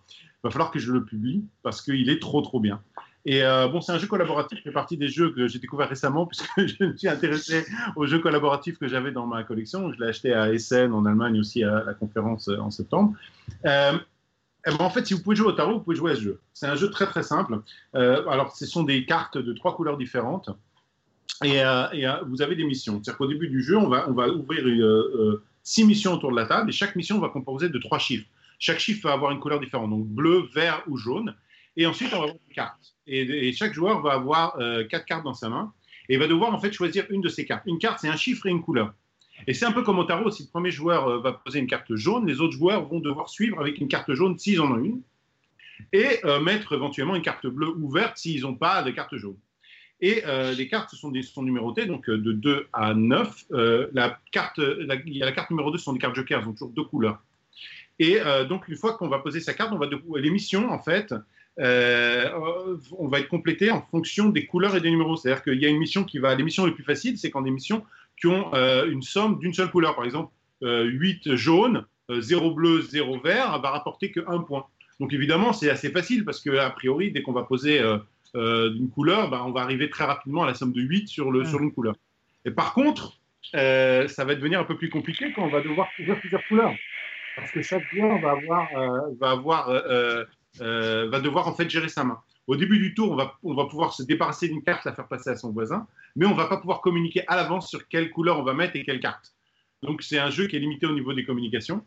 [0.44, 2.80] va falloir que je le publie parce qu'il est trop trop bien.
[3.24, 6.24] Et bon, c'est un jeu collaboratif qui fait partie des jeux que j'ai découvert récemment
[6.28, 7.66] puisque je me suis intéressé
[7.96, 9.92] aux jeux collaboratifs que j'avais dans ma collection.
[9.92, 13.14] Je l'ai acheté à Essen en Allemagne aussi à la conférence en septembre.
[14.66, 16.20] Eh ben, en fait, si vous pouvez jouer au tarot, vous pouvez jouer à ce
[16.20, 16.40] jeu.
[16.52, 17.60] C'est un jeu très très simple.
[17.94, 20.50] alors, ce sont des cartes de trois couleurs différentes.
[21.44, 21.62] Et,
[22.26, 23.00] vous avez des missions.
[23.02, 24.64] C'est-à-dire qu'au début du jeu, on va, on va ouvrir
[25.68, 28.26] six missions autour de la table et chaque mission va composer de trois chiffres.
[28.58, 31.34] Chaque chiffre va avoir une couleur différente, donc bleu, vert ou jaune.
[31.76, 32.94] Et ensuite, on va avoir une carte.
[33.06, 35.72] Et, chaque joueur va avoir euh, quatre cartes dans sa main
[36.08, 37.62] et va devoir en fait choisir une de ces cartes.
[37.66, 38.94] Une carte, c'est un chiffre et une couleur.
[39.46, 41.66] Et c'est un peu comme au tarot, si le premier joueur euh, va poser une
[41.66, 44.82] carte jaune, les autres joueurs vont devoir suivre avec une carte jaune s'ils en ont
[44.82, 45.00] une,
[45.92, 49.36] et euh, mettre éventuellement une carte bleue ou verte s'ils n'ont pas de carte jaune.
[50.00, 50.22] Et
[50.56, 53.46] les cartes sont, des, numérotées, donc de 2 à 9.
[53.92, 56.84] la carte, la, la carte numéro 2 sont des cartes jokers, elles ont toujours deux
[56.84, 57.20] couleurs.
[57.98, 59.88] Et donc, une fois qu'on va poser sa carte, on va
[60.20, 61.12] les missions, en fait,
[61.60, 62.30] euh,
[62.96, 65.16] on va être complété en fonction des couleurs et des numéros.
[65.16, 66.34] C'est-à-dire qu'il y a une mission qui va.
[66.34, 67.84] Les missions les plus faciles, c'est quand des missions
[68.20, 69.94] qui ont euh, une somme d'une seule couleur.
[69.94, 70.32] Par exemple,
[70.62, 74.64] 8 euh, jaune, 0 bleu, 0 vert, va rapporter que 1 point.
[75.00, 77.80] Donc évidemment, c'est assez facile parce qu'a priori, dès qu'on va poser
[78.34, 81.44] une couleur, bah, on va arriver très rapidement à la somme de 8 sur, le,
[81.44, 81.94] sur une couleur.
[82.44, 83.18] Et par contre,
[83.52, 86.74] ça va devenir un peu plus compliqué quand on va devoir choisir plusieurs couleurs.
[87.36, 88.68] Parce que chaque joueur va avoir,
[89.20, 89.70] va avoir
[90.60, 92.18] euh, va devoir en fait gérer sa main.
[92.48, 95.06] Au début du tour, on va, on va pouvoir se débarrasser d'une carte, la faire
[95.06, 98.10] passer à son voisin, mais on ne va pas pouvoir communiquer à l'avance sur quelle
[98.10, 99.34] couleur on va mettre et quelle carte.
[99.82, 101.84] Donc c'est un jeu qui est limité au niveau des communications.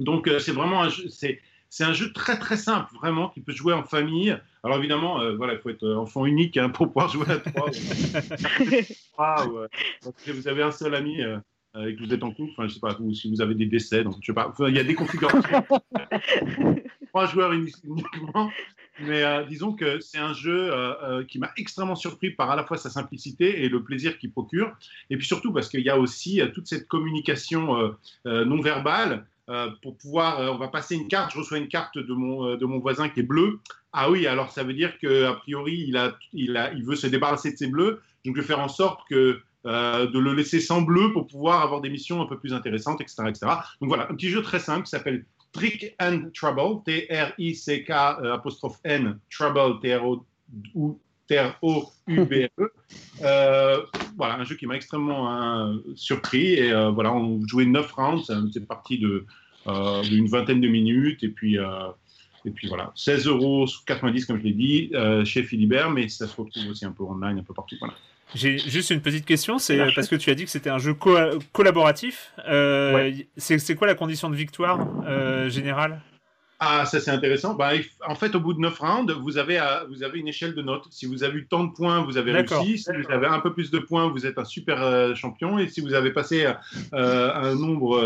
[0.00, 1.40] Donc euh, c'est vraiment un jeu, c'est,
[1.70, 4.36] c'est un jeu très très simple, vraiment, qui peut jouer en famille.
[4.64, 7.70] Alors évidemment, euh, voilà, il faut être enfant unique hein, pour pouvoir jouer à trois.
[10.16, 12.80] si vous avez un seul ami et que vous êtes en couple, enfin, je sais
[12.80, 14.94] pas, ou si vous avez des décès, donc je sais pas, il y a des
[14.94, 15.42] configurations.
[17.08, 18.50] trois joueurs uniquement.
[19.00, 22.56] Mais euh, disons que c'est un jeu euh, euh, qui m'a extrêmement surpris par à
[22.56, 24.74] la fois sa simplicité et le plaisir qu'il procure.
[25.10, 27.94] Et puis surtout parce qu'il y a aussi toute cette communication
[28.24, 29.26] non verbale.
[29.82, 32.78] pour pouvoir, on va passer une carte, je reçois une carte de mon, de mon
[32.78, 33.60] voisin qui est bleu.
[33.92, 37.06] Ah oui, alors ça veut dire qu'a priori, il, a, il, a, il veut se
[37.06, 38.00] débarrasser de ses bleus.
[38.24, 41.80] Donc je vais faire en sorte que de le laisser sans bleu pour pouvoir avoir
[41.80, 43.46] des missions un peu plus intéressantes, etc., etc.
[43.80, 45.24] Donc voilà, un petit jeu très simple qui s'appelle
[45.56, 49.80] Trick and Trouble, T-R-I-C-K euh, apostrophe N, Trouble,
[51.28, 52.48] T-R-O-U-B-E.
[53.22, 53.78] Euh,
[54.16, 56.54] voilà, un jeu qui m'a extrêmement hein, surpris.
[56.54, 61.24] Et euh, voilà, on jouait 9 rounds, c'est parti d'une vingtaine de minutes.
[61.24, 61.56] Et puis,
[62.44, 64.92] et puis voilà, 16 euros 90 comme je l'ai dit,
[65.24, 67.76] chez Philibert, mais ça se retrouve aussi un peu online, un peu partout.
[67.80, 67.94] Voilà.
[68.34, 70.94] J'ai juste une petite question, c'est parce que tu as dit que c'était un jeu
[71.52, 72.32] collaboratif.
[72.48, 76.00] Euh, c'est quoi la condition de victoire euh, générale?
[76.58, 77.54] Ah, ça c'est intéressant.
[77.54, 77.72] Bah,
[78.06, 80.62] en fait, au bout de 9 rounds, vous avez, euh, vous avez une échelle de
[80.62, 80.86] notes.
[80.90, 82.78] Si vous avez eu tant de points, vous avez réussi.
[82.78, 85.58] Si vous avez un peu plus de points, vous êtes un super champion.
[85.58, 86.46] Et si vous avez passé
[86.92, 87.98] un nombre,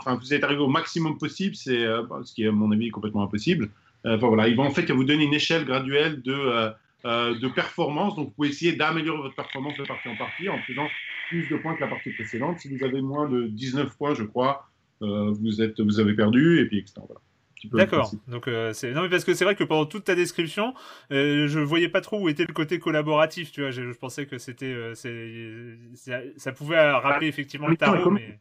[0.00, 1.84] enfin, vous êtes arrivé au maximum possible, c'est
[2.24, 3.68] ce qui est à mon avis complètement impossible.
[4.04, 6.72] Enfin voilà, ils vont en fait vous donner une échelle graduelle de
[7.04, 8.16] euh, de performance.
[8.16, 10.88] Donc, vous pouvez essayer d'améliorer votre performance de partie en partie en faisant
[11.28, 12.60] plus de points que la partie précédente.
[12.60, 14.68] Si vous avez moins de 19 points, je crois,
[15.02, 17.00] euh, vous, êtes, vous avez perdu, et puis etc.
[17.72, 18.10] D'accord.
[18.26, 20.74] Donc euh, c'est non mais parce que c'est vrai que pendant toute ta description,
[21.12, 23.52] euh, je voyais pas trop où était le côté collaboratif.
[23.52, 28.10] Tu vois, je, pensais que c'était ça, pouvait rappeler effectivement le tarot.
[28.10, 28.40] Mais...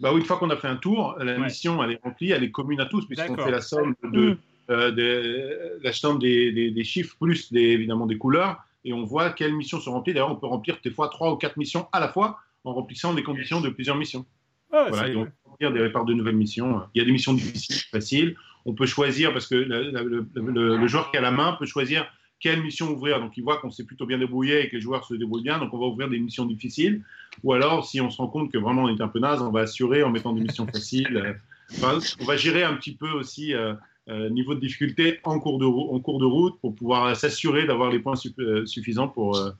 [0.00, 2.44] Bah oui, une fois qu'on a fait un tour, la mission elle est remplie, elle
[2.44, 4.38] est commune à tous puisqu'on fait la somme de
[4.70, 9.54] euh, la somme des, des, chiffres plus des, évidemment des couleurs et on voit quelles
[9.54, 10.12] missions sont remplies.
[10.12, 13.12] D'ailleurs, on peut remplir des fois trois ou quatre missions à la fois en remplissant
[13.12, 14.24] les conditions de plusieurs missions.
[14.72, 16.82] Ah, voilà, et on peut remplir des réparts de nouvelles missions.
[16.94, 18.36] Il y a des missions difficiles, faciles.
[18.66, 22.06] On peut choisir, parce que le, joueur qui a la main peut choisir
[22.40, 23.20] quelle mission ouvrir.
[23.20, 25.58] Donc, il voit qu'on s'est plutôt bien débrouillé et que les joueurs se débrouillent bien.
[25.58, 27.02] Donc, on va ouvrir des missions difficiles.
[27.42, 29.50] Ou alors, si on se rend compte que vraiment on est un peu naze, on
[29.50, 31.38] va assurer en mettant des missions faciles.
[31.82, 33.74] on va gérer un petit peu aussi euh,
[34.10, 38.66] euh, niveau de difficulté en cours de, route pour pouvoir s'assurer d'avoir les points euh,
[38.66, 39.50] suffisants pour, euh,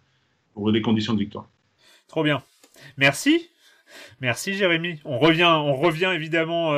[0.53, 1.49] pour les conditions de victoire.
[2.09, 2.43] Trop bien.
[2.99, 3.49] Merci.
[4.21, 5.01] Merci Jérémy.
[5.07, 6.75] On revient, on revient évidemment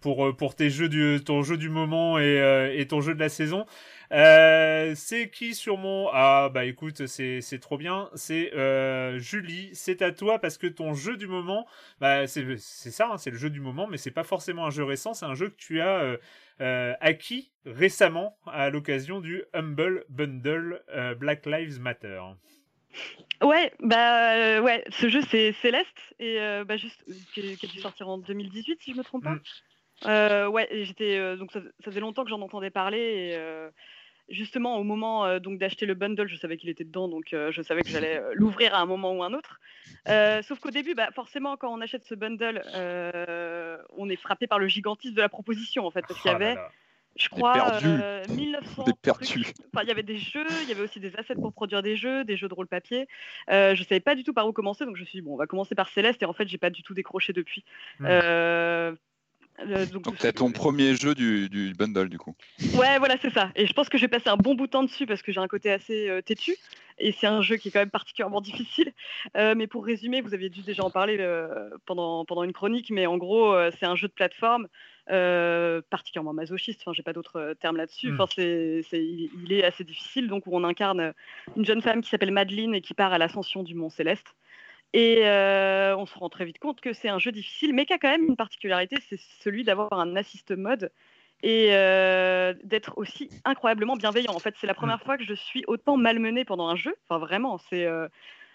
[0.00, 3.28] pour, pour tes jeux du, ton jeu du moment et, et ton jeu de la
[3.28, 3.64] saison.
[4.12, 6.08] Euh, c'est qui sur mon...
[6.12, 8.08] Ah bah écoute, c'est trop bien.
[8.14, 11.66] C'est euh, Julie, c'est à toi parce que ton jeu du moment,
[12.00, 14.84] bah, c'est ça, hein, c'est le jeu du moment, mais c'est pas forcément un jeu
[14.84, 16.16] récent, c'est un jeu que tu as
[16.60, 20.82] euh, acquis récemment à l'occasion du Humble Bundle
[21.18, 22.22] Black Lives Matter.
[23.42, 27.04] Ouais, bah ouais, ce jeu c'est Céleste et bah juste
[27.34, 29.38] qui, a dû sortir en 2018 si je me trompe pas.
[30.04, 30.48] Mm.
[30.48, 33.68] ouais, j'étais donc ça, faisait longtemps que j'en entendais parler et,
[34.28, 37.82] justement au moment donc d'acheter le bundle, je savais qu'il était dedans, donc je savais
[37.82, 39.60] que j'allais l'ouvrir à un moment ou un autre.
[40.42, 42.62] sauf qu'au début, bah, forcément, quand on achète ce bundle,
[43.96, 46.36] on est frappé par le gigantisme de la proposition, en fait, parce qu'il y oh
[46.36, 46.56] avait
[47.18, 48.84] je crois, euh, 1900.
[49.74, 51.96] Enfin, il y avait des jeux, il y avait aussi des assets pour produire des
[51.96, 53.08] jeux, des jeux de rôle papier.
[53.50, 55.34] Euh, je savais pas du tout par où commencer, donc je me suis dit, bon,
[55.34, 57.64] on va commencer par Céleste, et en fait, j'ai pas du tout décroché depuis.
[57.98, 58.06] Hmm.
[59.60, 62.34] Euh, euh, donc, c'est ton premier jeu du, du, bundle du coup.
[62.74, 63.50] Ouais, voilà, c'est ça.
[63.56, 65.40] Et je pense que j'ai passé un bon bout de temps dessus parce que j'ai
[65.40, 66.56] un côté assez euh, têtu.
[67.00, 68.92] Et c'est un jeu qui est quand même particulièrement difficile.
[69.36, 71.18] Euh, mais pour résumer, vous aviez dû déjà en parler
[71.86, 74.66] pendant, pendant une chronique, mais en gros, c'est un jeu de plateforme
[75.06, 76.80] particulièrement masochiste.
[76.82, 78.10] Enfin, j'ai pas d'autres termes là-dessus.
[78.10, 78.20] Hmm.
[78.20, 80.26] Enfin, c'est, il, il, est assez difficile.
[80.26, 81.12] Donc, où on incarne
[81.56, 84.34] une jeune femme qui s'appelle Madeleine et qui part à l'ascension du Mont Céleste.
[84.94, 87.92] Et euh, on se rend très vite compte que c'est un jeu difficile, mais qui
[87.92, 90.90] a quand même une particularité, c'est celui d'avoir un assist mode
[91.42, 94.32] et euh, d'être aussi incroyablement bienveillant.
[94.34, 95.04] En fait, c'est la première mm.
[95.04, 96.94] fois que je suis autant malmenée pendant un jeu.
[97.04, 98.08] Enfin, vraiment, c'est euh,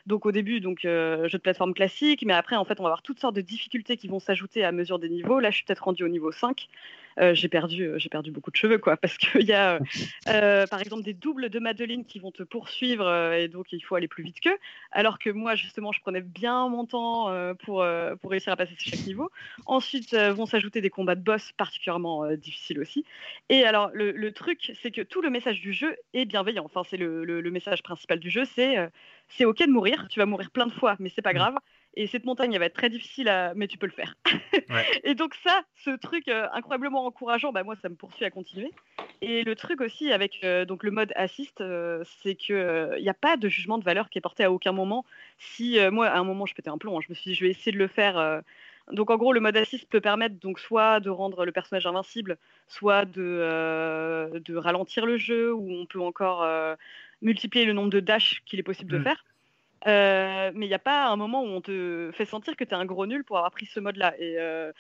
[0.08, 3.04] donc au début, donc jeu de plateforme classique, mais après, en fait, on va avoir
[3.04, 5.40] toutes sortes de difficultés qui vont s'ajouter à mesure des niveaux.
[5.40, 6.68] Là, je suis peut-être rendue au niveau 5.
[7.20, 9.80] Euh, j'ai perdu, euh, j'ai perdu beaucoup de cheveux, quoi, parce qu'il y a,
[10.28, 13.96] euh, par exemple, des doubles de Madeleine qui vont te poursuivre et donc il faut
[13.96, 14.58] aller plus vite qu'eux.
[14.92, 17.34] Alors que moi, justement, je prenais bien mon temps
[17.64, 17.86] pour,
[18.22, 19.30] pour réussir à passer chaque niveau.
[19.66, 23.06] Ensuite, vont s'ajouter des combats de boss particulièrement difficiles aussi.
[23.50, 26.66] Et alors, le, truc, c'est que tout le message du jeu est bienveillant.
[26.66, 28.78] Enfin, c'est le, le, message principal du jeu, c'est
[29.30, 30.08] c'est ok de mourir.
[30.10, 31.38] Tu vas mourir plein de fois, mais c'est pas mmh.
[31.38, 31.56] grave.
[31.96, 33.54] Et cette montagne, elle va être très difficile, à...
[33.54, 34.16] mais tu peux le faire.
[35.04, 38.72] et donc ça, ce truc euh, incroyablement encourageant, bah, moi, ça me poursuit à continuer.
[39.22, 43.14] Et le truc aussi avec euh, donc le mode assist, euh, c'est qu'il n'y a
[43.14, 45.06] pas de jugement de valeur qui est porté à aucun moment.
[45.38, 47.46] Si moi, à un moment, je pétais un plomb, hein, je me suis dit, je
[47.46, 48.42] vais essayer de le faire.
[48.92, 52.38] Donc en gros, le mode assist peut permettre donc soit de rendre le personnage invincible,
[52.68, 56.48] soit de, de ralentir le jeu, ou on peut encore
[57.22, 59.04] multiplier le nombre de dash qu'il est possible de mm.
[59.04, 59.24] faire.
[59.86, 62.72] Euh, mais il n'y a pas un moment où on te fait sentir que tu
[62.72, 64.14] es un gros nul pour avoir pris ce mode-là.
[64.18, 64.72] Et euh,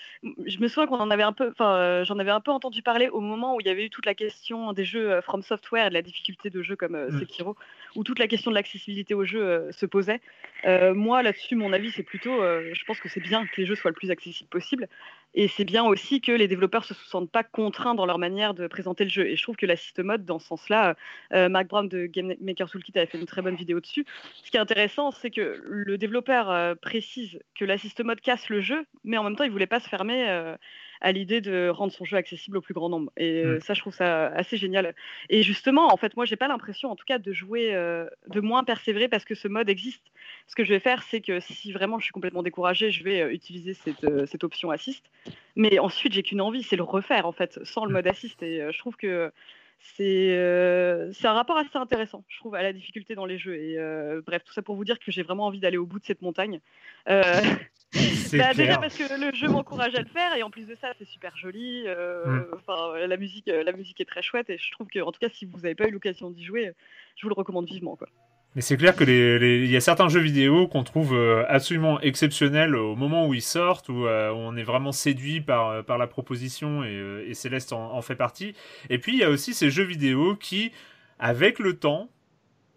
[0.45, 2.81] je me souviens qu'on en avait un peu, enfin, euh, j'en avais un peu entendu
[2.81, 5.87] parler au moment où il y avait eu toute la question des jeux From Software
[5.87, 7.19] et de la difficulté de jeux comme mm.
[7.19, 7.55] Sekiro,
[7.95, 10.21] où toute la question de l'accessibilité aux jeux se posait.
[10.65, 13.91] moi, là-dessus, mon avis, c'est plutôt, je pense que c'est bien que les jeux soient
[13.91, 14.87] le plus accessibles possible.
[15.35, 18.53] Et c'est bien aussi que les développeurs ne se sentent pas contraints dans leur manière
[18.53, 19.27] de présenter le jeu.
[19.27, 20.95] Et je trouve que l'assist mode, dans ce sens-là,
[21.31, 24.05] Mark Brown de Game Maker Toolkit avait fait une très bonne vidéo dessus.
[24.43, 28.61] Ce qui est intéressant, c'est que le développeur euh, précise que l'assist mode casse le
[28.61, 30.55] jeu, mais en même temps, il voulait pas se fermer euh,
[31.03, 33.11] à l'idée de rendre son jeu accessible au plus grand nombre.
[33.17, 33.61] Et euh, mm.
[33.61, 34.95] ça, je trouve ça assez génial.
[35.29, 37.73] Et justement, en fait, moi, j'ai pas l'impression, en tout cas, de jouer,
[38.27, 40.03] de moins persévérer parce que ce mode existe.
[40.47, 43.33] Ce que je vais faire, c'est que si vraiment je suis complètement découragé, je vais
[43.33, 45.05] utiliser cette, cette, option assist.
[45.55, 47.93] Mais ensuite, j'ai qu'une envie, c'est le refaire, en fait, sans le mm.
[47.93, 48.41] mode assist.
[48.41, 49.31] Et je trouve que
[49.99, 53.55] euh, c'est un rapport assez intéressant, je trouve, à la difficulté dans les jeux.
[53.55, 55.99] Et euh, bref, tout ça pour vous dire que j'ai vraiment envie d'aller au bout
[55.99, 56.59] de cette montagne.
[57.09, 57.23] Euh,
[58.33, 60.93] bah, déjà parce que le jeu m'encourage à le faire, et en plus de ça,
[60.97, 61.85] c'est super joli.
[61.87, 63.07] Mm.
[63.07, 65.45] la musique, la musique est très chouette, et je trouve que, en tout cas, si
[65.45, 66.71] vous n'avez pas eu l'occasion d'y jouer,
[67.15, 68.07] je vous le recommande vivement, quoi.
[68.55, 71.99] Mais c'est clair que les, il y a certains jeux vidéo qu'on trouve euh, absolument
[72.01, 75.97] exceptionnels au moment où ils sortent, où, euh, on est vraiment séduit par, euh, par
[75.97, 78.53] la proposition et, et Céleste en, fait partie.
[78.89, 80.71] Et puis il y a aussi ces jeux vidéo qui,
[81.17, 82.09] avec le temps,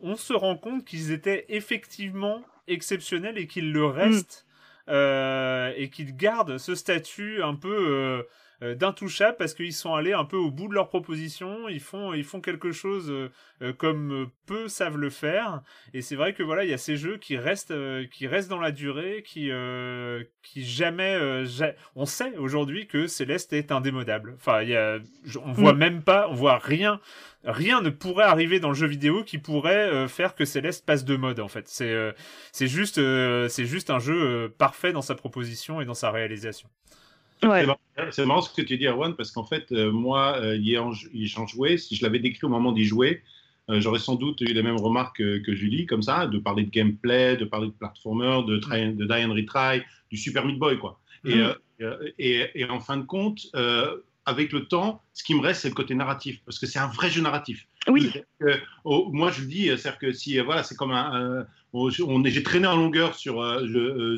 [0.01, 4.47] on se rend compte qu'ils étaient effectivement exceptionnels et qu'ils le restent
[4.89, 5.73] mm.
[5.77, 8.23] et qu'ils gardent ce statut un peu euh,
[8.63, 11.69] d'intouchables parce qu'ils sont allés un peu au bout de leur proposition.
[11.69, 13.31] Ils font, ils font quelque chose euh,
[13.63, 15.63] euh, comme peu savent le faire.
[15.93, 17.75] Et c'est vrai que voilà, il y a ces jeux qui restent,
[18.11, 19.51] qui restent dans la durée, qui,
[20.43, 21.45] qui jamais,
[21.95, 24.35] on sait aujourd'hui que Céleste est indémodable.
[24.37, 24.99] Enfin, il y a,
[25.45, 25.79] on voit mm.
[25.79, 27.01] même pas, on voit rien
[27.45, 31.15] rien ne pourrait arriver dans le jeu vidéo qui pourrait faire que Céleste passe de
[31.15, 31.69] mode en fait.
[31.69, 31.95] C'est
[32.51, 33.01] c'est juste
[33.49, 36.69] c'est juste un jeu parfait dans sa proposition et dans sa réalisation.
[38.11, 40.59] C'est marrant ce que tu dis, Erwan, parce qu'en fait, euh, moi, euh,
[41.47, 43.23] jouais, si je l'avais décrit au moment d'y jouer,
[43.69, 46.71] euh, j'aurais sans doute eu les mêmes remarques que, Julie, comme ça, de parler de
[46.71, 51.01] gameplay, de parler de platformer, de, de die and retry, du Super Meat Boy, quoi.
[51.25, 51.43] Et,
[52.19, 53.47] et, et, en fin de compte,
[54.27, 56.89] avec le temps, ce qui me reste, c'est le côté narratif, parce que c'est un
[56.89, 57.67] vrai jeu narratif.
[57.89, 58.13] Oui.
[58.85, 61.47] Oh, moi, je le dis, c'est-à-dire que si, voilà, c'est comme un.
[62.25, 63.35] j'ai traîné en longueur sur,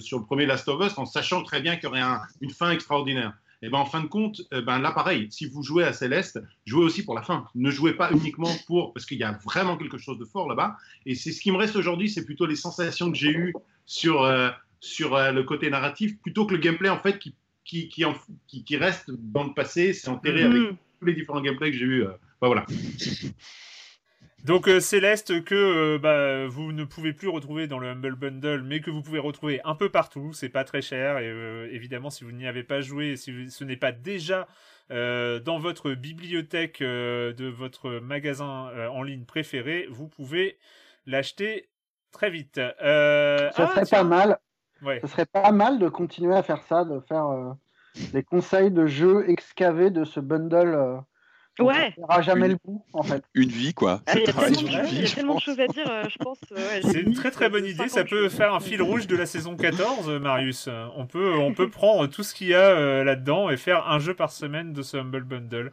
[0.01, 2.03] sur le premier Last of Us en sachant très bien qu'il y aurait
[2.41, 3.35] une fin extraordinaire.
[3.61, 6.41] Et ben en fin de compte, eh ben là pareil, si vous jouez à Céleste,
[6.65, 7.47] jouez aussi pour la fin.
[7.57, 10.77] Ne jouez pas uniquement pour, parce qu'il y a vraiment quelque chose de fort là-bas.
[11.07, 13.53] Et c'est ce qui me reste aujourd'hui, c'est plutôt les sensations que j'ai eues
[13.85, 17.35] sur, euh, sur euh, le côté narratif, plutôt que le gameplay en fait qui,
[17.69, 20.77] qui, qui, qui, reste dans le passé, c'est enterré avec mm-hmm.
[20.99, 22.03] tous les différents gameplays que j'ai eu.
[22.03, 22.67] Euh, voilà.
[24.45, 28.63] Donc euh, Céleste que euh, bah, vous ne pouvez plus retrouver dans le Humble Bundle,
[28.65, 30.33] mais que vous pouvez retrouver un peu partout.
[30.33, 33.65] C'est pas très cher et euh, évidemment si vous n'y avez pas joué, si ce
[33.65, 34.47] n'est pas déjà
[34.91, 40.57] dans votre bibliothèque de votre magasin en ligne préféré, vous pouvez
[41.05, 41.69] l'acheter
[42.11, 42.55] très vite.
[42.55, 44.39] ça ah, serait pas mal.
[44.83, 45.01] Ouais.
[45.01, 47.29] Ça serait pas mal de continuer à faire ça, de faire
[48.13, 51.03] les conseils de jeux excavés de ce bundle
[51.65, 51.95] ouais.
[51.97, 53.25] On n'aura jamais le bout, en fait.
[53.35, 54.03] Une vie, quoi.
[54.07, 54.33] Ah, il y a
[55.09, 56.39] tellement, de, choses à dire, euh, je pense.
[56.83, 57.89] c'est une très très bonne idée.
[57.89, 60.69] Ça peut faire un fil rouge de la saison 14, euh, Marius.
[60.97, 63.99] On peut, on peut prendre tout ce qu'il y a euh, là-dedans et faire un
[63.99, 65.73] jeu par semaine de ce Humble Bundle.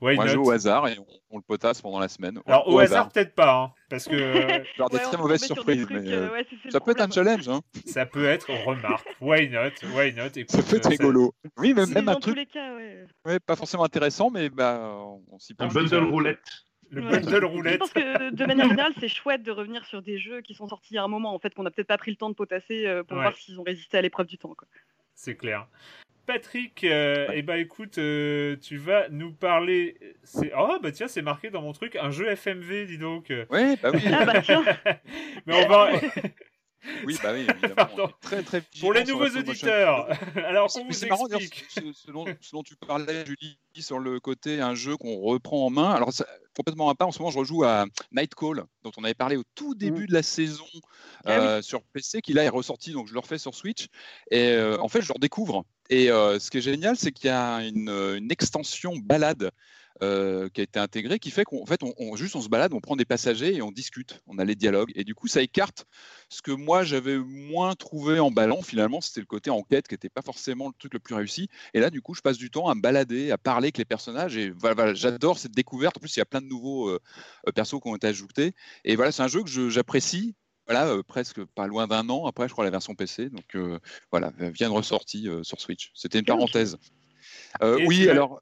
[0.00, 0.98] Ouais, on joue au hasard et
[1.30, 2.38] on, le potasse pendant la semaine.
[2.46, 4.16] Alors au, hasard, peut-être pas, hein, parce que
[4.76, 6.04] genre des très mauvaises surprises, mais
[6.70, 7.48] ça peut être un challenge.
[7.48, 7.60] Hein.
[7.86, 9.06] Ça peut être remarque.
[9.20, 9.70] Why not?
[9.94, 10.30] Why not?
[10.48, 11.32] Ça peut être rigolo.
[11.58, 12.36] Oui, mais même un truc.
[12.36, 13.38] Les cas, ouais.
[13.40, 14.98] pas forcément intéressant, mais bah
[15.30, 16.40] on s'y Un bundle roulette.
[16.90, 17.74] Le bundle roulette.
[17.74, 20.68] Je pense que de manière générale, c'est chouette de revenir sur des jeux qui sont
[20.68, 22.30] sortis il y a un moment, en fait, qu'on n'a peut-être pas pris le temps
[22.30, 24.54] de potasser euh, pour voir s'ils ont résisté à l'épreuve du temps.
[25.14, 25.66] C'est clair.
[26.26, 29.96] Patrick, euh, eh ben écoute, euh, tu vas nous parler.
[30.22, 33.26] C'est oh bah tiens, c'est marqué dans mon truc un jeu FMV, dis donc.
[33.50, 34.00] Oui, bah oui.
[34.12, 34.64] Ah bah tiens.
[35.46, 35.90] Mais on va.
[37.04, 38.10] Oui, bah oui, évidemment.
[38.20, 41.64] Très, très Pour les nouveaux auditeurs, alors qu'on vous explique.
[41.68, 45.66] Ce, ce, dont, ce, dont, tu parlais, Julie, sur le côté un jeu qu'on reprend
[45.66, 45.90] en main.
[45.90, 49.14] Alors, ça, complètement à part, en ce moment, je rejoue à Nightcall, dont on avait
[49.14, 50.08] parlé au tout début mmh.
[50.08, 50.66] de la saison
[51.24, 53.88] ah euh, sur PC, qui là est ressorti, donc je le refais sur Switch.
[54.30, 55.64] Et euh, en fait, je le redécouvre.
[55.90, 59.50] Et euh, ce qui est génial, c'est qu'il y a une, une extension balade
[60.02, 62.80] euh, qui a été intégré, qui fait qu'en fait, on, juste on se balade, on
[62.80, 64.90] prend des passagers et on discute, on a les dialogues.
[64.96, 65.86] Et du coup, ça écarte
[66.28, 68.60] ce que moi j'avais moins trouvé en ballant.
[68.60, 71.48] Finalement, c'était le côté enquête qui n'était pas forcément le truc le plus réussi.
[71.74, 73.84] Et là, du coup, je passe du temps à me balader, à parler avec les
[73.84, 74.36] personnages.
[74.36, 75.96] Et voilà, j'adore cette découverte.
[75.96, 76.98] En plus, il y a plein de nouveaux euh,
[77.46, 78.52] euh, persos qui ont été ajoutés.
[78.84, 80.34] Et voilà, c'est un jeu que j'apprécie
[80.66, 83.28] voilà, presque pas loin d'un an après, je crois, la version PC.
[83.28, 83.54] Donc
[84.10, 85.92] voilà, vient de ressortie sur Switch.
[85.94, 86.78] C'était une parenthèse.
[87.60, 88.40] oui, alors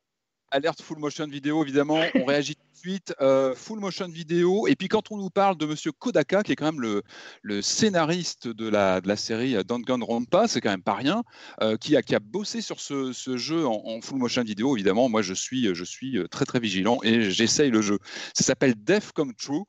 [0.53, 3.15] alerte full motion vidéo, évidemment, on réagit tout de suite.
[3.21, 4.67] Euh, full motion vidéo.
[4.69, 7.03] Et puis quand on nous parle de Monsieur Kodaka, qui est quand même le,
[7.43, 11.23] le scénariste de la, de la série Danganronpa, c'est quand même pas rien,
[11.61, 15.09] euh, qui, a, qui a bossé sur ce, ce jeu en, full motion vidéo, évidemment,
[15.09, 17.99] moi je suis, je suis très très vigilant et j'essaye le jeu.
[18.35, 19.65] Ça s'appelle Death Come True.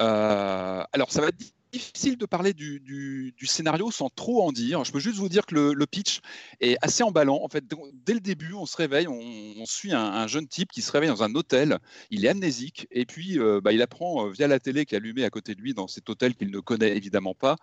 [0.00, 4.84] Euh, alors ça va être difficile de parler du, scénario sans trop en dire.
[4.84, 6.20] Je peux juste vous dire que le, pitch
[6.60, 7.40] est assez emballant.
[7.42, 10.92] En fait, dès le début, on se réveille, on, suit un, jeune type qui se
[10.92, 11.78] réveille dans un hôtel.
[12.10, 14.98] Il est amnésique et puis euh, bah, il apprend euh, via la télé qui est
[14.98, 17.56] allumée à côté de lui dans cet hôtel qu'il ne connaît évidemment pas.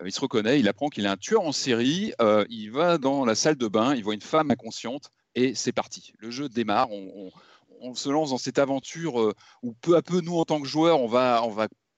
[0.00, 2.12] Euh, il se reconnaît, il apprend qu'il est un tueur en série.
[2.48, 6.12] il va dans la salle de bain, il voit une femme inconsciente et c'est parti.
[6.18, 6.90] Le jeu démarre.
[6.90, 7.30] On,
[7.94, 11.06] se lance dans cette aventure où peu à peu, nous, en tant que joueurs, on
[11.06, 11.40] va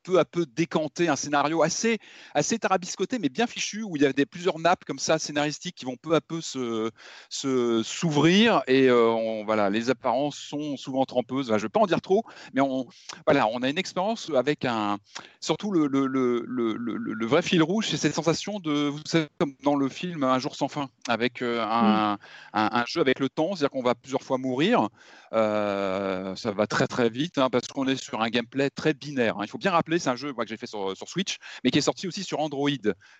[0.02, 1.98] peu à peu décanter un scénario assez,
[2.34, 5.74] assez tarabiscoté, mais bien fichu, où il y a des, plusieurs nappes comme ça scénaristiques
[5.76, 6.90] qui vont peu à peu se,
[7.30, 8.62] s'ouvrir.
[8.66, 11.48] Et euh, on, voilà, les apparences sont souvent trempeuses.
[11.48, 12.86] je ne vais pas en dire trop, mais on,
[13.26, 14.98] voilà, on a une expérience avec un.
[15.40, 16.42] Surtout le, le, le,
[16.76, 18.88] le vrai fil rouge, c'est cette sensation de.
[18.88, 22.18] Vous savez, comme dans le film Un jour sans fin, avec euh, un, mmh.
[22.54, 24.88] un, un, jeu avec le temps, c'est-à-dire qu'on va plusieurs fois mourir.
[25.32, 29.38] Euh, ça va très très vite hein, parce qu'on est sur un gameplay très binaire.
[29.38, 29.44] Hein.
[29.44, 31.82] Il faut bien rappeler, c'est un jeu que j'ai fait sur, Switch, mais qui est
[31.82, 32.70] sorti aussi sur Android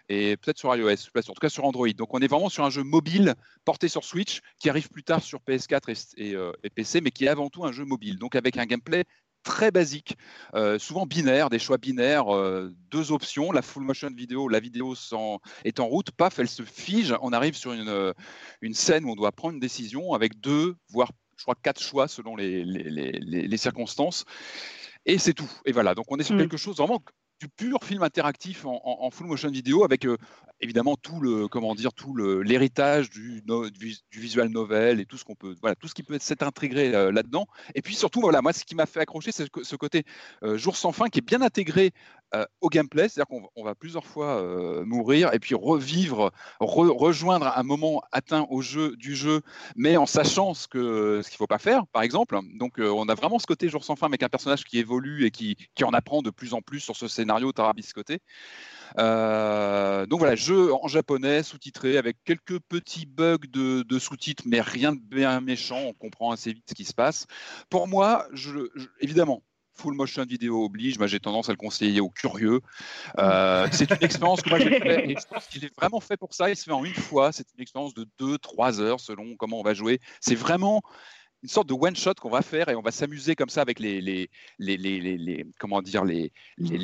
[0.08, 1.88] et peut-être sur iOS, en tout cas sur Android.
[1.88, 5.22] Donc on est vraiment sur un jeu mobile porté sur Switch qui arrive plus tard
[5.22, 8.18] sur PS4 et, euh, PC, mais qui est avant tout un jeu mobile.
[8.18, 9.04] Donc avec un gameplay
[9.42, 10.16] très basique,
[10.54, 12.26] euh, souvent binaire, des choix binaires,
[12.90, 14.94] deux options, la full motion vidéo, la vidéo
[15.64, 19.32] est en route, paf, elle se fige, on arrive sur une scène où on doit
[19.32, 24.24] prendre une décision avec deux, voire je crois, quatre choix selon les, les, les, circonstances.
[25.06, 25.50] Et c'est tout.
[25.64, 26.38] Et voilà, donc on est sur mmh.
[26.38, 27.02] quelque chose vraiment
[27.40, 30.16] du pur film interactif en, full motion vidéo avec euh,
[30.60, 35.36] évidemment tout le comment dire tout l'héritage du, du, visual novel et tout ce qu'on
[35.36, 37.46] peut voilà tout ce qui peut s'être intégré euh, là-dedans
[37.76, 40.04] et puis surtout voilà moi ce qui m'a fait accrocher c'est ce côté
[40.42, 41.92] euh, jour sans fin qui est bien intégré
[42.60, 44.42] au gameplay c'est-à-dire qu'on va plusieurs fois
[44.84, 46.30] mourir et puis revivre
[46.60, 49.40] rejoindre un moment atteint au jeu du jeu
[49.76, 53.14] mais en sachant ce que ce qu'il faut pas faire par exemple donc on a
[53.14, 55.90] vraiment ce côté jour sans fin avec un personnage qui évolue et qui, qui en
[55.90, 58.20] apprend de plus en plus sur ce scénario tarabiscoté.
[58.98, 64.92] Euh, donc voilà, jeu en japonais, sous-titré, avec quelques petits bugs de, sous-titres, mais rien
[64.92, 67.26] de bien méchant, on comprend assez vite ce qui se passe.
[67.68, 69.42] Pour moi, je, évidemment,
[69.78, 72.60] full motion vidéo oblige, moi j'ai tendance à le conseiller aux curieux.
[73.18, 76.16] Euh, c'est une expérience que moi j'ai fait et je pense qu'il est vraiment fait
[76.16, 76.50] pour ça.
[76.50, 77.32] Il se fait en une fois.
[77.32, 80.00] C'est une expérience de 2-3 heures selon comment on va jouer.
[80.20, 80.82] C'est vraiment
[81.42, 83.78] une sorte de one shot qu'on va faire et on va s'amuser comme ça avec
[83.78, 84.28] les, les,
[84.58, 86.32] les, les comment dire les,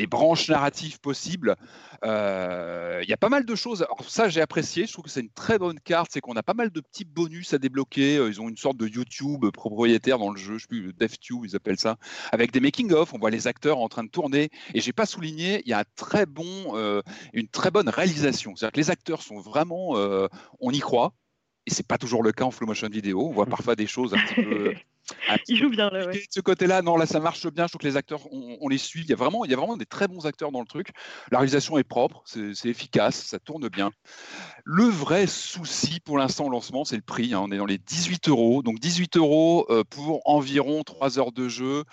[0.06, 1.56] branches narratives possibles.
[2.04, 3.86] Euh, il y a pas mal de choses.
[4.06, 4.86] Ça, j'ai apprécié.
[4.86, 6.10] Je trouve que c'est une très bonne carte.
[6.12, 8.18] C'est qu'on a pas mal de petits bonus à débloquer.
[8.18, 10.58] Euh, ils ont une sorte de YouTube propriétaire dans le jeu.
[10.58, 11.96] Je sais plus, DevTube, ils appellent ça,
[12.30, 13.12] avec des making of.
[13.12, 14.50] On voit les acteurs en train de tourner.
[14.74, 17.02] Et j'ai pas souligné, il y a très bon, euh,
[17.32, 18.54] une très bonne réalisation.
[18.54, 19.94] C'est-à-dire que les acteurs sont vraiment,
[20.60, 21.12] on y croit
[21.66, 23.28] et c'est pas toujours le cas en flow motion vidéo.
[23.28, 24.74] On voit parfois des choses un petit peu.
[25.48, 26.06] Il joue bien là.
[26.06, 26.14] Ouais.
[26.14, 27.66] De ce côté-là, non, là ça marche bien.
[27.66, 29.02] Je trouve que les acteurs, on, les suit.
[29.02, 30.88] Il y a vraiment, il y a vraiment des très bons acteurs dans le truc.
[31.30, 33.90] La réalisation est propre, c'est efficace, ça tourne bien.
[34.64, 37.34] Le vrai souci pour l'instant au lancement, c'est le prix.
[37.34, 37.40] Hein.
[37.44, 41.48] On est dans les 18 euros, donc 18 euros euh, pour environ 3 heures de
[41.48, 41.84] jeu.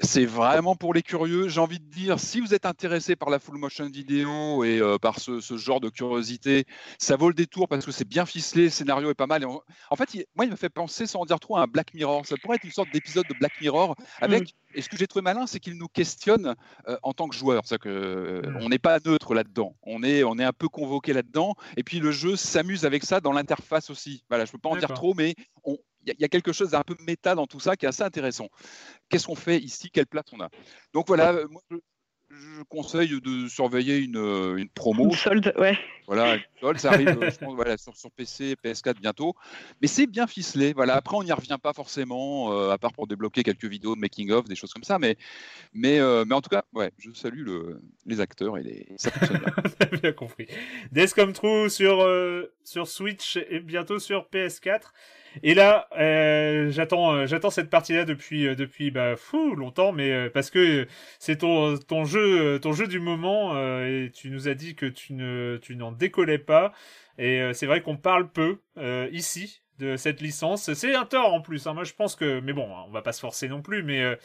[0.00, 1.48] C'est vraiment pour les curieux.
[1.48, 4.96] J'ai envie de dire, si vous êtes intéressé par la full motion vidéo et euh,
[4.96, 6.66] par ce, genre de curiosité,
[6.98, 9.44] ça vaut le détour parce que c'est bien ficelé, le scénario est pas mal.
[9.44, 12.24] en fait, moi, il me fait penser, sans en dire trop, à un Black Mirror.
[12.26, 14.42] Ça pourrait être une sorte d'épisode de Black Mirror avec.
[14.42, 14.46] Mm.
[14.74, 16.54] Et ce que j'ai trouvé malin, c'est qu'il nous questionne
[16.86, 17.62] euh, en tant que joueur.
[17.64, 18.58] C'est que euh, mm.
[18.60, 19.74] on n'est pas neutre là-dedans.
[19.82, 21.54] On est, on est un peu convoqué là-dedans.
[21.76, 24.22] Et puis le jeu s'amuse avec ça dans l'interface aussi.
[24.28, 25.34] Voilà, je peux pas en dire trop, mais
[25.64, 25.76] on,
[26.12, 28.48] il y, a quelque chose d'un peu méta dans tout ça qui est assez intéressant.
[29.08, 29.90] Qu'est-ce qu'on fait ici?
[29.90, 30.48] Quelle place on a?
[30.92, 35.04] Donc voilà, euh, moi, je, conseille de surveiller une, euh, une promo.
[35.04, 35.78] Une solde, ouais.
[36.06, 39.34] Voilà, une solde, ça arrive je pense, voilà, sur, sur, PC, PS4 bientôt.
[39.80, 40.72] Mais c'est bien ficelé.
[40.74, 40.94] Voilà.
[40.94, 44.46] Après, on n'y revient pas forcément, euh, à part pour débloquer quelques vidéos de making-of,
[44.46, 44.98] des choses comme ça.
[44.98, 45.16] Mais,
[45.72, 48.86] mais, mais en tout cas, ouais, je salue le, les acteurs et les...
[48.96, 49.98] ça fonctionne bien.
[50.02, 50.48] bien compris.
[50.92, 52.06] Descom True sur,
[52.62, 54.92] sur Switch et bientôt sur PS4.
[55.42, 60.30] Et là, euh, j'attends, euh, j'attends cette partie-là depuis, euh, depuis bah, fou longtemps, mais
[60.30, 60.86] parce que
[61.18, 65.12] c'est ton, ton jeu, ton jeu du moment, et tu nous as dit que tu
[65.14, 66.72] ne, tu n'en décollais pas.
[67.18, 68.58] Et c'est vrai qu'on parle peu
[69.12, 70.72] ici de cette licence.
[70.72, 71.66] C'est un tort en plus.
[71.66, 71.74] Hein.
[71.74, 74.18] Moi, je pense que, mais bon, on va pas se forcer non plus, mais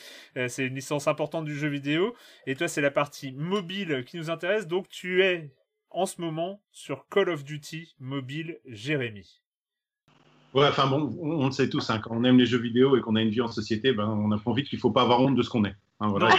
[0.47, 2.15] c'est une licence importante du jeu vidéo.
[2.47, 4.67] Et toi, c'est la partie mobile qui nous intéresse.
[4.67, 5.51] Donc, tu es
[5.89, 9.42] en ce moment sur Call of Duty mobile, Jérémy.
[10.53, 13.01] Ouais, enfin bon, on, le sait tous, hein, quand on aime les jeux vidéo et
[13.01, 15.19] qu'on a une vie en société, ben, on apprend vite qu'il ne faut pas avoir
[15.19, 15.75] honte de ce qu'on est.
[15.99, 16.29] Hein, voilà.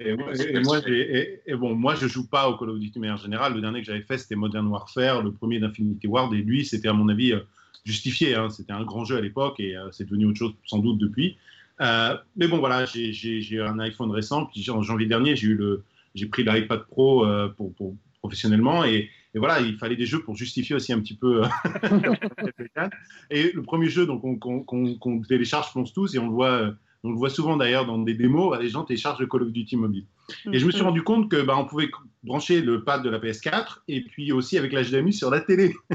[0.00, 3.54] et, moi, et, bon, moi, je joue pas au Call of Duty, mais en général,
[3.54, 6.88] le dernier que j'avais fait, c'était Modern Warfare, le premier d'Infinity Ward, et lui, c'était
[6.88, 7.40] à mon avis euh,
[7.84, 8.34] justifié.
[8.34, 10.98] Hein, c'était un grand jeu à l'époque et euh, c'est devenu autre chose sans doute
[10.98, 11.36] depuis.
[11.80, 15.84] Euh, mais bon, voilà, j'ai un iPhone récent, puis en janvier dernier, j'ai eu le,
[16.16, 17.24] j'ai pris l'iPad Pro
[17.56, 19.08] pour, pour, professionnellement et
[19.38, 21.44] voilà, il fallait des jeux pour justifier aussi un petit peu.
[21.44, 21.48] Euh,
[23.30, 26.72] et le premier jeu donc qu'on télécharge, je pense tous, et on le voit, euh,
[27.04, 29.76] on le voit souvent d'ailleurs dans des démos, les gens téléchargent le Call of Duty
[29.76, 30.06] mobile.
[30.52, 30.84] Et je me suis mm-hmm.
[30.84, 31.90] rendu compte que bah, on pouvait
[32.22, 35.74] brancher le pad de la PS4 et puis aussi avec l'HDMI sur la télé.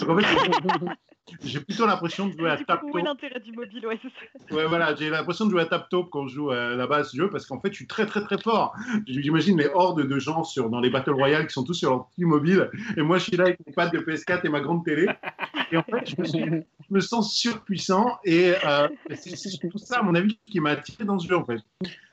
[1.42, 3.02] j'ai plutôt l'impression de jouer à tap top.
[3.02, 4.54] l'intérêt du mobile, ouais, ça.
[4.54, 7.12] Ouais, voilà, j'ai l'impression de jouer à tap top quand je joue à la base
[7.12, 8.74] du jeu parce qu'en fait, je suis très, très, très fort.
[9.06, 12.06] J'imagine les hordes de gens sur, dans les Battle Royale qui sont tous sur leur
[12.08, 14.84] petit mobile et moi, je suis là avec mon pad de PS4 et ma grande
[14.84, 15.08] télé.
[15.70, 20.38] Et en fait, je me, sens surpuissant et euh, c'est tout ça, à mon avis,
[20.46, 21.60] qui m'a attiré dans ce jeu, en fait.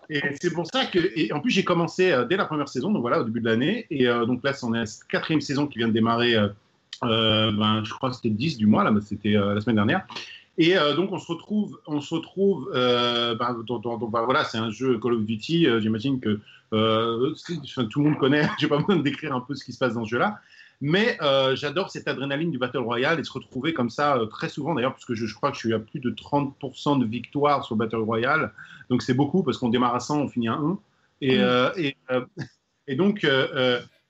[0.10, 2.92] Et c'est pour ça que, et en plus, j'ai commencé euh, dès la première saison,
[2.92, 3.88] donc voilà, au début de l'année.
[3.90, 6.50] Et euh, donc là, c'est la quatrième saison qui vient de démarrer euh,
[7.02, 10.06] ben, je crois que c'était le 10 du mois, là, c'était euh, la semaine dernière.
[10.58, 14.98] Et euh, donc on se retrouve, on se retrouve, ben, ben, voilà, c'est un jeu
[15.00, 15.68] Call of Duty.
[15.82, 16.40] J'imagine que
[16.72, 18.48] tout le monde connaît.
[18.60, 20.40] J'ai pas besoin de décrire un peu ce qui se passe dans ce jeu-là.
[20.82, 21.18] Mais
[21.56, 25.06] j'adore cette adrénaline du Battle Royale et se retrouver comme ça très souvent d'ailleurs, parce
[25.06, 27.98] que je, je, crois que je suis à plus de 30% de victoires sur Battle
[27.98, 28.52] Royale.
[28.90, 30.80] Donc c'est beaucoup parce qu'on démarre à 100, on finit à 1.
[31.22, 31.72] Et, mmh.
[31.78, 31.96] et,
[32.88, 33.26] et, donc.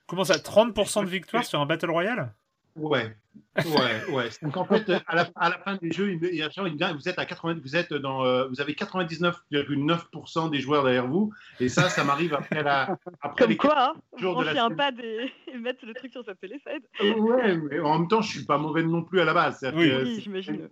[0.07, 2.31] Comment ça 30% de victoires sur un Battle Royale?
[2.75, 3.15] Ouais,
[3.57, 4.29] ouais, ouais.
[4.41, 7.17] Donc en fait, à la, à la fin du jeu, il, il, il vous êtes
[7.17, 11.87] à 80, vous êtes dans, euh, vous avez 99,9% des joueurs derrière vous, et ça,
[11.87, 15.57] ça m'arrive après la, après Comme les quoi, hein, jours de la un pas et,
[15.57, 16.83] mettre le truc sur sa télé, ça aide.
[17.17, 19.65] Ouais, mais en même temps, je suis pas mauvais non plus à la base.
[19.73, 20.67] Oui, oui j'imagine.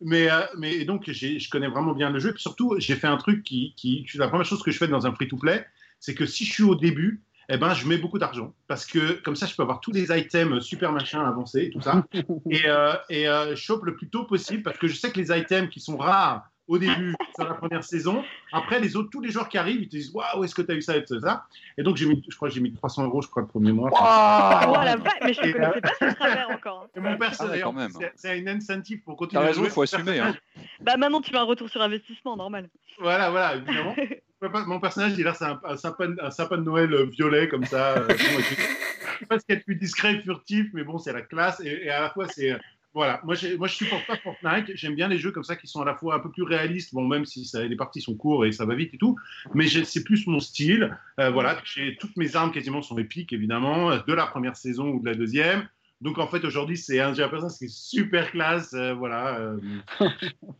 [0.00, 2.34] Mais, euh, mais donc, je connais vraiment bien le jeu.
[2.34, 5.06] Et surtout, j'ai fait un truc qui, qui, la première chose que je fais dans
[5.06, 5.66] un free-to-play,
[6.00, 9.20] c'est que si je suis au début, eh ben, je mets beaucoup d'argent parce que
[9.22, 12.04] comme ça, je peux avoir tous les items super machin avancés et tout ça.
[12.50, 15.20] et euh, et euh, je chope le plus tôt possible parce que je sais que
[15.20, 19.20] les items qui sont rares au début sur la première saison, après les autres, tous
[19.20, 21.04] les joueurs qui arrivent, ils te disent waouh, est-ce que tu as eu ça et
[21.04, 21.44] tout ça.
[21.78, 23.72] Et donc, j'ai mis, je crois que j'ai mis 300 euros, je crois, le premier
[23.72, 23.90] mois.
[23.90, 26.86] Wow la mais je ne connaissais pas ce travers encore.
[26.86, 26.90] Hein.
[26.96, 29.66] Et mon personnage, ah, c'est une incentive pour continuer à jouer.
[29.66, 30.18] il faut assumer.
[30.18, 30.34] Hein.
[30.80, 32.68] bah maintenant, tu veux un retour sur investissement, normal.
[32.98, 33.94] Voilà, voilà, évidemment.
[34.42, 37.96] Mon personnage, il a un, un, sapin, un sapin de Noël euh, violet comme ça.
[37.96, 38.06] Euh,
[39.28, 41.60] pas ce qu'il y a de plus discret et furtif, mais bon, c'est la classe.
[41.64, 42.54] Et, à la fois, c'est
[42.92, 44.72] Voilà, moi, moi je supporte pas Fortnite.
[44.74, 46.92] J'aime bien les jeux comme ça qui sont à la fois un peu plus réalistes,
[46.92, 49.16] bon, même si ça, les parties sont courtes et ça va vite et tout,
[49.54, 50.96] mais c'est plus mon style.
[51.18, 55.00] Euh, voilà, j'ai toutes mes armes quasiment sont épiques, évidemment, de la première saison ou
[55.00, 55.66] de la deuxième.
[56.02, 59.38] Donc en fait aujourd'hui c'est un jeu à qui est super classe, euh, voilà.
[59.38, 59.58] Euh.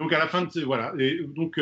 [0.00, 1.60] donc à la fin de voilà et donc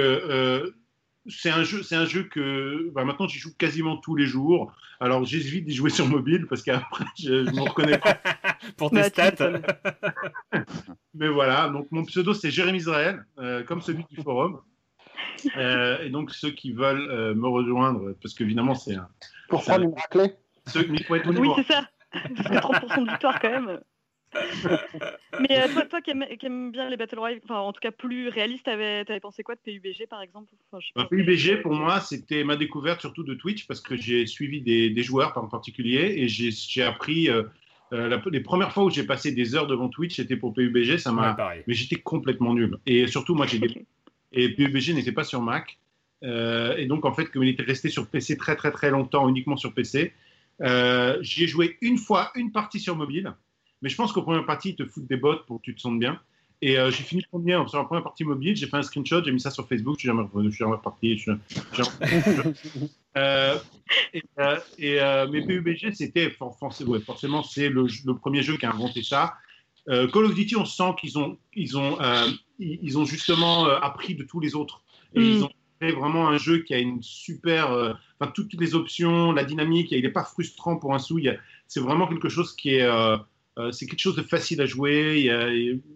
[1.27, 4.73] c'est un jeu, c'est un jeu que bah, maintenant j'y joue quasiment tous les jours.
[5.01, 8.19] Alors j'hésite d'y jouer sur mobile parce qu'après je, ne me reconnais pas.
[8.77, 9.51] Pour tes stats.
[11.15, 14.61] Mais voilà, donc mon pseudo c'est Jérémy Israël, euh, comme celui du forum.
[15.57, 19.09] Euh, et donc ceux qui veulent euh, me rejoindre, parce qu'évidemment c'est un.
[19.49, 20.35] Pour prendre une raclée.
[20.75, 21.89] oui, c'est ça.
[22.13, 23.81] Parce que 30% de victoire quand même.
[25.41, 28.29] Mais euh, toi, toi qui, aimes, bien les Battle Royale, enfin en tout cas plus
[28.29, 30.53] réaliste, t'avais avais pensé quoi de PUBG par exemple?
[30.97, 35.03] Bah, PUBG pour moi c'était ma découverte surtout de Twitch parce que j'ai suivi des,
[35.03, 37.43] joueurs en particulier et j'ai appris euh,
[37.93, 41.13] euh, les premières fois où j'ai passé des heures devant Twitch c'était pour PUBG, ça
[41.13, 41.37] m'a.
[41.67, 43.61] mais j'étais complètement nul et surtout moi j'ai
[44.33, 45.79] et PUBG n'était pas sur Mac
[46.23, 49.57] et donc en fait comme il était resté sur PC très très très longtemps uniquement
[49.57, 50.13] sur PC,
[50.61, 53.35] j'ai joué une fois une partie sur mobile.
[53.85, 55.81] Mais je pense qu'au première partie, ils te foutent des bottes pour que tu te
[55.83, 56.19] sentes bien.
[56.63, 58.57] Et euh, j'ai fini premier sur la première partie mobile.
[58.57, 59.97] J'ai fait un screenshot, j'ai mis ça sur Facebook.
[59.97, 61.23] Je suis jamais je suis jamais reparti.
[63.19, 63.59] euh,
[64.15, 69.35] et, euh, euh mais PUBG, c'était forcément, c'est le, premier jeu qui a inventé ça.
[69.87, 71.99] Call of Duty, on sent qu'ils ont, ils ont,
[72.59, 74.81] ils ont justement appris de tous les autres.
[75.15, 75.45] Et ils mm.
[75.45, 79.89] ont fait vraiment un jeu qui a une super, enfin toutes les options, la dynamique.
[79.93, 81.21] Il n'est pas frustrant pour un sou.
[81.67, 83.17] C'est vraiment quelque chose qui est euh,
[83.73, 85.31] c'est quelque chose de facile à jouer.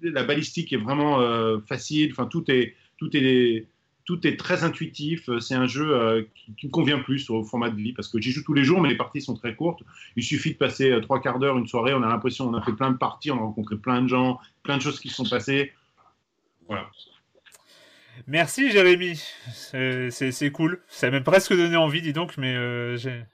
[0.02, 2.10] la balistique est vraiment euh, facile.
[2.12, 3.66] Enfin, tout est, tout est,
[4.04, 5.28] tout est très intuitif.
[5.40, 6.22] C'est un jeu euh,
[6.56, 8.80] qui, me convient plus au format de vie parce que j'y joue tous les jours,
[8.80, 9.82] mais les parties sont très courtes.
[10.16, 12.72] Il suffit de passer trois quarts d'heure, une soirée, on a l'impression qu'on a fait
[12.72, 15.28] plein de parties, on a rencontré plein de gens, plein de choses qui se sont
[15.28, 15.72] passées.
[16.68, 16.88] Voilà.
[18.26, 19.20] Merci Jérémy,
[19.52, 20.80] c'est cool.
[20.88, 23.24] Ça m'a presque donné envie, dis donc, mais j'ai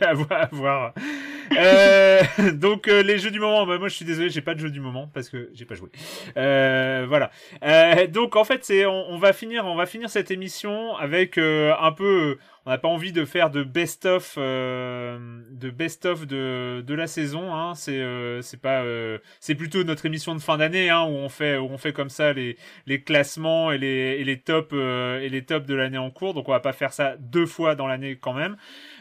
[0.00, 0.94] à voir.
[1.52, 2.22] Euh,
[2.54, 4.70] donc euh, les jeux du moment, bah, moi je suis désolé, j'ai pas de jeu
[4.70, 5.90] du moment parce que j'ai pas joué.
[6.36, 7.30] Euh, voilà.
[8.08, 12.38] donc en fait c'est, on, va finir, on va finir cette émission avec un peu,
[12.66, 17.06] on n'a pas envie de faire de best of, de best of de, de la
[17.06, 17.54] saison.
[17.54, 17.74] Hein.
[17.74, 18.02] C'est
[18.42, 18.82] c'est pas,
[19.40, 22.10] c'est plutôt notre émission de fin d'année hein, où on fait où on fait comme
[22.10, 22.56] ça les
[22.86, 26.34] les classements et les et les tops et les tops de l'année en cours.
[26.34, 28.56] Donc on va pas faire ça deux fois dans l'année quand même.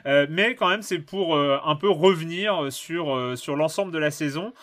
[0.06, 3.98] Euh, mais quand même, c'est pour euh, un peu revenir sur, euh, sur l'ensemble de
[3.98, 4.54] la saison.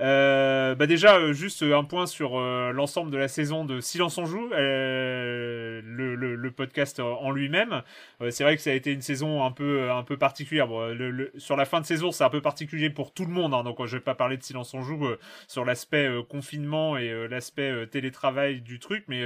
[0.00, 4.48] Euh, bah déjà, juste un point sur l'ensemble de la saison de Silence on joue,
[4.50, 7.82] le, le, le, podcast en lui-même.
[8.30, 10.68] c'est vrai que ça a été une saison un peu un peu particulière.
[10.68, 13.54] Bon, le, sur la fin de saison, c'est un peu particulier pour tout le monde.
[13.54, 15.06] Hein, donc, je vais pas parler de Silence on joue
[15.48, 19.24] sur l'aspect confinement et l'aspect télétravail du truc, mais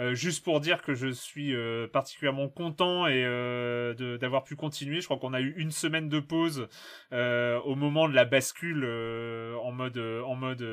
[0.00, 5.00] euh, juste pour dire que je suis euh, particulièrement content et euh, d'avoir pu continuer.
[5.00, 6.68] Je crois qu'on a eu une semaine de pause
[7.12, 8.84] au moment de la bascule
[9.62, 10.66] en mode en mode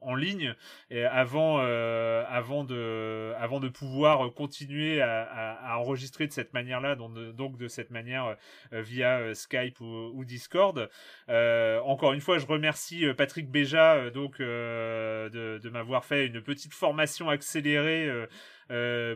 [0.00, 0.54] en ligne
[0.90, 7.14] et avant avant de avant de pouvoir continuer à, à, enregistrer de cette manière-là, donc,
[7.34, 8.36] donc de cette manière
[8.72, 10.88] via Skype ou, ou Discord.
[11.28, 17.28] encore une fois, je remercie Patrick Béja donc de, de m'avoir fait une petite formation
[17.28, 18.26] accélérée euh,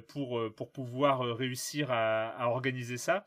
[0.09, 3.25] pour, euh, pour pouvoir euh, réussir à, à organiser ça.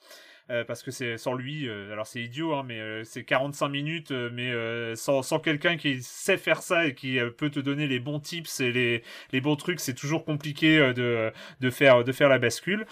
[0.49, 3.67] Euh, parce que c'est sans lui, euh, alors c'est idiot, hein, mais euh, c'est 45
[3.67, 4.53] minutes, mais
[4.95, 8.61] sans, sans quelqu'un qui sait faire ça et qui peut te donner les bons tips
[8.61, 9.03] et les,
[9.33, 12.85] les bons trucs, c'est toujours compliqué de, de, faire, de faire la bascule.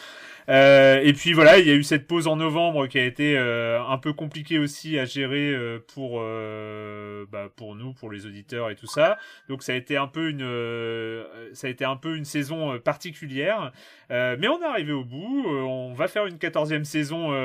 [0.49, 3.97] et puis voilà, il y a eu cette pause en novembre qui a été un
[3.97, 5.55] peu compliquée aussi à gérer
[5.93, 9.17] pour, bah, pour nous, pour les auditeurs et tout ça.
[9.49, 11.23] Donc ça a été un peu une,
[11.53, 13.71] ça a été un peu une saison particulière,
[14.09, 15.45] mais on est arrivé au bout.
[15.47, 17.33] on va faire une quatorzième saison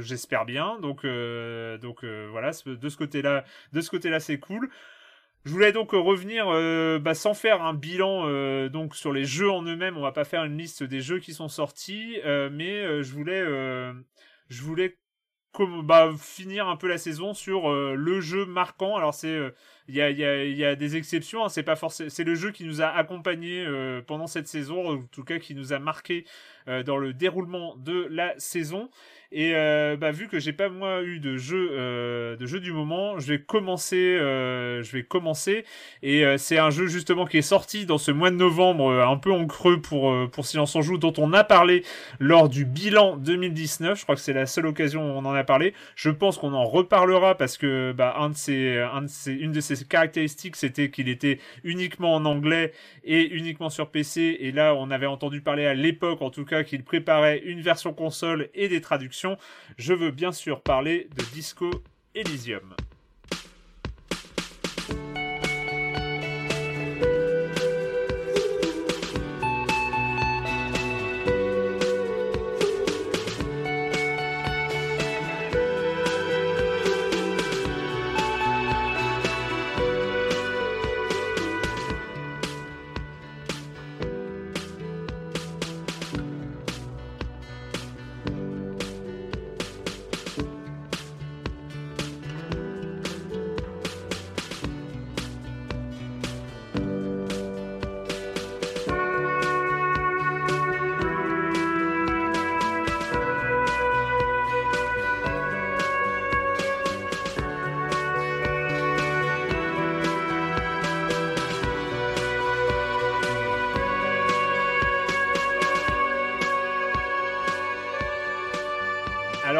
[0.00, 0.78] j'espère bien.
[0.80, 4.70] Donc, euh, donc euh, voilà, de ce côté-là, de ce côté-là, c'est cool.
[5.44, 6.46] Je voulais donc revenir
[7.00, 9.96] bah, sans faire un bilan donc sur les jeux en eux-mêmes.
[9.96, 13.44] On va pas faire une liste des jeux qui sont sortis, mais je voulais,
[14.48, 14.98] je voulais
[15.84, 18.96] bah, finir un peu la saison sur le jeu marquant.
[18.96, 19.38] Alors c'est
[19.86, 22.34] il y a, y, a, y a, des exceptions, hein, c'est pas forcément c'est le
[22.34, 23.64] jeu qui nous a accompagnés
[24.08, 26.24] pendant cette saison, en tout cas qui nous a marqué
[26.66, 28.90] dans le déroulement de la saison.
[29.32, 32.72] Et euh, bah, vu que j'ai pas moi eu de jeu, euh, de jeu du
[32.72, 33.96] moment, je vais commencer.
[33.96, 35.64] Euh, je vais commencer.
[36.02, 39.06] Et euh, c'est un jeu justement qui est sorti dans ce mois de novembre, euh,
[39.06, 41.82] un peu en creux pour pour Silence en joue, dont on a parlé
[42.20, 43.98] lors du bilan 2019.
[43.98, 45.74] Je crois que c'est la seule occasion où on en a parlé.
[45.96, 48.80] Je pense qu'on en reparlera parce que bah, un de ces,
[49.28, 52.72] une de ses caractéristiques, c'était qu'il était uniquement en anglais
[53.04, 54.36] et uniquement sur PC.
[54.40, 57.92] Et là, on avait entendu parler à l'époque, en tout cas, qu'il préparait une version
[57.92, 59.15] console et des traductions.
[59.76, 61.70] Je veux bien sûr parler de Disco
[62.14, 62.74] Elysium.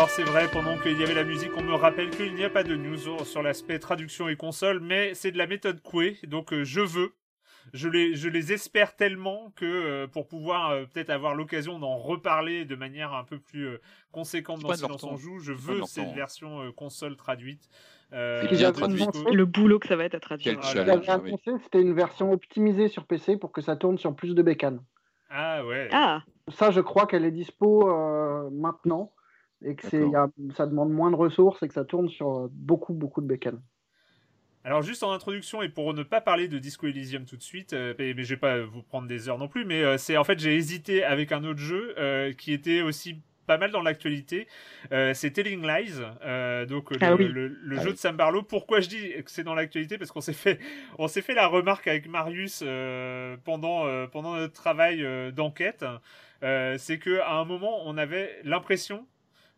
[0.04, 2.62] C'est vrai, pendant qu'il y avait la musique, on me rappelle qu'il n'y a pas
[2.62, 6.64] de news sur l'aspect traduction et console, mais c'est de la méthode Coué, donc euh,
[6.64, 7.14] je veux.
[7.72, 11.96] Je les, je les espère tellement que euh, pour pouvoir euh, peut-être avoir l'occasion d'en
[11.96, 13.68] reparler de manière un peu plus
[14.12, 17.68] conséquente dans Silence on joue, je veux cette version console traduite.
[18.12, 20.60] le boulot que ça va être à traduire.
[20.62, 21.20] Ah,
[21.62, 24.80] c'était une version optimisée sur PC pour que ça tourne sur plus de bécanes.
[25.30, 25.88] Ah ouais.
[25.90, 26.22] Ah.
[26.48, 27.90] Ça, je crois qu'elle est dispo
[28.52, 29.12] maintenant
[29.66, 30.04] et que c'est,
[30.56, 33.60] ça demande moins de ressources et que ça tourne sur euh, beaucoup, beaucoup de bécanes.
[34.64, 37.72] Alors juste en introduction et pour ne pas parler de Disco Elysium tout de suite,
[37.72, 40.24] euh, mais, je vais pas vous prendre des heures non plus, mais euh, c'est en
[40.24, 41.94] fait j'ai hésité avec un autre jeu
[42.38, 44.48] qui était aussi pas mal dans l'actualité,
[44.90, 46.00] c'est Telling Lies,
[46.68, 48.42] donc le, ah ah jeu de Sam Barlow.
[48.42, 49.98] Pourquoi je dis que c'est dans l'actualité?
[49.98, 50.58] Parce qu'on s'est fait,
[50.98, 52.64] on s'est fait la remarque avec Marius
[53.44, 55.84] pendant pendant notre travail d'enquête,
[56.42, 59.06] c'est que à un moment on avait l'impression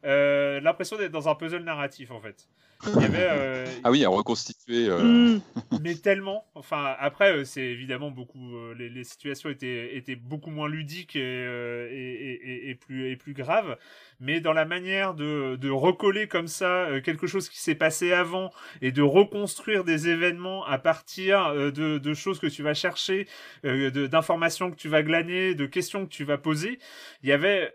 [0.05, 2.49] euh, l'impression d'être dans un puzzle narratif en fait.
[2.87, 4.89] Il y avait, euh, ah oui, à reconstituer.
[4.89, 5.41] Euh, mm.
[5.83, 6.45] Mais tellement.
[6.55, 8.73] Enfin, après, c'est évidemment beaucoup.
[8.79, 13.77] Les, situations étaient, étaient beaucoup moins ludiques et, et, et, plus, et plus graves.
[14.20, 18.53] Mais dans la manière de, de recoller comme ça quelque chose qui s'est passé avant
[18.81, 23.27] et de reconstruire des événements à partir de, de choses que tu vas chercher,
[23.65, 26.79] d'informations que tu vas glaner, de questions que tu vas poser,
[27.25, 27.75] il y avait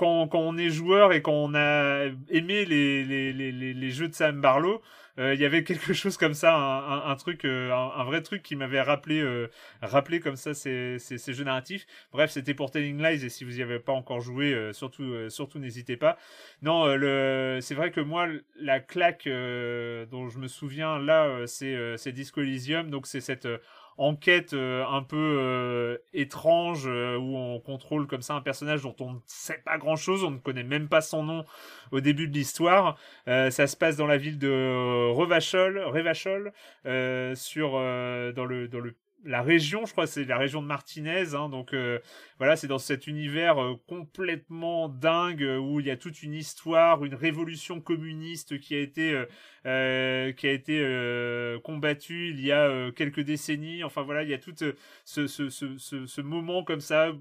[0.00, 4.14] quand, on est joueur et quand on a aimé les, les, les, les jeux de
[4.14, 4.80] Sam Barlow,
[5.18, 8.42] euh, il y avait quelque chose comme ça, un, un, truc, euh, un, vrai truc
[8.42, 9.50] qui m'avait rappelé, euh,
[9.82, 11.86] rappelé comme ça ces, ces, ces, jeux narratifs.
[12.12, 15.58] Bref, c'était pour Telling Lies et si vous y avez pas encore joué, surtout, surtout
[15.58, 16.16] n'hésitez pas.
[16.62, 22.40] Non, le, c'est vrai que moi, la claque dont je me souviens là, c'est, Disco
[22.40, 23.48] Elysium, donc c'est cette
[23.98, 28.96] enquête euh, un peu euh, étrange euh, où on contrôle comme ça un personnage dont
[29.00, 31.44] on ne sait pas grand chose, on ne connaît même pas son nom
[31.92, 32.98] au début de l'histoire.
[33.26, 36.52] ça se passe dans la ville de Revachol, Revachol
[37.34, 41.34] sur dans le dans le la région, je crois, c'est la région de Martinez.
[41.34, 41.98] Hein, donc euh,
[42.38, 46.34] voilà, c'est dans cet univers euh, complètement dingue euh, où il y a toute une
[46.34, 49.24] histoire, une révolution communiste qui a été
[49.62, 53.84] qui a été combattue il y a quelques décennies.
[53.84, 57.12] Enfin voilà, il y a tout ce, ce, ce, ce, moment comme ça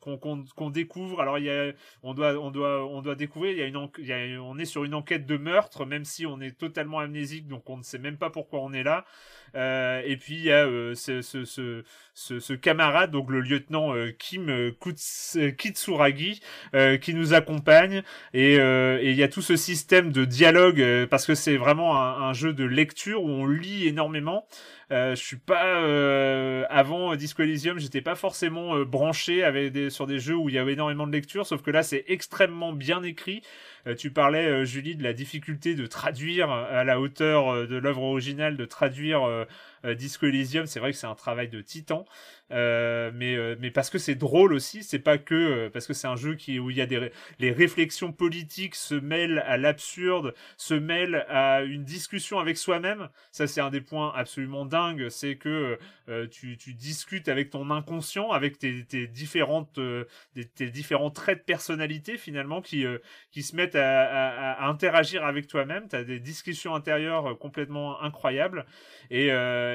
[0.00, 1.20] qu'on découvre.
[1.20, 3.52] Alors il y a, on doit, on doit, on doit découvrir.
[3.52, 6.04] Il y a une, il y a, on est sur une enquête de meurtre, même
[6.04, 9.04] si on est totalement amnésique, donc on ne sait même pas pourquoi on est là.
[9.54, 11.84] Euh, et puis il y a euh, ce, ce, ce,
[12.40, 14.72] ce, camarade, donc le lieutenant euh, Kim
[15.56, 16.40] Kitsuragi,
[17.00, 18.02] qui nous accompagne.
[18.34, 22.28] Et, et il y a tout ce système de dialogue parce que c'est vraiment un,
[22.28, 24.46] un, jeu de lecture où on lit énormément.
[24.90, 29.90] Euh, je suis pas euh, avant Disco Elysium, j'étais pas forcément euh, branché avec des,
[29.90, 32.72] sur des jeux où il y avait énormément de lecture, sauf que là c'est extrêmement
[32.72, 33.42] bien écrit.
[33.86, 38.02] Euh, tu parlais, euh, Julie, de la difficulté de traduire à la hauteur de l'œuvre
[38.02, 39.46] originale, de traduire
[39.84, 40.66] Disco Elysium.
[40.66, 42.04] C'est vrai que c'est un travail de titan.
[42.50, 45.92] Euh, mais euh, mais parce que c'est drôle aussi c'est pas que euh, parce que
[45.92, 49.58] c'est un jeu qui où il y a des les réflexions politiques se mêlent à
[49.58, 55.10] l'absurde se mêlent à une discussion avec soi-même ça c'est un des points absolument dingues
[55.10, 55.78] c'est que
[56.30, 59.78] tu, tu discutes avec ton inconscient avec tes, tes différentes
[60.54, 62.86] tes différents traits de personnalité finalement qui
[63.30, 68.00] qui se mettent à, à, à interagir avec toi-même tu as des discussions intérieures complètement
[68.00, 68.64] incroyables
[69.10, 69.30] et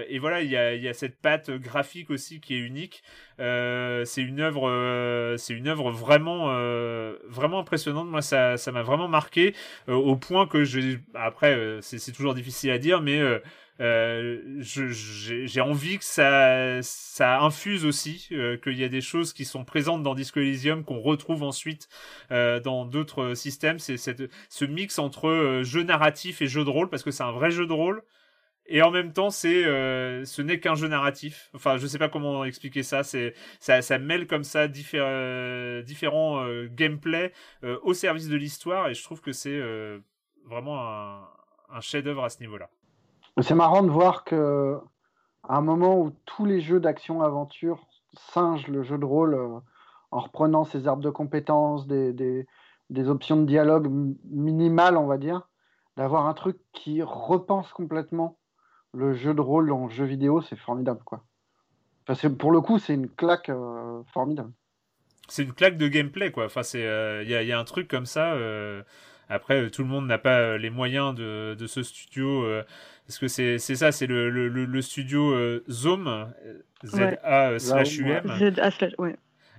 [0.07, 3.03] et voilà il y a cette patte graphique aussi qui est unique.
[3.39, 8.07] Euh, c'est une œuvre, euh, c'est une œuvre vraiment, euh, vraiment impressionnante.
[8.07, 9.55] Moi, ça, ça m'a vraiment marqué
[9.87, 13.21] au point que je, après, c'est toujours difficile à dire, mais
[13.79, 18.27] j'ai envie que ça, ça infuse aussi,
[18.63, 21.89] qu'il y a des choses qui sont présentes dans Disco Elysium qu'on retrouve ensuite
[22.29, 23.79] dans d'autres systèmes.
[23.79, 27.51] C'est ce mix entre jeu narratif et jeu de rôle, parce que c'est un vrai
[27.51, 28.03] jeu de rôle,
[28.65, 31.49] et en même temps c'est euh, ce n'est qu'un jeu narratif.
[31.53, 33.03] Enfin je sais pas comment expliquer ça.
[33.03, 37.33] C'est ça, mêle comme ça euh, différents euh, gameplay
[37.83, 38.87] au service de l'histoire.
[38.87, 39.61] Et je trouve que c'est
[40.45, 41.27] vraiment un,
[41.69, 42.69] un chef d'œuvre à ce niveau là
[43.41, 44.77] c'est marrant de voir que
[45.43, 49.35] à un moment où tous les jeux d'action aventure singent le jeu de rôle
[50.11, 52.45] en reprenant ses arbres de compétences des, des,
[52.91, 53.89] des options de dialogue
[54.25, 55.49] minimales on va dire
[55.97, 58.37] d'avoir un truc qui repense complètement
[58.93, 61.23] le jeu de rôle en jeu vidéo, c'est formidable, quoi.
[62.07, 64.51] Enfin, pour le coup, c'est une claque euh, formidable.
[65.27, 66.45] C'est une claque de gameplay, quoi.
[66.45, 68.33] Enfin, c'est, il euh, y, a, un truc comme ça.
[68.33, 68.83] Euh,
[69.29, 72.45] après, tout le monde n'a pas les moyens de, de ce studio.
[73.07, 75.33] parce que c'est, ça, c'est le, le, le, studio
[75.69, 76.31] Zome,
[76.83, 78.27] Z-A slash U-M.
[78.27, 79.15] Z-A slash, ouais.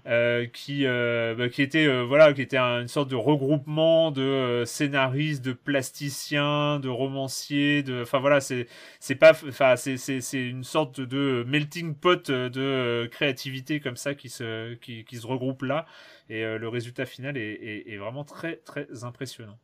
[0.07, 4.63] Euh, qui euh, bah, qui était euh, voilà qui était une sorte de regroupement de
[4.67, 8.69] scénaristes, de plasticiens, de romanciers, de enfin voilà c'est
[9.01, 14.29] c'est pas enfin c'est c'est une sorte de melting pot de créativité comme ça qui
[14.29, 15.87] se qui, qui se regroupe là
[16.29, 19.59] et le résultat final est, est, vraiment très très impressionnant.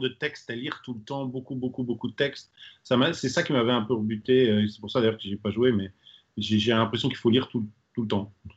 [0.00, 2.50] de texte à lire tout le temps, beaucoup, beaucoup, beaucoup de textes.
[2.82, 4.66] Ça c'est ça qui m'avait un peu rebuté.
[4.68, 5.92] C'est pour ça d'ailleurs que j'ai pas joué, mais
[6.36, 7.66] j'ai l'impression qu'il faut lire tout,
[8.00, 8.32] tout le temps.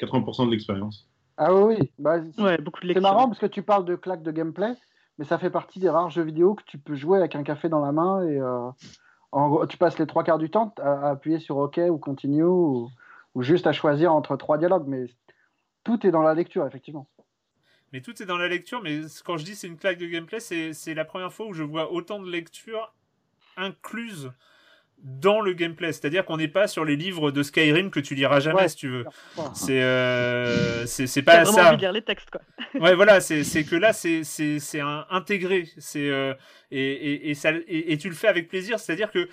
[0.00, 1.08] 80% de l'expérience.
[1.36, 2.18] Ah oui, bah,
[2.60, 4.74] beaucoup C'est marrant parce que tu parles de claque de gameplay,
[5.18, 7.68] mais ça fait partie des rares jeux vidéo que tu peux jouer avec un café
[7.68, 8.70] dans la main et euh,
[9.32, 12.90] en, tu passes les trois quarts du temps à, appuyer sur OK ou Continue ou,
[13.40, 14.86] juste à choisir entre trois dialogues.
[14.86, 15.06] Mais
[15.82, 17.08] tout est dans la lecture, effectivement.
[17.92, 20.40] Mais tout est dans la lecture, mais quand je dis c'est une claque de gameplay,
[20.40, 22.94] c'est la première fois où je vois autant de lecture
[23.56, 24.32] incluse
[25.04, 25.92] dans le gameplay.
[25.92, 28.88] C'est-à-dire qu'on n'est pas sur les livres de Skyrim que tu liras jamais si tu
[28.88, 29.04] veux.
[29.52, 31.68] C'est euh, c'est pas ça.
[31.68, 32.40] envie de lire les textes quoi.
[32.80, 34.22] ouais voilà c'est que là c'est
[35.10, 36.34] intégré c'est euh,
[36.70, 38.80] et, et, et, ça et, tu le fais avec plaisir.
[38.80, 39.28] C'est-à-dire que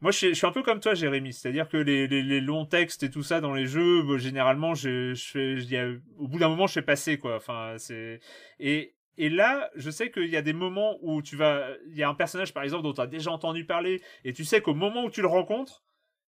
[0.00, 1.32] moi, je suis, un peu comme toi, Jérémy.
[1.32, 4.74] C'est-à-dire que les, les, les, longs textes et tout ça dans les jeux, bah, généralement,
[4.74, 7.36] je, je fais, je, au bout d'un moment, je fais passer, quoi.
[7.36, 8.18] Enfin, c'est
[8.58, 11.68] et et là, je sais qu'il y a des moments où tu vas.
[11.88, 14.44] Il y a un personnage, par exemple, dont tu as déjà entendu parler, et tu
[14.44, 15.82] sais qu'au moment où tu le rencontres,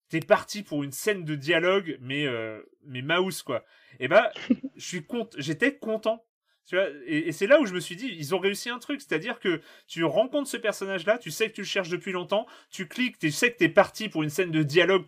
[0.09, 3.65] t'es parti pour une scène de dialogue, mais, euh, mais mouse, quoi.
[4.01, 4.33] Et bah,
[4.77, 5.07] je suis
[5.39, 6.25] j'étais content.
[6.67, 9.01] Tu vois, et, c'est là où je me suis dit, ils ont réussi un truc,
[9.01, 12.89] c'est-à-dire que tu rencontres ce personnage-là, tu sais que tu le cherches depuis longtemps, tu
[12.89, 15.07] cliques, tu sais que t'es parti pour une scène de dialogue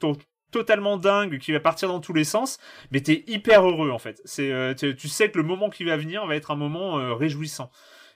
[0.51, 2.59] totalement dingue qui va partir dans tous les sens,
[2.91, 4.21] mais t'es hyper heureux en fait.
[4.25, 7.15] C'est, euh, tu sais que le moment qui va venir va être un moment euh,
[7.15, 7.71] réjouissant.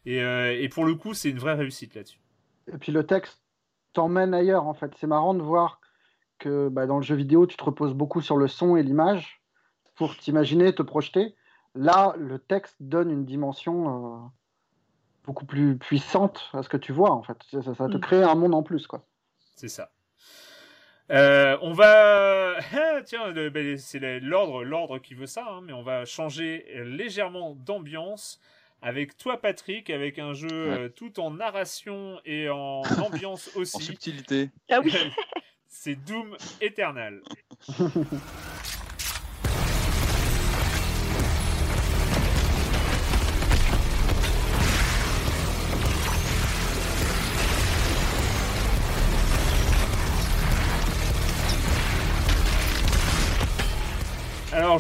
[0.07, 2.21] Et, euh, et, pour le coup, c'est une vraie réussite là-dessus.
[2.73, 3.43] Et puis le texte
[3.93, 4.93] t'emmène ailleurs en fait.
[4.97, 5.81] C'est marrant de voir
[6.39, 9.43] que bah, dans le jeu vidéo, tu te reposes beaucoup sur le son et l'image
[9.97, 11.35] pour t'imaginer, te projeter.
[11.75, 14.31] Là, le texte donne une dimension
[15.25, 17.37] beaucoup plus puissante à ce que tu vois en fait.
[17.51, 18.01] Ça, ça, te mm.
[18.01, 19.05] crée un monde en plus quoi.
[19.55, 19.91] C'est ça.
[21.11, 25.83] Euh, on va, ah, tiens, ben, c'est l'ordre, l'ordre qui veut ça, hein, mais on
[25.83, 28.41] va changer légèrement d'ambiance
[28.83, 33.77] avec toi, Patrick, avec un jeu euh, tout en narration et en ambiance aussi.
[33.77, 34.51] en subtilité.
[34.71, 34.95] Ah oui.
[35.67, 37.21] c'est Doom Eternal.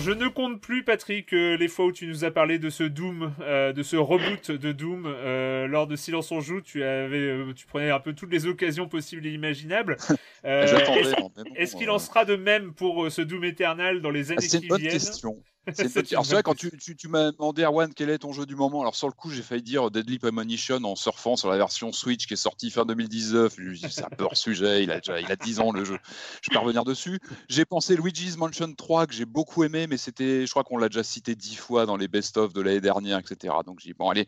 [0.00, 2.70] Alors, je ne compte plus, Patrick, euh, les fois où tu nous as parlé de
[2.70, 6.62] ce Doom, euh, de ce reboot de Doom euh, lors de Silence on joue.
[6.62, 9.98] Tu avais, tu prenais un peu toutes les occasions possibles et imaginables.
[10.44, 14.78] Est-ce qu'il en sera de même pour ce Doom Eternal dans les années qui viennent?
[14.78, 15.42] question.
[15.74, 18.94] C'est vrai, quand tu, tu, m'as demandé, Erwan, quel est ton jeu du moment Alors,
[18.94, 22.34] sur le coup, j'ai failli dire Deadly Premonition en surfant sur la version Switch qui
[22.34, 23.56] est sortie fin 2019.
[23.90, 25.98] C'est un peu hors sujet, il a déjà il a 10 ans le jeu.
[26.42, 27.20] Je peux revenir dessus.
[27.48, 30.88] J'ai pensé Luigi's Mansion 3 que j'ai beaucoup aimé, mais c'était, je crois qu'on l'a
[30.88, 33.54] déjà cité 10 fois dans les best-of de l'année dernière, etc.
[33.66, 34.26] Donc, j'ai dit, bon, allez,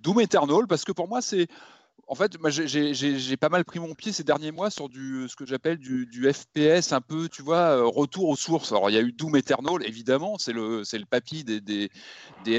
[0.00, 1.48] Doom Eternal, parce que pour moi, c'est
[2.08, 5.44] en fait, j'ai pas mal pris mon pied ces derniers mois sur du, ce que
[5.44, 8.72] j'appelle du, FPS un peu, tu vois, euh, retour aux sources.
[8.72, 11.90] Alors, il y a eu Doom Eternal, évidemment, c'est le, le papy des, des,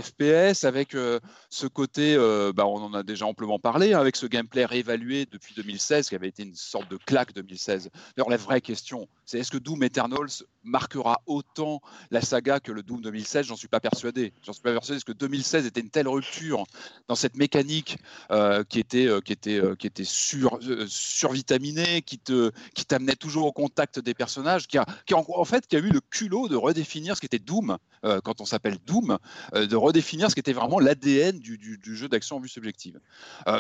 [0.01, 1.19] FPS avec euh,
[1.49, 5.25] ce côté, euh, bah, on en a déjà amplement parlé, hein, avec ce gameplay réévalué
[5.25, 7.89] depuis 2016, qui avait été une sorte de claque 2016.
[8.15, 12.81] D'ailleurs, la vraie question, C'est est-ce que Doom Eternals marquera autant la saga que le
[12.81, 14.33] Doom 2016 J'en suis pas persuadé.
[14.41, 16.63] J'en suis pas persuadé parce que 2016 était une telle rupture
[17.07, 17.99] dans cette mécanique
[18.31, 20.57] euh, qui était euh, qui était qui était sur,
[20.87, 25.67] survitaminée, qui te qui t'amenait toujours au contact des personnages, qui a qui en, fait
[25.67, 29.19] qui a eu le culot de redéfinir ce qu'était Doom quand on s'appelle Doom,
[29.53, 32.99] de redéfinir ce qu'était vraiment l'ADN du, du, du, jeu d'action en vue subjective.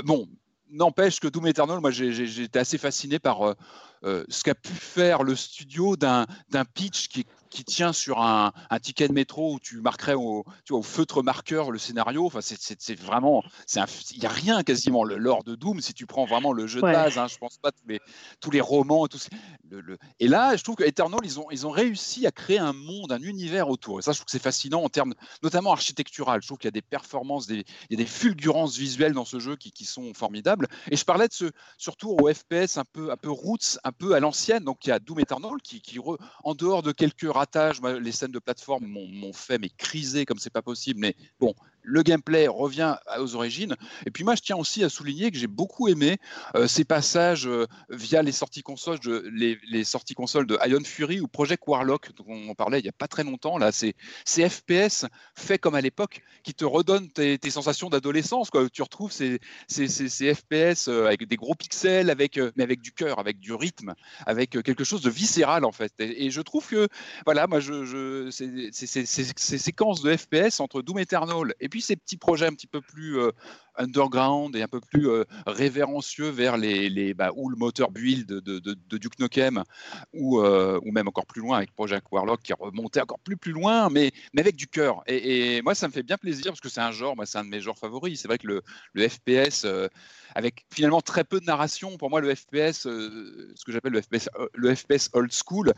[0.05, 0.27] bon,
[0.71, 1.91] n'empêche que Doom Eternal, moi
[2.43, 3.53] été assez fasciné par euh,
[4.03, 6.25] euh, ce qu'a pu faire le studio d'un
[6.73, 8.51] pitch qui, qui tient sur un,
[8.81, 12.25] ticket de métro où tu marquerais au, tu vois, au feutre marqueur le scénario.
[12.25, 13.43] Enfin, c'est vraiment,
[13.75, 16.81] il n'y a rien quasiment le lore de Doom si tu prends vraiment le jeu
[16.81, 17.17] de base.
[17.17, 17.99] Hein, je pense pas tous les,
[18.39, 19.19] tous les romans et tout.
[19.69, 22.73] Le, et là, je trouve que Eternal, ils ont, ils ont réussi à créer un
[22.73, 23.99] monde, un univers autour.
[23.99, 25.13] Et ça, je trouve que c'est fascinant en termes,
[25.43, 26.41] notamment architectural.
[26.41, 29.25] Je trouve qu'il y a des performances, des, il y a des fulgurances visuelles dans
[29.25, 30.67] ce jeu qui, qui sont formidables.
[30.91, 34.13] Et je parlais de ce, surtout au FPS un peu, un peu roots, un peu
[34.13, 34.63] à l'ancienne.
[34.63, 35.99] Donc il y a Doom Eternal qui, qui
[36.43, 37.29] en dehors de quelques
[37.99, 40.99] les scènes de plateforme m'ont fait mais criser comme c'est pas possible.
[40.99, 41.53] Mais bon,
[41.89, 43.75] le gameplay revient aux origines.
[44.05, 46.17] Et puis moi, je tiens aussi à souligner que j'ai beaucoup aimé
[46.55, 51.19] euh, ces passages euh, via les sorties consoles, de, les, sorties consoles de Ion Fury
[51.19, 53.57] ou Project Warlock, dont on parlait il n'y a pas très longtemps.
[53.57, 55.05] Là, c'est ces FPS
[55.35, 58.49] faits comme à l'époque, qui te redonnent tes, sensations d'adolescence.
[58.71, 62.91] Tu retrouves ces, ces, ces, FPS euh, avec des gros pixels, avec, mais avec du
[62.91, 63.95] cœur, avec du rythme,
[64.27, 65.93] avec quelque chose de viscéral en fait.
[65.99, 66.87] Et, je trouve que,
[67.25, 72.17] voilà, moi, je, je ces séquences de FPS entre Doom Eternal et puis ces petits
[72.17, 73.31] projets un petit peu plus euh,
[73.75, 78.27] underground et un peu plus euh, révérencieux vers les, les bah, ou le moteur build
[78.27, 79.63] de, de, de, Duke Nukem
[80.13, 83.51] ou, euh, ou même encore plus loin avec Project Warlock qui remontait encore plus plus
[83.51, 85.01] loin, mais, mais avec du cœur.
[85.07, 87.45] Et, moi, ça me fait bien plaisir parce que c'est un genre, moi, c'est un
[87.45, 88.19] de mes genres favoris.
[88.19, 88.61] C'est vrai que le,
[88.93, 89.65] le FPS,
[90.35, 94.29] avec finalement très peu de narration, pour moi, le FPS, ce que j'appelle le FPS,
[94.53, 95.73] le FPS old school,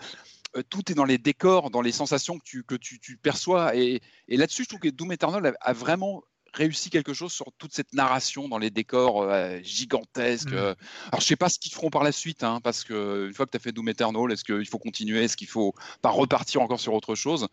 [0.69, 3.75] tout est dans les décors, dans les sensations que tu, que tu, tu perçois.
[3.75, 6.23] Et, et là-dessus, je trouve que Doom Eternal a, vraiment
[6.53, 9.25] réussi quelque chose sur toute cette narration dans les décors
[9.63, 10.51] gigantesques.
[10.51, 10.75] Mmh.
[11.07, 13.45] Alors, je sais pas ce qu'ils feront par la suite, hein, parce que une fois
[13.45, 15.23] que tu as fait Doom Eternal, est-ce qu'il faut continuer?
[15.23, 17.47] Est-ce qu'il faut pas repartir encore sur autre chose?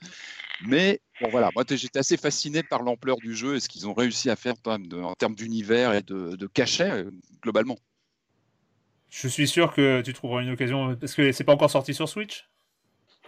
[0.66, 3.94] Mais bon, voilà, moi j'étais assez fasciné par l'ampleur du jeu et ce qu'ils ont
[3.94, 7.04] réussi à faire en termes d'univers et de, de cachet,
[7.40, 7.78] globalement.
[9.10, 12.08] Je suis sûr que tu trouveras une occasion, parce que c'est pas encore sorti sur
[12.08, 12.48] Switch?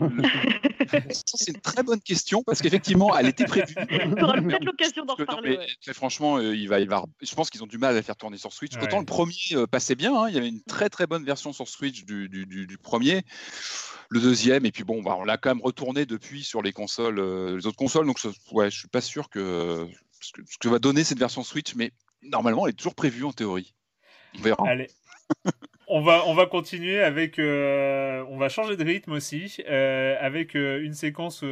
[1.27, 3.75] c'est une très bonne question parce qu'effectivement, elle était prévue.
[3.75, 5.59] Tu auras peut-être l'occasion d'en reparler.
[5.83, 8.03] Très franchement, euh, il va, il va, je pense qu'ils ont du mal à la
[8.03, 8.77] faire tourner sur Switch.
[8.77, 11.53] Autant le premier euh, passait bien, hein, il y avait une très très bonne version
[11.53, 13.23] sur Switch du, du, du, premier.
[14.09, 17.21] Le deuxième, et puis bon, bah, on l'a quand même retourné depuis sur les consoles,
[17.21, 18.07] euh, les autres consoles.
[18.07, 18.19] Donc,
[18.53, 19.87] ouais, je suis pas sûr que
[20.21, 23.25] ce, que ce que va donner cette version Switch, mais normalement, elle est toujours prévue
[23.25, 23.75] en théorie.
[24.39, 24.69] On verra.
[24.69, 24.89] Allez.
[25.91, 27.39] on va, on va continuer avec.
[27.39, 31.45] Euh, on va changer de rythme aussi, euh, avec euh, une séquence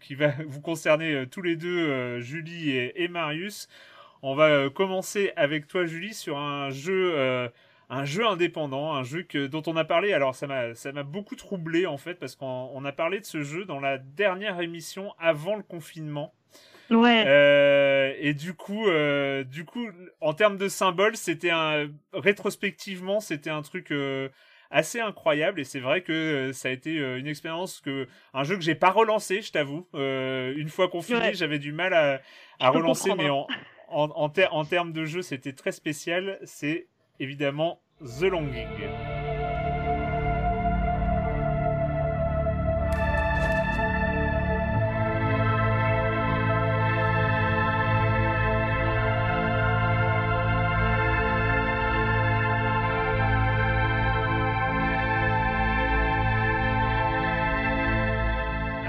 [0.00, 3.68] qui va vous concerner tous les deux, Julie et, Marius.
[4.22, 7.50] On va commencer avec toi, Julie, sur un jeu,
[7.88, 10.12] un jeu indépendant, un jeu que, dont on a parlé.
[10.12, 13.42] Alors, ça m'a, ça m'a beaucoup troublé en fait, parce qu'on a parlé de ce
[13.42, 16.34] jeu dans la dernière émission avant le confinement.
[16.90, 17.24] Ouais.
[17.26, 19.88] Euh, et du coup, euh, du coup,
[20.20, 24.28] en termes de symboles, c'était un rétrospectivement, c'était un truc euh,
[24.70, 25.60] assez incroyable.
[25.60, 28.90] Et c'est vrai que ça a été une expérience que un jeu que j'ai pas
[28.90, 29.86] relancé, je t'avoue.
[29.94, 32.20] une fois confiné, j'avais du mal à,
[32.60, 33.46] à relancer, mais en
[33.90, 36.38] en, en, en termes de jeu, c'était très spécial.
[36.44, 36.88] C'est
[37.20, 38.68] évidemment The Longing.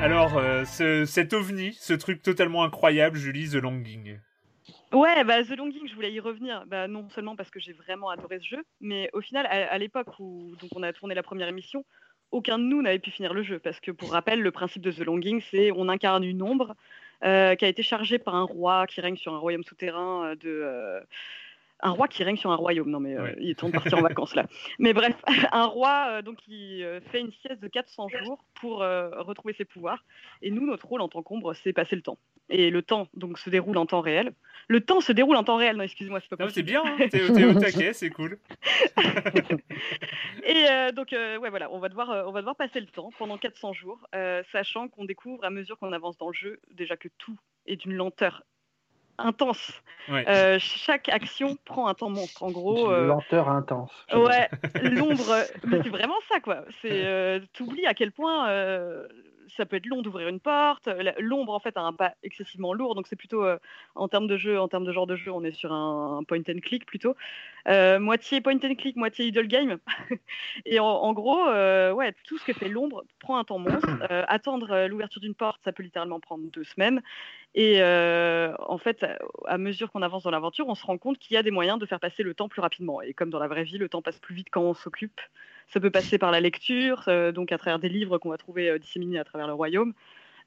[0.10, 0.66] Alors, euh,
[1.06, 4.18] cet ovni, ce truc totalement incroyable, Julie, The Longing.
[4.92, 6.64] Ouais, bah, The Longing, je voulais y revenir.
[6.66, 10.08] Bah, non seulement parce que j'ai vraiment adoré ce jeu, mais au final, à, l'époque
[10.18, 11.86] où donc on a tourné la première émission,
[12.32, 13.60] aucun de nous n'avait pu finir le jeu.
[13.60, 16.76] Parce que pour rappel, le principe de The Longing, c'est on incarne une ombre
[17.24, 20.36] euh, qui a été chargée par un roi qui règne sur un royaume souterrain euh,
[20.36, 21.06] de
[21.82, 22.90] un roi qui règne sur un royaume.
[22.90, 24.46] Non, mais euh, il est temps de partir en vacances là.
[24.80, 25.16] Mais bref,
[25.52, 29.66] un roi euh, donc qui euh, fait une sieste de 400 jours pour retrouver ses
[29.66, 30.04] pouvoirs.
[30.42, 32.18] Et nous, notre rôle en tant qu'ombre, c'est passer le temps.
[32.50, 34.34] Et le temps donc se déroule en temps réel.
[34.68, 35.78] Le temps se déroule en temps réel.
[35.78, 36.54] Non, excuse-moi, c'est pas possible.
[36.54, 38.40] C'est bien, hein t'es au taquet, c'est cool.
[40.44, 43.74] et donc, ouais, voilà, on va, devoir, on va devoir passer le temps pendant 400
[43.74, 44.00] jours,
[44.52, 47.94] sachant qu'on découvre à mesure qu'on avance dans le jeu déjà que tout est d'une
[47.94, 48.44] lenteur
[49.20, 49.72] intense.
[50.10, 52.44] Euh, chaque action prend un temps monstre.
[52.44, 52.92] En gros.
[52.92, 53.92] Une lenteur intense.
[54.14, 54.50] Ouais,
[54.82, 55.44] l'ombre.
[55.70, 56.64] c'est vraiment ça, quoi.
[56.82, 58.50] C'est, t'oublies à quel point
[59.56, 60.90] ça peut être long d'ouvrir une porte.
[61.20, 62.96] L'ombre, en fait, a un pas excessivement lourd.
[62.96, 63.58] Donc, c'est plutôt, euh,
[63.96, 66.40] en termes de jeu, en termes de genre de jeu, on est sur un, point
[66.50, 67.16] and click plutôt.
[67.68, 69.78] Euh, moitié point and click, moitié idle game.
[70.66, 73.90] et en, gros, euh, ouais, tout ce que fait l'ombre prend un temps monstre.
[74.28, 77.02] attendre l'ouverture d'une porte, ça peut littéralement prendre deux semaines.
[77.56, 79.06] Et en fait,
[79.46, 81.80] à mesure qu'on avance dans l'aventure, on se rend compte qu'il y a des moyens
[81.80, 83.02] de faire passer le temps plus rapidement.
[83.02, 85.20] Et comme dans la vraie vie, le temps passe plus vite quand on s'occupe.
[85.70, 88.70] Ça peut passer par la lecture, euh, donc à travers des livres qu'on va trouver
[88.70, 89.94] euh, disséminés à travers le royaume.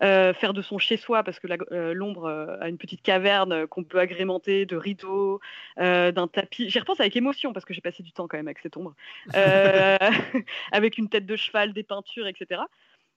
[0.02, 1.46] Euh, faire de son chez-soi, parce que
[1.92, 2.28] l'ombre
[2.60, 5.38] a une petite caverne qu'on peut agrémenter de rideaux,
[5.76, 6.68] d'un tapis.
[6.68, 8.96] J'y repense avec émotion, parce que j'ai passé du temps quand même avec cette ombre,
[10.72, 12.62] avec une tête de cheval, des peintures, etc.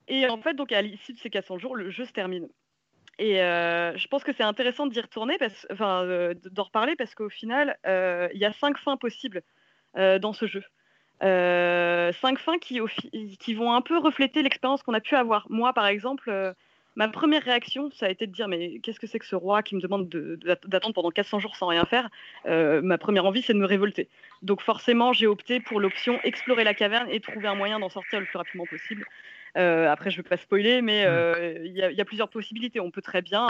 [0.08, 2.48] Et en fait, donc à l'issue de ces 400 jours, le jeu se termine.
[3.18, 5.40] Et je pense que c'est intéressant d'y retourner,
[5.72, 9.42] enfin, d'en reparler, parce qu'au final, il y a cinq fins possibles
[9.96, 10.62] dans ce jeu.
[11.24, 12.80] Euh, cinq fins qui,
[13.40, 15.48] qui, vont un peu refléter l'expérience qu'on a pu avoir.
[15.50, 16.54] Moi, par exemple, euh,
[16.96, 19.64] ma première réaction, ça a été de dire mais qu'est-ce que c'est que ce roi
[19.64, 20.10] qui me demande
[20.66, 22.10] d'attendre pendant 400 jours sans rien faire?
[22.48, 24.10] Euh, Ma première envie, c'est de me révolter.
[24.42, 28.20] Donc forcément, j'ai opté pour l'option explorer la caverne et trouver un moyen d'en sortir
[28.20, 29.06] le plus rapidement possible.
[29.56, 31.66] après, je ne vais pas spoiler, mais mm.
[31.66, 32.82] il y, a plusieurs possibilités.
[32.82, 33.48] On peut très bien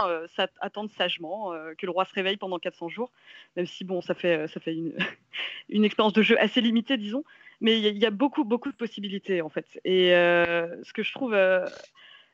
[0.60, 3.10] attendre sagement que le roi se réveille pendant 400 jours,
[3.56, 4.92] même si bon, ça fait, ça fait une,
[5.68, 7.24] une expérience de jeu assez limitée, disons.
[7.60, 9.80] Mais il y, a beaucoup, beaucoup de possibilités, en fait.
[9.84, 11.64] Et euh, ce que je trouve euh,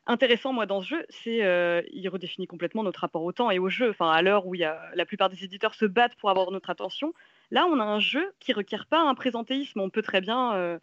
[0.05, 1.81] intéressant, moi, dans ce jeu, c'est euh,
[2.11, 3.89] redéfinit complètement notre rapport au temps et au jeu.
[3.89, 7.13] Enfin, à l'heure où la plupart des éditeurs se battent pour avoir notre attention,
[7.51, 9.79] là, on a un jeu qui requiert pas un présentéisme.
[9.79, 10.79] On peut très bien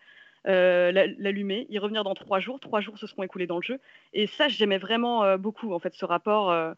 [0.46, 2.60] l'allumer, y revenir dans trois jours.
[2.60, 3.78] Trois jours se seront écoulés dans le jeu.
[4.14, 6.74] Et ça, j'aimais vraiment beaucoup, en fait, ce rapport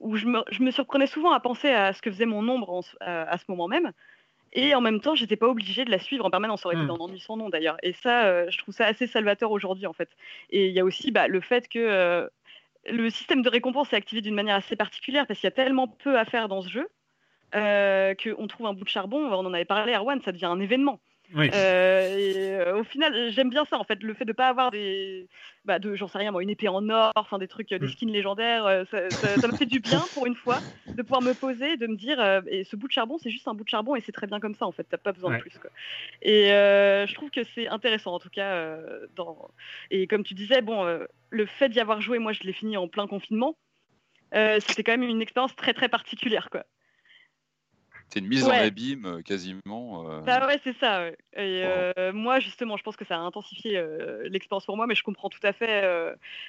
[0.00, 2.82] où je me, je me, surprenais souvent à penser à ce que faisait mon ombre
[3.00, 3.92] à ce moment même.
[4.54, 6.62] Et en même temps, j'étais pas obligée de la suivre en permanence.
[6.62, 6.88] Ça aurait été hmm.
[6.88, 7.76] dans l'ennui sans nom d'ailleurs.
[7.82, 10.10] Et ça, euh, je trouve ça assez salvateur aujourd'hui en fait.
[10.50, 12.28] Et il y a aussi bah, le fait que euh,
[12.88, 15.88] le système de récompense est activé d'une manière assez particulière parce qu'il y a tellement
[15.88, 16.88] peu à faire dans ce jeu
[17.54, 19.26] euh, qu'on trouve un bout de charbon.
[19.26, 21.00] On en avait parlé, Erwan, ça devient un événement.
[21.32, 21.50] Oui.
[21.52, 24.70] Euh, et, euh, au final, j'aime bien ça en fait, le fait de pas avoir
[24.70, 25.26] des,
[25.64, 27.88] bah, de, j'en sais rien, moi, une épée en or, enfin des trucs, des mm.
[27.88, 28.66] skins légendaires.
[28.66, 31.96] Euh, ça, me fait du bien pour une fois de pouvoir me poser, de me
[31.96, 34.26] dire, et ce bout de charbon, c'est juste un bout de charbon et c'est très
[34.26, 34.84] bien comme ça en fait.
[34.84, 35.58] T'as pas besoin de plus.
[35.58, 35.70] Quoi.
[36.22, 38.76] Et je trouve que c'est intéressant en tout cas.
[39.16, 39.50] dans...
[39.90, 40.84] Et comme tu disais, bon,
[41.30, 43.56] le fait d'y avoir joué, moi, je l'ai fini en plein confinement.
[44.32, 46.64] c'était quand même une expérience très très particulière quoi.
[48.14, 50.08] C'est une mise en abîme euh, quasiment.
[50.08, 50.20] Euh.
[50.20, 51.08] Bah ouais, c'est ça.
[51.08, 51.14] Et
[51.64, 53.84] euh, moi, justement, je pense que ça a intensifié
[54.30, 55.82] l'expérience pour moi, mais je comprends tout à fait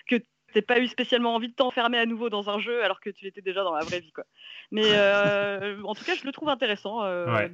[0.08, 0.18] que
[0.54, 3.28] t'as pas eu spécialement envie de t'enfermer à nouveau dans un jeu alors que tu
[3.28, 4.26] étais déjà dans la vraie vie, quoi.
[4.72, 4.84] Mais
[5.84, 7.02] en tout cas, je le trouve intéressant.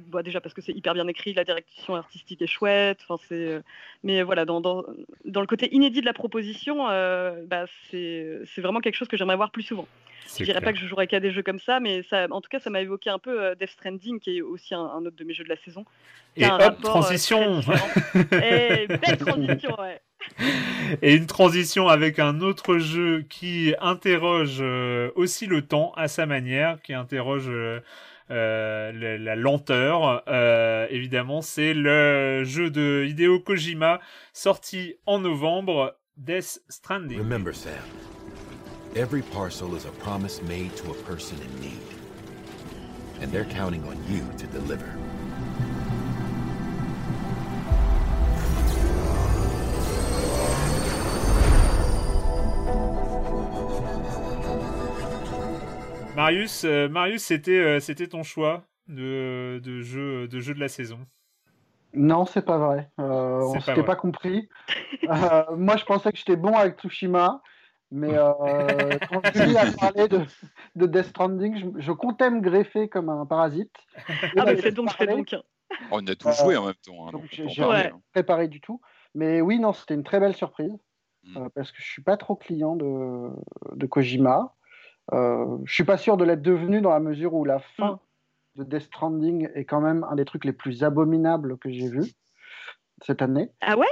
[0.08, 3.00] Bah, déjà parce que c'est hyper bien écrit, la direction artistique est chouette.
[3.06, 3.60] Enfin, c'est.
[4.02, 4.84] Mais voilà, dans, dans,
[5.24, 6.86] dans, le côté inédit de la proposition,
[7.46, 9.86] bah, c'est vraiment quelque chose que j'aimerais voir plus souvent.
[10.38, 12.48] Je dirais pas que je jouerais qu'à des jeux comme ça, mais ça, en tout
[12.48, 15.24] cas, ça m'a évoqué un peu euh, Death Stranding, qui est aussi un, autre de
[15.24, 15.84] mes jeux de la saison.
[16.36, 17.60] Et hop, euh, transition
[18.32, 20.00] Et belle transition, ouais
[21.02, 26.26] Et une transition avec un autre jeu qui interroge euh, aussi le temps à sa
[26.26, 27.50] manière, qui interroge
[28.28, 30.22] la, lenteur.
[30.90, 34.00] évidemment, c'est le jeu de Hideo Kojima
[34.32, 37.18] sorti en novembre, Death Stranding.
[37.18, 37.72] Remember, Sam.
[38.94, 41.80] Every parcel is a promise made to a person in need.
[43.22, 44.86] And they're counting on you to deliver.
[56.22, 60.68] Marius, euh, Marius, c'était euh, c'était ton choix de, de, jeu de jeu de la
[60.68, 61.00] saison.
[61.94, 62.90] Non, c'est pas vrai.
[63.00, 64.48] Euh, on s'était pas, compris.
[65.02, 67.42] Euh, moi, je pensais que j'étais bon avec Tsushima.
[67.90, 68.32] Mais euh,
[69.10, 70.20] quand Julie a parlé de,
[70.76, 73.74] de Death Stranding, je, comptais me greffer comme un parasite.
[74.08, 75.34] Ah, mais c'est donc, c'est donc.
[75.90, 77.08] On a tout joué en même temps.
[77.08, 78.80] Hein, donc, j'ai rien préparé du tout.
[79.16, 80.78] Mais oui, non, c'était une très belle surprise.
[81.24, 81.36] Mm.
[81.36, 83.28] Euh, parce que je suis pas trop client de,
[83.74, 84.54] de Kojima.
[85.12, 88.00] Euh, je suis pas sûr de l'être devenu dans la mesure où la fin
[88.56, 88.60] mm.
[88.60, 92.02] de Death Stranding est quand même un des trucs les plus abominables que j'ai vu
[93.02, 93.50] cette année.
[93.60, 93.86] Ah ouais?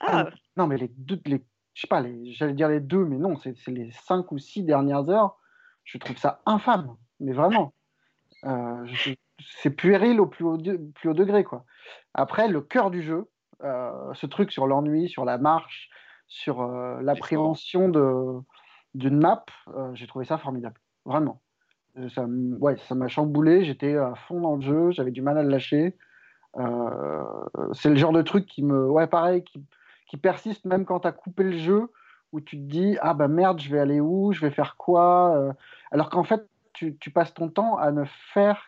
[0.00, 0.28] Ah.
[0.56, 1.44] Non, mais les, deux, les
[1.78, 2.02] je sais pas,
[2.32, 5.38] j'allais dire les deux, mais non, c'est les cinq ou six dernières heures.
[5.84, 7.72] Je trouve ça infâme, mais vraiment.
[8.44, 8.84] Euh,
[9.60, 11.64] c'est puéril au plus haut, plus haut degré, quoi.
[12.14, 13.30] Après, le cœur du jeu,
[13.62, 15.88] euh, ce truc sur l'ennui, sur la marche,
[16.26, 17.88] sur euh, l'appréhension
[18.94, 19.44] d'une map,
[19.94, 21.40] j'ai trouvé ça formidable, vraiment.
[22.14, 23.64] ça, ouais, ça m'a chamboulé.
[23.64, 25.96] J'étais à fond dans le jeu, j'avais du mal à le lâcher.
[26.56, 27.24] Euh,
[27.72, 29.62] c'est le genre de truc qui me, ouais, pareil, qui,
[30.08, 31.88] qui persiste même quand tu as coupé le jeu,
[32.32, 35.36] où tu te dis ah bah merde, je vais aller où, je vais faire quoi,
[35.36, 35.52] euh?
[35.90, 38.62] alors qu'en fait tu, tu, passes ton temps à ne faire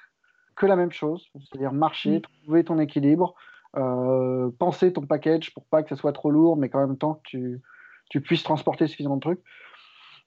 [0.57, 2.23] que la même chose, c'est-à-dire marcher, mm.
[2.43, 3.35] trouver ton équilibre,
[3.77, 7.15] euh, penser ton package pour pas que ça soit trop lourd, mais qu'en même temps
[7.15, 7.61] que tu,
[8.09, 9.43] tu puisses transporter suffisamment de trucs.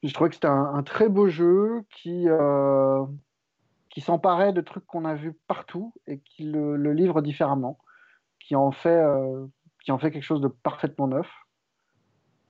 [0.03, 3.05] Je trouvais que c'était un, très beau jeu qui, euh,
[3.89, 7.77] qui s'emparait de trucs qu'on a vus partout et qui le, livre différemment,
[8.39, 9.45] qui en, fait, euh,
[9.83, 11.29] qui en fait quelque chose de parfaitement neuf.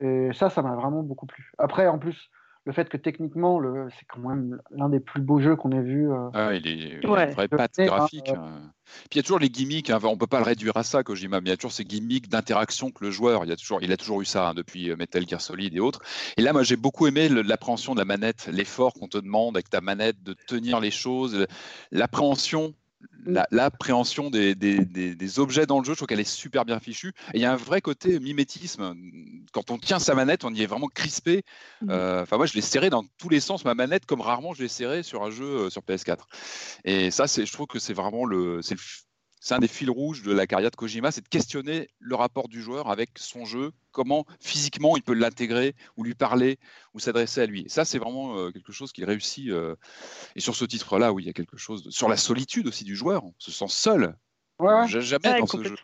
[0.00, 1.52] Et ça, ça m'a vraiment beaucoup plu.
[1.58, 2.30] Après, en plus,
[2.66, 5.82] le fait que techniquement, le, c'est quand même l'un des plus beaux jeux qu'on ait
[5.82, 6.10] vu.
[6.10, 8.30] Euh, ah, il est une vraie patte graphique.
[8.30, 8.72] Euh, hein.
[8.84, 11.02] Puis il y a toujours les gimmicks, hein, on peut pas le réduire à ça,
[11.02, 13.82] Kojima, mais il y a toujours ces gimmicks d'interaction que le joueur, il, a toujours,
[13.82, 16.00] il a toujours eu ça hein, depuis euh, Metal Gear Solid et autres.
[16.38, 19.68] Et là, moi, j'ai beaucoup aimé l'appréhension de la manette, l'effort qu'on te demande avec
[19.68, 21.46] ta manette de tenir les choses,
[21.90, 22.74] l'appréhension
[23.50, 27.12] l'appréhension des, des, objets dans le jeu, je trouve qu'elle est super bien fichue.
[27.32, 28.94] Et il y a un vrai côté mimétisme.
[29.52, 31.42] Quand on tient sa manette, on y est vraiment crispé.
[31.82, 31.90] Mmh.
[31.90, 34.62] Euh, enfin, moi, je l'ai serré dans tous les sens, ma manette, comme rarement je
[34.62, 36.18] l'ai serré sur un jeu euh, sur PS4.
[36.84, 38.62] Et ça, je trouve que c'est vraiment le, le
[39.44, 42.48] c'est un des fils rouges de la carrière de Kojima, c'est de questionner le rapport
[42.48, 46.58] du joueur avec son jeu, comment physiquement il peut l'intégrer ou lui parler
[46.94, 47.66] ou s'adresser à lui.
[47.68, 49.50] ça, c'est vraiment euh, quelque chose qu'il réussit.
[49.50, 49.76] Euh,
[50.34, 52.96] et sur ce titre-là, où il y a quelque chose sur la solitude aussi du
[52.96, 54.16] joueur, on se sent seul.
[54.60, 55.76] Ouais, Jamais dans ce jeu.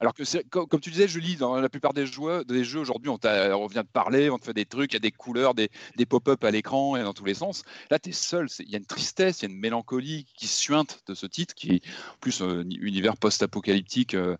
[0.00, 2.80] Alors que, comme, comme, tu disais, je lis dans la plupart des jeux, des jeux
[2.80, 5.12] aujourd'hui, on, on, vient de parler, on te fait des trucs, il y a des
[5.12, 7.62] couleurs, des, des pop-up à l'écran et dans tous les sens.
[7.90, 8.48] Là, tu es seul.
[8.58, 11.54] Il y a une tristesse, il y a une mélancolie qui suinte de ce titre,
[11.54, 11.82] qui est
[12.20, 14.14] plus un euh, univers post-apocalyptique.
[14.14, 14.36] Euh,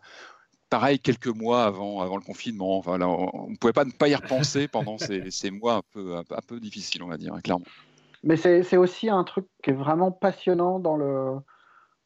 [0.70, 2.78] pareil, quelques mois avant, avant le confinement.
[2.78, 6.16] Enfin, on ne pouvait pas ne pas y repenser pendant ces, ces, mois un peu,
[6.16, 7.66] un, peu difficiles, on va dire, clairement.
[8.24, 11.36] Mais c'est aussi un truc qui est vraiment passionnant dans, le,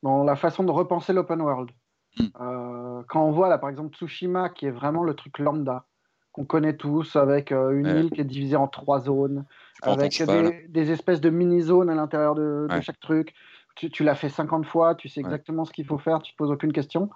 [0.03, 1.71] dans la façon de repenser l'open world.
[2.19, 2.25] Mm.
[2.41, 5.85] Euh, quand on voit là par exemple Tsushima qui est vraiment le truc lambda
[6.33, 9.45] qu'on connaît tous avec euh, une île qui est divisée en trois zones
[9.83, 10.23] avec
[10.69, 13.35] des, espèces de mini-zones à l'intérieur de, chaque truc.
[13.75, 16.51] Tu, l'as fait 50 fois, tu sais exactement ce qu'il faut faire, tu te poses
[16.51, 17.11] aucune question.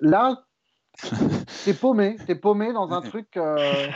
[0.00, 0.44] Là,
[1.64, 3.88] t'es paumé, t'es paumé dans un truc euh,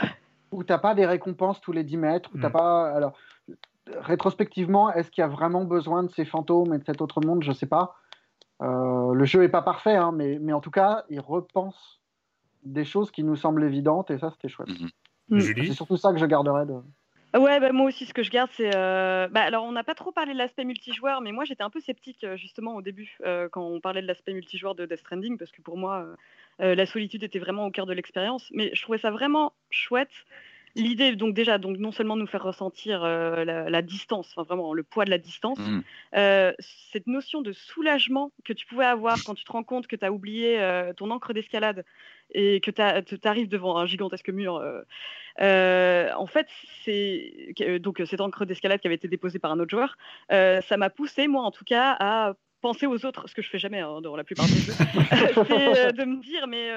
[0.51, 2.53] où t'as pas des récompenses tous les 10 mètres, où t'as mm.
[2.53, 2.89] pas.
[2.89, 3.13] Alors,
[4.01, 7.43] rétrospectivement, est-ce qu'il y a vraiment besoin de ces fantômes et de cet autre monde?
[7.43, 7.95] Je sais pas.
[8.61, 12.01] Euh, le jeu n'est pas parfait, hein, mais, mais, en tout cas, il repense
[12.63, 14.69] des choses qui nous semblent évidentes, et ça, c'était chouette.
[14.69, 14.89] Mhm.
[15.29, 15.39] Mm.
[15.39, 16.73] C'est surtout ça que je garderais de.
[17.37, 18.75] Ouais, bah, moi aussi, ce que je garde, c'est.
[18.75, 21.69] Euh, bah, alors, on n'a pas trop parlé de l'aspect multijoueur, mais moi, j'étais un
[21.69, 23.17] peu sceptique, euh, justement, au début,
[23.51, 26.05] quand on parlait de l'aspect multijoueur de Death Stranding, parce que pour moi,
[26.57, 28.49] la solitude était vraiment au cœur de l'expérience.
[28.53, 30.25] Mais je trouvais ça vraiment chouette
[30.75, 34.83] L'idée, donc déjà, donc non seulement nous faire ressentir euh, la, distance, enfin vraiment le
[34.83, 35.81] poids de la distance, mmh.
[36.15, 36.53] euh,
[36.91, 40.05] cette notion de soulagement que tu pouvais avoir quand tu te rends compte que tu
[40.05, 41.83] as oublié euh, ton encre d'escalade
[42.31, 44.61] et que tu arrives devant un gigantesque mur.
[45.39, 46.47] en fait,
[46.83, 49.97] c'est donc cette encre d'escalade qui avait été déposée par un autre joueur,
[50.29, 53.59] ça m'a poussé, moi en tout cas, à penser aux autres, ce que je fais
[53.59, 56.69] jamais hein, dans la plupart des jeux, c'est de me dire mais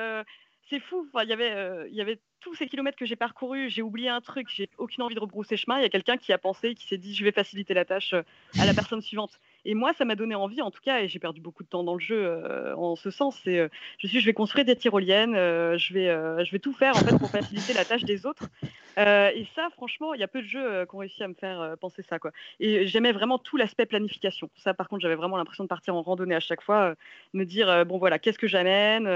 [0.70, 1.06] c'est fou.
[1.12, 4.20] Enfin, y avait, il y avait tous ces kilomètres que j'ai parcourus, j'ai oublié un
[4.20, 5.78] truc, j'ai aucune envie de rebrousser chemin.
[5.78, 8.12] Il y a quelqu'un qui a pensé, qui s'est dit, je vais faciliter la tâche
[8.14, 8.22] euh,
[8.58, 9.40] à la personne suivante.
[9.64, 11.84] Et moi, ça m'a donné envie, en tout cas, et j'ai perdu beaucoup de temps
[11.84, 13.40] dans le jeu euh, en ce sens.
[13.44, 16.08] C'est, je suis, je vais construire des tyroliennes, je vais,
[16.44, 18.48] je vais tout faire en fait pour faciliter la tâche des autres.
[18.96, 21.76] et ça, franchement, il y a peu de jeux qui ont réussi à me faire
[21.80, 22.32] penser ça, quoi.
[22.58, 24.50] Et j'aimais vraiment tout l'aspect planification.
[24.56, 26.96] Ça, par contre, j'avais vraiment l'impression de partir en randonnée à chaque fois,
[27.32, 29.06] me dire, bon voilà, qu'est-ce que j'amène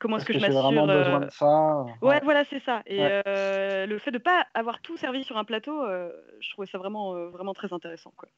[0.00, 3.86] comment est-ce que, je m'assure vraiment besoin de ça ouais, voilà c'est ça et euh,
[3.86, 6.10] le fait de pas avoir tout servi sur un plateau euh,
[6.40, 8.28] je trouvais ça vraiment euh, vraiment très intéressant quoi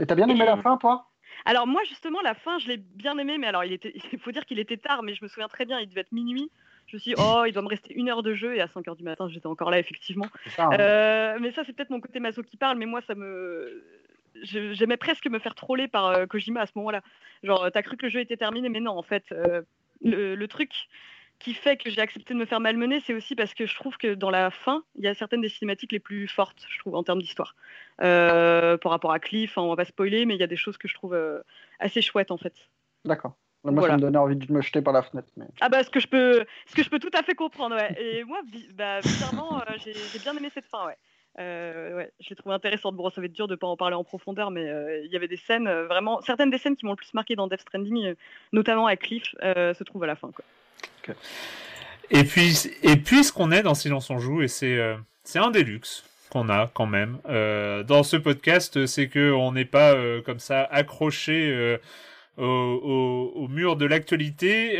[0.00, 1.10] et t'as bien aimé la fin toi?
[1.44, 4.32] Alors moi justement la fin je l'ai bien aimé mais alors il était il faut
[4.32, 6.50] dire qu'il était tard mais je me souviens très bien il devait être minuit
[6.86, 8.68] je me suis dit, oh, il doit me rester une heure de jeu, et à
[8.68, 10.26] 5 heures du matin, j'étais encore là, effectivement.
[10.58, 11.38] Hein.
[11.40, 13.82] mais ça, c'est peut-être mon côté maso qui parle, mais moi, ça me.
[14.42, 17.00] J'aimais presque me faire troller par Kojima à ce moment-là.
[17.42, 19.24] Genre, t'as cru que le jeu était terminé, mais non, en fait,
[20.04, 20.70] le, truc
[21.38, 23.96] qui fait que j'ai accepté de me faire malmener, c'est aussi parce que je trouve
[23.96, 26.94] que dans la fin, il y a certaines des cinématiques les plus fortes, je trouve,
[26.94, 27.54] en termes d'histoire.
[28.00, 30.78] Euh, par rapport à Cliff, on va pas spoiler, mais il y a des choses
[30.78, 31.40] que je trouve euh,
[31.80, 32.54] assez chouettes en fait.
[33.04, 33.34] D'accord.
[33.64, 35.28] Moi, ça me donnait envie de me jeter par la fenêtre.
[35.62, 37.96] Ah bah, ce que je peux, ce que je peux tout à fait comprendre, ouais.
[37.98, 38.40] Et moi,
[38.74, 40.96] bah, bizarrement, euh, j'ai bien aimé cette fin, ouais.
[41.40, 42.94] Euh, ouais, je l'ai trouvé intéressante.
[42.94, 45.16] Bon, ça va être dur de pas en parler en profondeur, mais euh, il y
[45.16, 47.62] avait des scènes euh, vraiment, certaines des scènes qui m'ont le plus marqué dans Death
[47.62, 48.14] Stranding,
[48.52, 50.30] notamment avec Cliff, se trouvent à la fin.
[50.30, 51.14] Quoi.
[52.10, 54.78] Et puis, et puisqu'on est dans Silence on joue, et c'est
[55.24, 59.64] c'est un des luxe qu'on a quand même dans ce podcast, c'est que on n'est
[59.64, 59.94] pas
[60.24, 61.78] comme ça accroché
[62.36, 64.78] au, mur de l'actualité.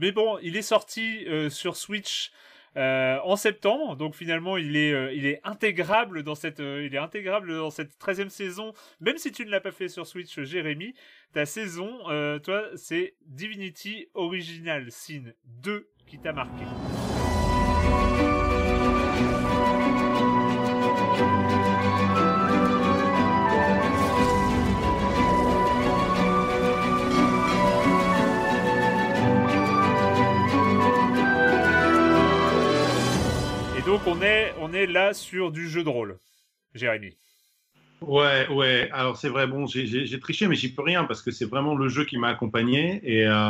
[0.00, 2.32] mais bon, il est sorti sur Switch
[2.76, 3.96] euh, en septembre.
[3.96, 8.28] Donc finalement, il est, euh, intégrable dans cette, euh, il est intégrable dans cette 13e
[8.28, 8.72] saison.
[9.00, 10.94] Même si tu ne l'as pas fait sur Switch, Jérémy,
[11.32, 11.98] ta saison,
[12.42, 16.64] toi, c'est Divinity Original Sin 2 qui t'a marqué.
[33.96, 36.18] Donc on est, on est là sur du jeu de rôle,
[36.74, 37.14] Jérémy.
[38.02, 38.90] Ouais, ouais.
[38.92, 41.88] Alors c'est vrai, bon, j'ai triché, mais j'y peux rien parce que c'est vraiment le
[41.88, 43.48] jeu qui m'a accompagné et euh,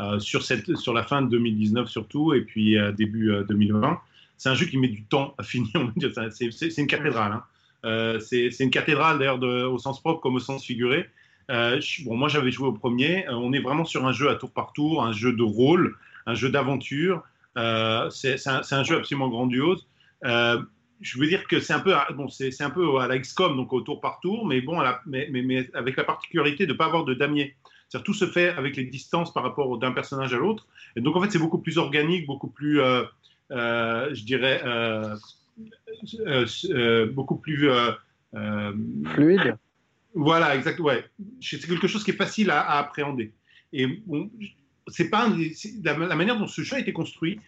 [0.00, 4.00] euh, sur cette, sur la fin de 2019 surtout et puis euh, début 2020.
[4.36, 5.92] C'est un jeu qui met du temps à finir.
[6.32, 7.40] C'est une cathédrale.
[7.84, 8.18] Hein.
[8.18, 11.08] c'est une cathédrale d'ailleurs au sens propre comme au sens figuré.
[11.48, 13.26] bon, moi j'avais joué au premier.
[13.28, 15.94] on est vraiment sur un jeu à tour par tour, un jeu de rôle,
[16.26, 17.22] un jeu d'aventure.
[17.56, 19.86] Euh, c'est un, un, jeu absolument grandiose.
[20.24, 20.60] Euh,
[21.00, 23.72] je veux dire que c'est un peu, bon, c'est un peu à la XCOM, donc
[23.72, 26.86] au tour par tour, mais bon, mais, mais, mais, avec la particularité de ne pas
[26.86, 27.56] avoir de damier.
[27.88, 30.66] C'est-à-dire tout se fait avec les distances par rapport d'un personnage à l'autre.
[30.96, 33.04] Et donc en fait, c'est beaucoup plus organique, beaucoup plus, euh,
[33.50, 34.62] je dirais,
[37.12, 37.68] beaucoup plus
[39.14, 39.56] fluide.
[40.14, 40.78] Voilà, exact.
[40.80, 41.04] Ouais,
[41.40, 43.32] c'est quelque chose qui est facile à, à appréhender.
[43.72, 44.30] Et bon,
[44.88, 45.28] c'est pas
[45.82, 47.40] la, manière dont ce jeu a été construit.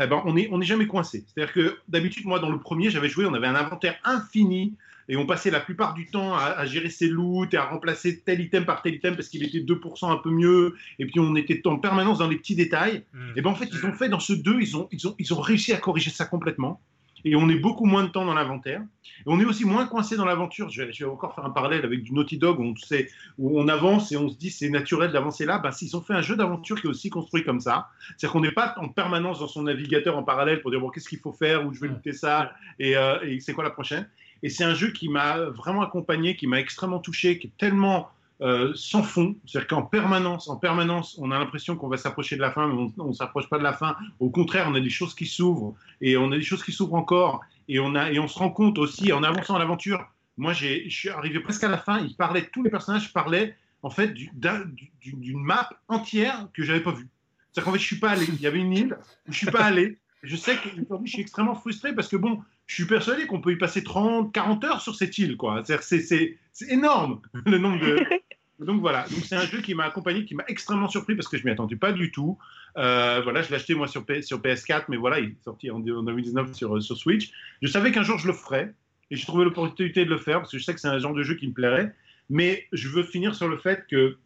[0.00, 1.24] Eh ben, on n'est on est jamais coincé.
[1.26, 4.74] C'est-à-dire que d'habitude, moi, dans le premier, j'avais joué, on avait un inventaire infini
[5.08, 8.40] et on passait la plupart du temps à, gérer ses loots et à remplacer tel
[8.40, 10.76] item par tel item parce qu'il était 2% un peu mieux.
[10.98, 13.04] Et puis on était en permanence dans les petits détails.
[13.12, 13.32] Hmm.
[13.36, 15.34] Et ben en fait, ils ont fait dans ce 2, ils ont, ils, ont, ils
[15.34, 16.80] ont réussi à corriger ça complètement
[17.24, 18.82] et on est beaucoup moins de temps dans l'inventaire.
[19.04, 20.68] Et on est aussi moins coincé dans l'aventure.
[20.70, 23.08] Je, vais, encore faire un parallèle avec du Naughty Dog où on, sait,
[23.38, 25.58] où on avance et on se dit c'est naturel d'avancer là.
[25.58, 28.40] Ben, S'ils ont fait un jeu d'aventure qui est aussi construit comme ça, c'est-à-dire qu'on
[28.40, 31.32] n'est pas en permanence dans son navigateur en parallèle pour dire bon, qu'est-ce qu'il faut
[31.32, 34.08] faire, où je vais lutter ça et, euh, et c'est quoi la prochaine.
[34.42, 38.10] Et c'est un jeu qui m'a vraiment accompagné, qui m'a extrêmement touché, qui est tellement
[38.40, 42.40] euh, sans fond, c'est-à-dire qu'en permanence, en permanence, on a l'impression qu'on va s'approcher de
[42.40, 43.96] la fin, mais on ne s'approche pas de la fin.
[44.18, 46.94] Au contraire, on a des choses qui s'ouvrent et on a des choses qui s'ouvrent
[46.94, 50.04] encore et on a et on se rend compte aussi en avançant l'aventure.
[50.36, 52.00] Moi, je suis arrivé presque à la fin.
[52.00, 57.08] Il parlait, tous les personnages parlaient en fait d'une map entière que j'avais pas vue.
[57.52, 58.26] C'est-à-dire qu'en fait, je suis pas allé.
[58.26, 58.98] Il y avait une île
[59.28, 59.98] où je suis pas allé.
[60.22, 60.68] Je sais que
[61.04, 64.32] je suis extrêmement frustré parce que bon, je suis persuadé qu'on peut y passer 30,
[64.32, 65.62] 40 heures sur cette île, quoi.
[65.64, 68.04] C'est énorme le nombre de.
[68.58, 71.36] Donc voilà, donc c'est un jeu qui m'a accompagné, qui m'a extrêmement surpris parce que
[71.36, 72.38] je m'y attendais pas du tout.
[72.76, 75.80] Euh, voilà, je l'ai acheté moi sur, sur PS4, mais voilà, il est sorti en,
[75.80, 77.32] 2019 sur, sur Switch.
[77.60, 78.72] Je savais qu'un jour je le ferais
[79.10, 81.14] et j'ai trouvé l'opportunité de le faire parce que je sais que c'est un genre
[81.14, 81.92] de jeu qui me plairait.
[82.30, 84.16] Mais je veux finir sur le fait que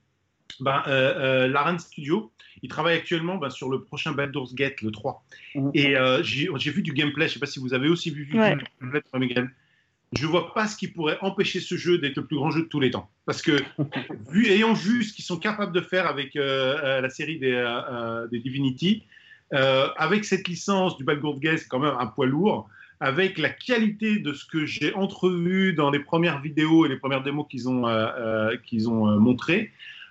[0.60, 2.32] ben, euh, euh Studio,
[2.62, 5.24] il travaille actuellement ben, sur le prochain Baldur's Gate, le 3.
[5.54, 5.70] Mmh.
[5.74, 8.26] Et euh, j'ai vu du gameplay, je ne sais pas si vous avez aussi vu
[8.26, 8.66] du gameplay
[10.12, 12.62] Je ne vois pas ce qui pourrait empêcher ce jeu d'être le plus grand jeu
[12.62, 13.10] de tous les temps.
[13.26, 13.62] Parce que,
[14.30, 17.52] vu, ayant vu ce qu'ils sont capables de faire avec euh, la série des,
[18.30, 19.04] des Divinity,
[19.50, 22.68] avec cette licence du Baldur's Gate, c'est quand même un poids lourd
[22.98, 27.22] avec la qualité de ce que j'ai entrevu dans les premières vidéos et les premières
[27.22, 27.84] démos qu'ils ont,
[28.64, 29.70] qu'ils ont montrées,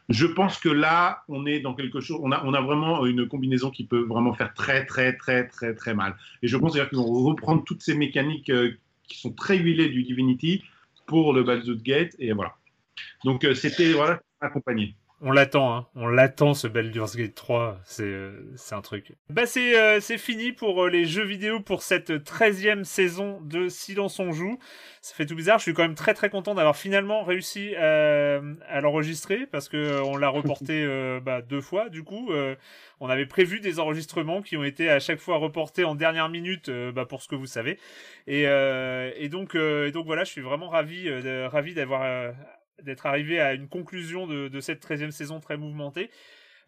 [0.09, 3.85] je pense que là, on est dans quelque chose, on a, vraiment une combinaison qui
[3.85, 6.15] peut vraiment faire très, très, très, très, très mal.
[6.41, 8.73] Et je pense d'ailleurs qu'ils vont reprendre toutes ces mécaniques euh,
[9.07, 10.63] qui sont très huilées du Divinity
[11.07, 12.55] pour le Baldur's Gate, et voilà.
[13.23, 15.87] Donc, euh, c'était, voilà, accompagné on l'attend, hein.
[15.95, 18.13] on l'attend ce Baldur's Gate 3, c'est
[18.57, 19.13] c'est un truc.
[19.29, 23.69] Bah c'est euh, c'est fini pour euh, les jeux vidéo pour cette 13e saison de
[23.69, 24.59] Silence on joue.
[25.01, 28.41] Ça fait tout bizarre, je suis quand même très très content d'avoir finalement réussi à,
[28.67, 30.85] à l'enregistrer parce que euh, on l'a reporté
[31.23, 32.31] bah, deux fois du coup.
[32.99, 36.69] on avait prévu des enregistrements qui ont été à chaque fois reportés en dernière minute
[36.93, 37.79] bah, pour ce que vous savez.
[38.27, 41.09] Et, et donc et donc voilà, je suis vraiment ravi
[41.47, 42.33] ravi d'avoir
[42.81, 46.09] d'être arrivé à une conclusion de, cette 13e saison très mouvementée.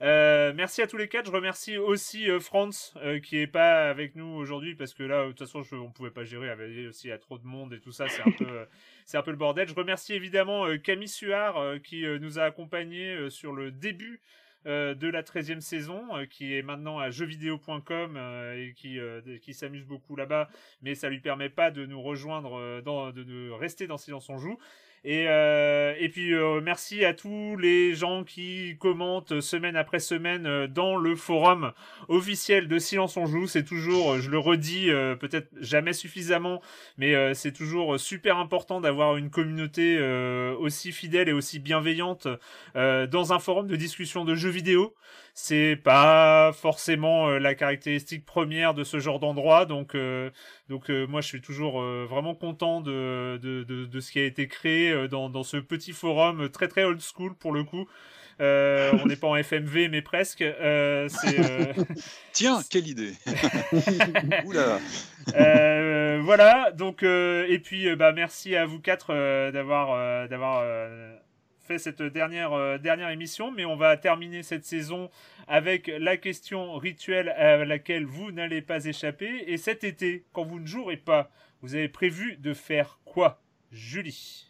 [0.01, 1.25] Euh, merci à tous les quatre.
[1.25, 5.23] Je remercie aussi euh, Franz euh, qui est pas avec nous aujourd'hui parce que là,
[5.23, 6.53] de toute façon, je, on pouvait pas gérer.
[6.69, 8.07] Il aussi à trop de monde et tout ça.
[8.07, 8.45] C'est un peu,
[9.05, 9.67] c'est un peu le bordel.
[9.67, 14.21] Je remercie évidemment Camille Suard qui nous a accompagnés sur le début
[14.65, 18.17] de la 13e saison, qui est maintenant à jeuxvideo.com
[18.55, 18.99] et qui,
[19.41, 20.49] qui s'amuse beaucoup là-bas,
[20.81, 24.37] mais ça lui permet pas de nous rejoindre, dans, de, de rester dans Silence on
[24.37, 24.59] joue.
[25.09, 30.45] Et, euh, et puis euh, merci à tous les gens qui commentent semaine après semaine
[30.45, 31.71] euh, dans le forum
[32.09, 33.47] officiel de Silence on joue.
[33.47, 34.89] C'est toujours, je le redis,
[35.19, 36.61] peut-être jamais suffisamment,
[36.97, 39.97] mais c'est toujours super important d'avoir une communauté
[40.59, 42.27] aussi fidèle et aussi bienveillante
[42.75, 44.93] dans un forum de discussion de jeux vidéo
[45.39, 49.95] c'est pas forcément la caractéristique première de ce genre d'endroit donc
[50.67, 54.47] donc moi je suis toujours vraiment content de, de, de, de, ce qui a été
[54.47, 57.87] créé euh, dans, dans, ce petit forum très très old school pour le coup.
[58.39, 60.41] Euh, on n'est pas en FMV, mais presque.
[60.41, 61.09] Euh,
[62.33, 63.13] Tiens, quelle idée
[64.45, 64.79] Oula.
[66.21, 69.13] Voilà, donc, et puis bah, merci à vous quatre
[69.51, 70.63] d'avoir d'avoir
[71.67, 75.09] fait cette dernière, dernière émission, mais on va terminer cette saison
[75.47, 79.43] avec la question rituelle à laquelle vous n'allez pas échapper.
[79.47, 81.29] Et cet été, quand vous ne jouerez pas,
[81.61, 83.41] vous avez prévu de faire quoi,
[83.71, 84.46] Julie?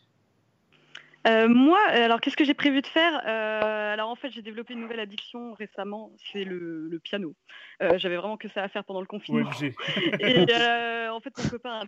[1.28, 4.74] Euh, moi, alors qu'est-ce que j'ai prévu de faire euh, Alors en fait, j'ai développé
[4.74, 7.36] une nouvelle addiction récemment, c'est le, piano.
[7.82, 9.50] Euh, j'avais vraiment que ça à faire pendant le confinement.
[10.20, 10.46] Et
[11.10, 11.86] en fait, mon copain a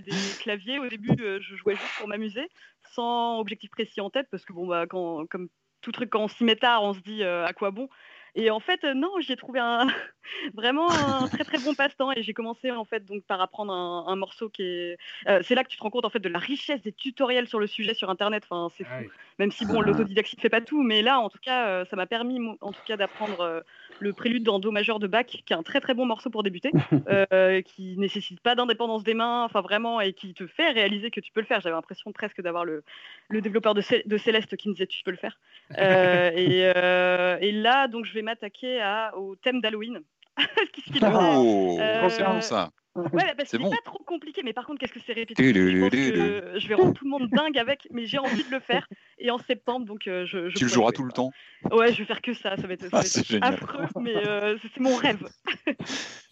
[0.00, 0.78] des, claviers.
[0.78, 2.48] Au début, je jouais juste pour m'amuser,
[2.92, 5.48] sans objectif précis en tête, parce que bon, bah, quand, comme
[5.80, 7.88] tout truc, quand on s'y met tard, on se dit à quoi bon?
[8.34, 9.86] Et en fait, non, j'ai trouvé un
[10.54, 14.16] vraiment un très très bon passe-temps et j'ai commencé en fait donc par apprendre un,
[14.16, 14.98] morceau qui est.
[15.28, 17.48] Euh, c'est là que tu te rends compte en fait de la richesse des tutoriels
[17.48, 18.44] sur le sujet sur internet.
[18.48, 19.08] Enfin, c'est ah fou.
[19.38, 21.96] Même si bon, l'autodidacte ne fait pas tout, mais là, en tout cas, euh, ça
[21.96, 23.60] m'a permis en tout cas d'apprendre euh,
[24.00, 26.42] le prélude dans Do majeur de Bach, qui est un très très bon morceau pour
[26.42, 26.70] débuter,
[27.32, 31.20] euh, qui nécessite pas d'indépendance des mains, enfin vraiment, et qui te fait réaliser que
[31.20, 31.60] tu peux le faire.
[31.60, 32.82] J'avais l'impression presque d'avoir le,
[33.28, 35.38] le développeur de, de, Céleste qui me disait tu peux le faire.
[35.78, 38.82] Euh, et, euh, et, là, donc, je vais m'attaquer
[39.16, 40.00] au thème d'Halloween.
[41.02, 42.70] oh, euh, ça.
[42.96, 45.54] Ouais, bah, c'est pas trop compliqué, mais par contre, qu'est-ce que c'est répétitif?
[45.54, 48.88] Je, je vais rendre tout le monde dingue avec, mais j'ai envie de le faire.
[49.18, 51.30] Et en septembre, donc euh, je, Tu le joueras tout le temps?
[51.70, 52.56] Ouais, je vais faire que ça.
[52.56, 53.02] Ça va être, ça
[53.42, 55.24] ah, affreux, mais euh, c'est mon rêve.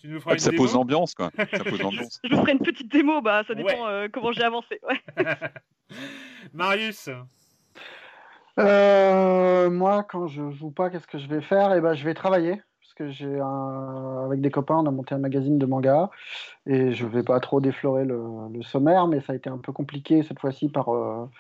[0.01, 1.31] Tu nous feras ça pose l'ambiance, quoi.
[1.53, 2.21] Ça pose l'ambiance.
[2.25, 4.81] je vous ferai une petite démo, bah, ça dépend euh, comment j'ai avancé.
[6.53, 7.09] Marius?
[8.57, 11.73] Moi, quand je joue pas, qu'est-ce que je vais faire?
[11.73, 12.61] Eh ben, je vais travailler
[12.99, 13.41] que j'ai
[14.25, 16.11] avec des copains, on a monté un magazine de manga
[16.67, 20.23] et je vais pas trop déflorer le, sommaire, mais ça a été un peu compliqué
[20.25, 21.31] cette fois-ci par, euh,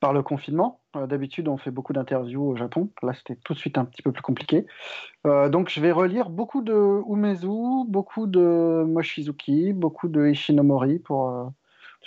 [0.00, 0.80] par le confinement.
[0.96, 2.90] Euh, d'habitude, on fait beaucoup d'interviews au Japon.
[3.02, 4.66] Là, c'était tout de suite un petit peu plus compliqué.
[5.26, 11.52] Euh, donc, je vais relire beaucoup de Umezu, beaucoup de Moshizuki, beaucoup de Ishinomori pour,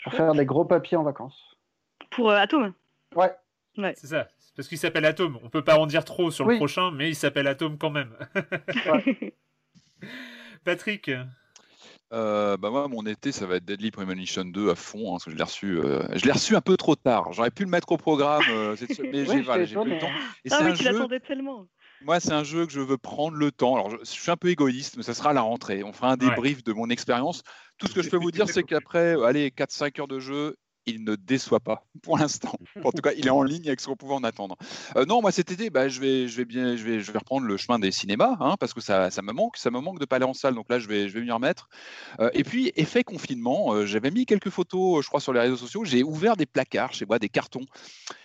[0.03, 1.57] pour faire des gros papiers en vacances.
[2.11, 2.73] Pour Atom
[3.15, 3.31] Ouais.
[3.77, 3.93] ouais.
[3.95, 4.27] C'est ça.
[4.57, 5.39] Parce qu'il s'appelle Atome.
[5.43, 8.13] On peut pas en dire trop sur le prochain, mais il s'appelle Atome quand même.
[10.65, 11.11] Patrick
[12.13, 15.25] euh, bah moi, mon été, ça va être Deadly Premonition 2 à fond, hein, parce
[15.25, 17.33] que je l'ai reçu, euh, je l'ai reçu un peu trop tard.
[17.33, 18.77] J'aurais pu le mettre au programme, euh,
[19.11, 20.07] mais j'ai pas plus le temps.
[20.45, 21.19] Et ah oui, un tu jeu...
[21.19, 21.67] tellement.
[22.01, 23.75] Moi, c'est un jeu que je veux prendre le temps.
[23.75, 25.83] Alors, je, suis un peu égoïste, mais ça sera à la rentrée.
[25.83, 27.43] On fera un débrief de mon expérience.
[27.77, 30.55] Tout ce que je peux vous dire, c'est qu'après, allez, 4-5 heures de jeu,
[30.87, 32.57] il ne déçoit pas pour l'instant.
[32.83, 34.57] En tout cas, il est en ligne avec ce qu'on pouvait en attendre.
[34.95, 37.57] Euh, non, moi cet été, bah, je vais, je vais bien, je vais, reprendre le
[37.57, 40.15] chemin des cinémas, hein, parce que ça, ça me manque, ça me manque de pas
[40.15, 40.55] aller en salle.
[40.55, 41.69] Donc là, je vais, je vais m'y remettre.
[42.19, 45.57] Euh, et puis, effet confinement, euh, j'avais mis quelques photos, je crois, sur les réseaux
[45.57, 45.83] sociaux.
[45.83, 47.65] J'ai ouvert des placards chez moi, des cartons,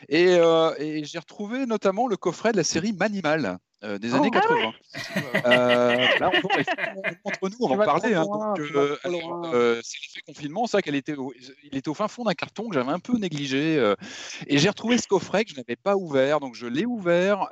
[0.08, 0.36] et,
[0.78, 3.58] et j'ai retrouvé notamment le coffret de la série Manimal.
[3.84, 4.72] Euh, des années 80.
[5.44, 6.30] euh, là,
[7.24, 8.14] entre nous, on va en parler.
[8.14, 8.26] Hein,
[8.58, 11.32] euh, euh, c'est l'effet confinement, ça qu'elle était, au,
[11.64, 13.94] il était au fin fond d'un carton que j'avais un peu négligé,
[14.46, 17.48] et j'ai retrouvé ce coffret que je n'avais pas ouvert, donc je l'ai ouvert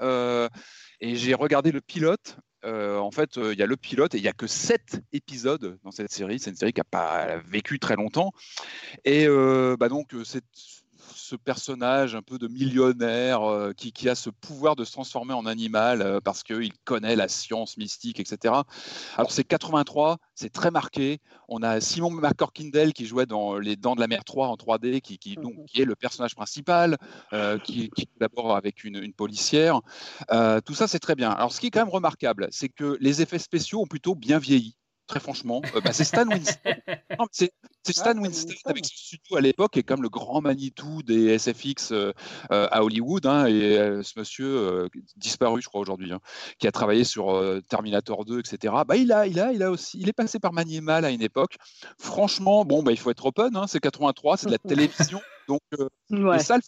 [1.00, 2.36] et j'ai regardé le pilote.
[2.64, 5.90] en fait, il y a le pilote et il n'y a que sept épisodes dans
[5.90, 6.38] cette série.
[6.38, 8.32] C'est une série qui n'a pas vécu très longtemps.
[9.04, 10.44] Et bah donc, c'est
[11.30, 15.32] ce personnage un peu de millionnaire euh, qui, qui, a ce pouvoir de se transformer
[15.32, 18.54] en animal euh, parce qu'il connaît la science mystique, etc.
[19.16, 21.20] Alors c'est 83, c'est très marqué.
[21.46, 25.00] On a Simon McCorkindale qui jouait dans Les Dents de la Mer 3 en 3D,
[25.00, 26.96] qui, qui, donc, qui est le personnage principal,
[27.32, 29.80] euh, qui, qui, collabore avec une, une policière.
[30.64, 31.30] tout ça, c'est très bien.
[31.30, 34.38] Alors ce qui est quand même remarquable, c'est que les effets spéciaux ont plutôt bien
[34.38, 34.74] vieilli
[35.10, 35.60] très franchement.
[35.74, 36.56] Euh, bah, c'est Stan Winston.
[37.32, 37.52] c'est
[37.84, 41.90] Stan ah, Winston avec son studio à l'époque et comme le grand Manitou des SFX
[41.90, 42.12] euh,
[42.52, 43.26] euh, à Hollywood.
[43.26, 46.20] Hein, et ce monsieur disparu, je crois aujourd'hui, hein,
[46.58, 48.74] qui a travaillé sur Terminator 2, etc.
[48.86, 51.22] Bah, il a, il a, il a aussi, il est passé par Manimal à une
[51.22, 51.56] époque.
[51.98, 53.56] Franchement, bon, bah, il faut être open.
[53.56, 55.60] Hein, c'est 83, c'est de la télévision, donc
[56.10, 56.38] ouais.
[56.38, 56.58] ça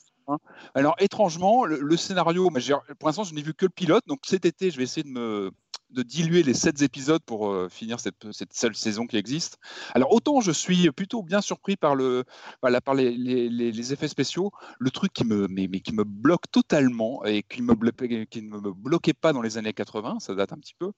[0.75, 2.51] Alors étrangement, le, scénario,
[2.99, 4.03] pour l'instant, je n'ai vu que le pilote.
[4.09, 5.53] Donc cet été, je vais essayer de me
[5.93, 9.59] de diluer les sept épisodes pour euh, finir cette, cette, seule saison qui existe.
[9.95, 12.25] Alors autant je suis plutôt bien surpris par, le,
[12.61, 17.25] par, les, les, les, effets spéciaux, le truc qui me, mais qui me bloque totalement
[17.25, 17.75] et qui, me
[18.25, 20.93] qui ne me bloquait pas dans les années 80, ça date un petit peu,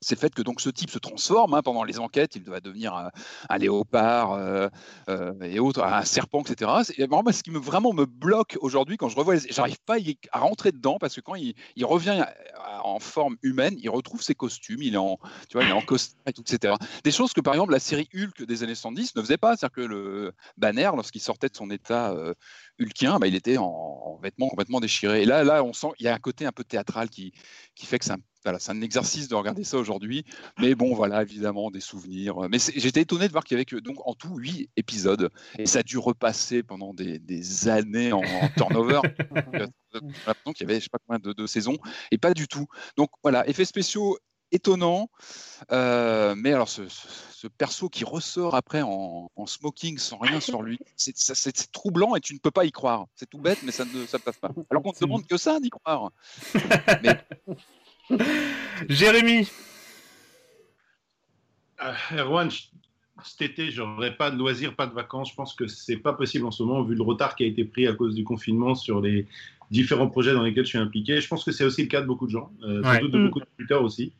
[0.00, 2.60] c'est le fait que donc ce type se transforme hein, pendant les enquêtes, il va
[2.60, 4.68] devenir un, léopard euh,
[5.08, 6.70] euh, et autres, un serpent, etc.
[6.84, 9.96] C'est vraiment ce qui me vraiment me bloque aujourd'hui quand je revois, j'arrive pas
[10.32, 11.54] à, rentrer dedans parce que quand il,
[11.84, 12.24] revient
[12.82, 15.18] en forme humaine, il retrouve ses costumes, il est en,
[15.48, 16.74] tu vois, il est en costume, etc.
[17.02, 19.74] Des choses que par exemple la série Hulk des années 70 ne faisait pas, c'est-à-dire
[19.74, 22.34] que le Banner, lorsqu'il sortait de son état euh,
[22.78, 25.22] hulkien, bah, il était en, vêtements complètement déchirés.
[25.22, 27.32] Et là, là, on sent, il y a un côté un peu théâtral qui,
[27.74, 30.24] qui fait que c'est un voilà, c'est un exercice de regarder ça aujourd'hui.
[30.58, 32.36] Mais bon, voilà, évidemment, des souvenirs.
[32.50, 35.30] Mais j'étais étonné de voir qu'il y avait donc en tout huit épisodes.
[35.58, 38.22] Et ça a dû repasser pendant des, années en,
[38.56, 39.00] turnover.
[40.44, 41.78] donc il y avait, je sais pas combien de, saisons.
[42.10, 42.66] Et pas du tout.
[42.96, 44.18] Donc voilà, effets spéciaux
[44.52, 45.08] étonnants.
[45.72, 46.82] Euh, mais alors, ce,
[47.58, 52.38] perso qui ressort après en, smoking sans rien sur lui, c'est troublant et tu ne
[52.38, 53.06] peux pas y croire.
[53.14, 54.50] C'est tout bête, mais ça ne ça passe pas.
[54.70, 56.10] Alors qu'on te demande que ça d'y croire.
[57.02, 57.18] Mais
[58.88, 59.48] Jérémy.
[61.82, 62.50] Euh, Erwan,
[63.22, 65.30] cet été, j'aurais pas de loisirs, pas de vacances.
[65.30, 67.64] Je pense que c'est pas possible en ce moment, vu le retard qui a été
[67.64, 69.26] pris à cause du confinement sur les
[69.70, 71.20] différents projets dans lesquels je suis impliqué.
[71.20, 73.18] Je pense que c'est aussi le cas de beaucoup de gens, euh, sans doute de
[73.18, 73.24] mm.
[73.26, 74.12] beaucoup de tuteurs aussi.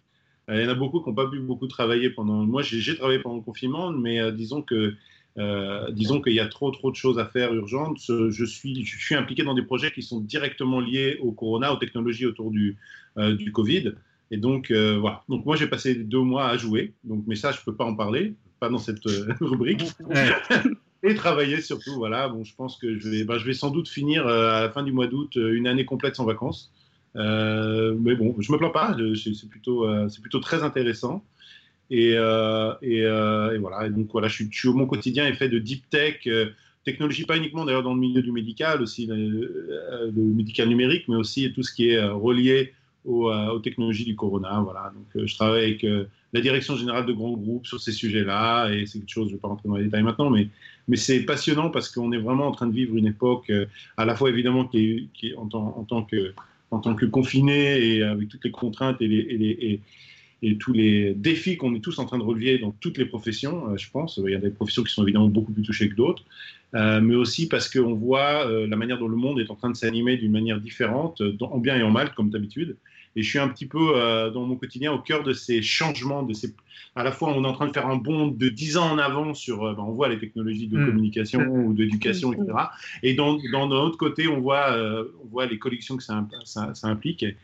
[0.49, 2.45] Euh, il y en a beaucoup qui n'ont pas pu beaucoup travailler pendant.
[2.45, 4.95] Moi, j'ai travaillé pendant le confinement, mais disons que
[5.37, 7.99] euh, disons qu'il y a trop trop de choses à faire urgentes.
[7.99, 11.77] Je suis, je suis impliqué dans des projets qui sont directement liés au corona, aux
[11.77, 12.77] technologies autour du,
[13.19, 13.95] euh, du Covid.
[14.31, 15.23] Et donc euh, voilà.
[15.29, 16.93] Donc moi j'ai passé deux mois à jouer.
[17.05, 19.05] Donc mais ça je peux pas en parler, pas dans cette
[19.41, 19.85] rubrique.
[21.07, 21.97] Et travailler surtout.
[21.97, 22.29] Voilà.
[22.29, 24.83] Bon, je pense que je vais, bah, je vais sans doute finir à la fin
[24.83, 26.73] du mois d'août une année complète sans vacances.
[27.15, 28.97] mais bon, je me plains pas.
[29.15, 31.23] C'est plutôt, c'est plutôt très intéressant.
[31.93, 33.89] Euh, euh, et, voilà.
[33.89, 36.51] donc voilà, je suis, mon quotidien est fait de deep tech, euh,
[36.85, 41.53] technologie pas uniquement d'ailleurs dans le milieu du médical, aussi le, médical numérique, mais aussi
[41.53, 42.73] tout ce qui est relié
[43.05, 43.31] aux,
[43.61, 44.61] technologies du corona.
[44.61, 44.93] Voilà.
[44.95, 45.87] Donc je travaille avec
[46.33, 49.37] la direction générale de grands groupes sur ces sujets-là, et c'est quelque chose, je ne
[49.37, 50.49] vais pas rentrer dans les détails maintenant, mais,
[50.97, 53.51] c'est passionnant parce qu'on est vraiment en train de vivre une époque,
[53.97, 59.01] à la fois évidemment qui est, en, tant, que, confiné et avec toutes les contraintes
[59.01, 59.81] et les,
[60.53, 63.77] tous les défis qu'on est tous en train de relever dans toutes les professions, euh,
[63.77, 64.21] je pense.
[64.25, 66.23] Il y a des professions qui sont évidemment beaucoup plus touchées que d'autres,
[66.75, 69.71] euh, mais aussi parce qu'on voit euh, la manière dont le monde est en train
[69.71, 72.77] de s'animer d'une manière différente, en bien et en mal, comme d'habitude.
[73.17, 73.93] Et je suis un petit peu
[74.35, 76.53] dans mon quotidien au cœur de ces changements, de ces...
[76.97, 78.99] à la fois on est en train de faire un bond de 10 ans en
[78.99, 80.87] avant sur, ben, on voit les technologies de mmh.
[80.87, 82.49] communication ou d'éducation, etc.
[83.05, 84.77] Et dans, dans, autre côté, on voit,
[85.23, 87.23] on voit les collections que ça, ça, ça implique.
[87.23, 87.37] Et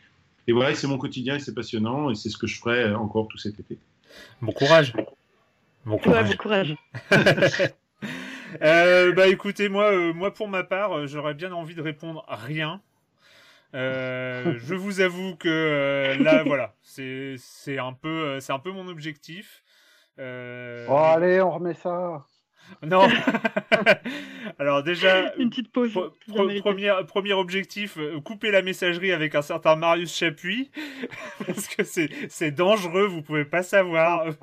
[0.49, 3.37] voilà, c'est mon quotidien et c'est passionnant et c'est ce que je ferai encore tout
[3.37, 3.77] cet été.
[4.41, 4.93] Bon courage.
[5.85, 6.35] Bon courage.
[6.37, 6.75] courage.
[8.61, 12.25] Euh, bah écoutez, moi, euh, moi pour ma part, euh, j'aurais bien envie de répondre
[12.27, 12.81] à rien.
[13.73, 17.37] je vous avoue que là, voilà, c'est
[17.79, 19.63] un peu, c'est un peu mon objectif.
[20.17, 22.25] oh allez, on remet ça.
[22.83, 23.07] Non.
[24.59, 25.91] Alors déjà, une petite pause.
[26.27, 30.71] premier, premier objectif, euh, couper la messagerie avec un certain Marius Chapuis,
[31.45, 34.25] parce que c'est dangereux, vous pouvez pas savoir.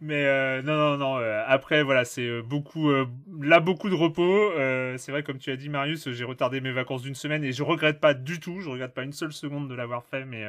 [0.00, 1.18] Mais euh, non, non, non.
[1.18, 2.90] Euh, après, voilà, c'est beaucoup,
[3.40, 4.52] là, beaucoup de repos.
[4.96, 7.62] c'est vrai, comme tu as dit, Marius, j'ai retardé mes vacances d'une semaine et je
[7.62, 8.60] regrette pas du tout.
[8.60, 10.44] Je regrette pas une seule seconde de l'avoir fait, mais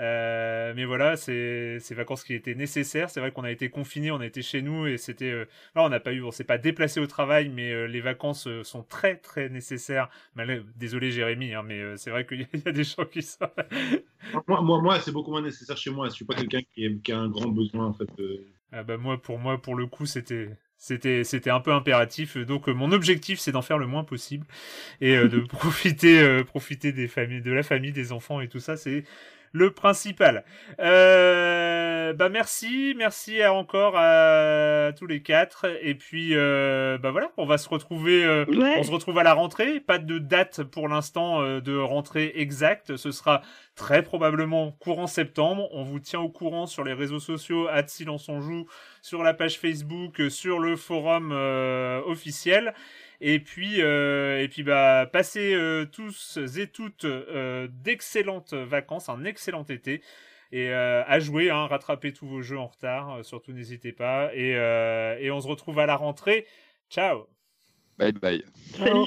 [0.00, 3.10] euh, mais voilà, c'est ces vacances qui étaient nécessaires.
[3.10, 5.30] C'est vrai qu'on a été confinés, on a été chez nous et c'était.
[5.30, 5.44] Euh...
[5.74, 8.62] on n'a pas eu, on s'est pas déplacé au travail, mais euh, les vacances euh,
[8.62, 10.08] sont très très nécessaires.
[10.76, 13.48] Désolé Jérémy, hein, mais c'est vrai qu'il y, a des gens qui sont.
[14.46, 16.08] moi, moi, moi c'est beaucoup moins nécessaire chez moi.
[16.08, 18.08] Je suis pas quelqu'un qui, qui, a un grand besoin en fait.
[18.70, 22.36] Ah bah moi, pour moi, pour le coup, c'était c'était c'était un peu impératif.
[22.36, 24.46] Donc mon objectif c'est d'en faire le moins possible
[25.00, 28.76] et de profiter profiter des familles, de la famille, des enfants et tout ça.
[28.76, 29.02] C'est
[29.52, 30.44] le principal.
[30.80, 35.66] Euh, bah merci, merci encore à tous les quatre.
[35.82, 39.34] Et puis euh, bah voilà, on va se retrouver, euh, on se retrouve à la
[39.34, 39.80] rentrée.
[39.80, 42.96] Pas de date pour l'instant de rentrée exacte.
[42.96, 43.42] Ce sera
[43.74, 45.68] très probablement courant septembre.
[45.72, 48.66] On vous tient au courant sur les réseaux sociaux, at silence on joue,
[49.02, 51.32] sur la page Facebook, sur le forum
[52.06, 52.74] officiel.
[53.20, 59.24] Et puis, euh, et puis bah, passez euh, tous et toutes euh, d'excellentes vacances, un
[59.24, 60.02] excellent été.
[60.50, 64.30] Et à jouer, hein, rattrapez tous vos jeux en retard, surtout n'hésitez pas.
[64.34, 66.46] Et, et on se retrouve à la rentrée.
[66.88, 67.26] Ciao
[67.98, 68.42] Bye bye.
[68.74, 69.06] Ciao.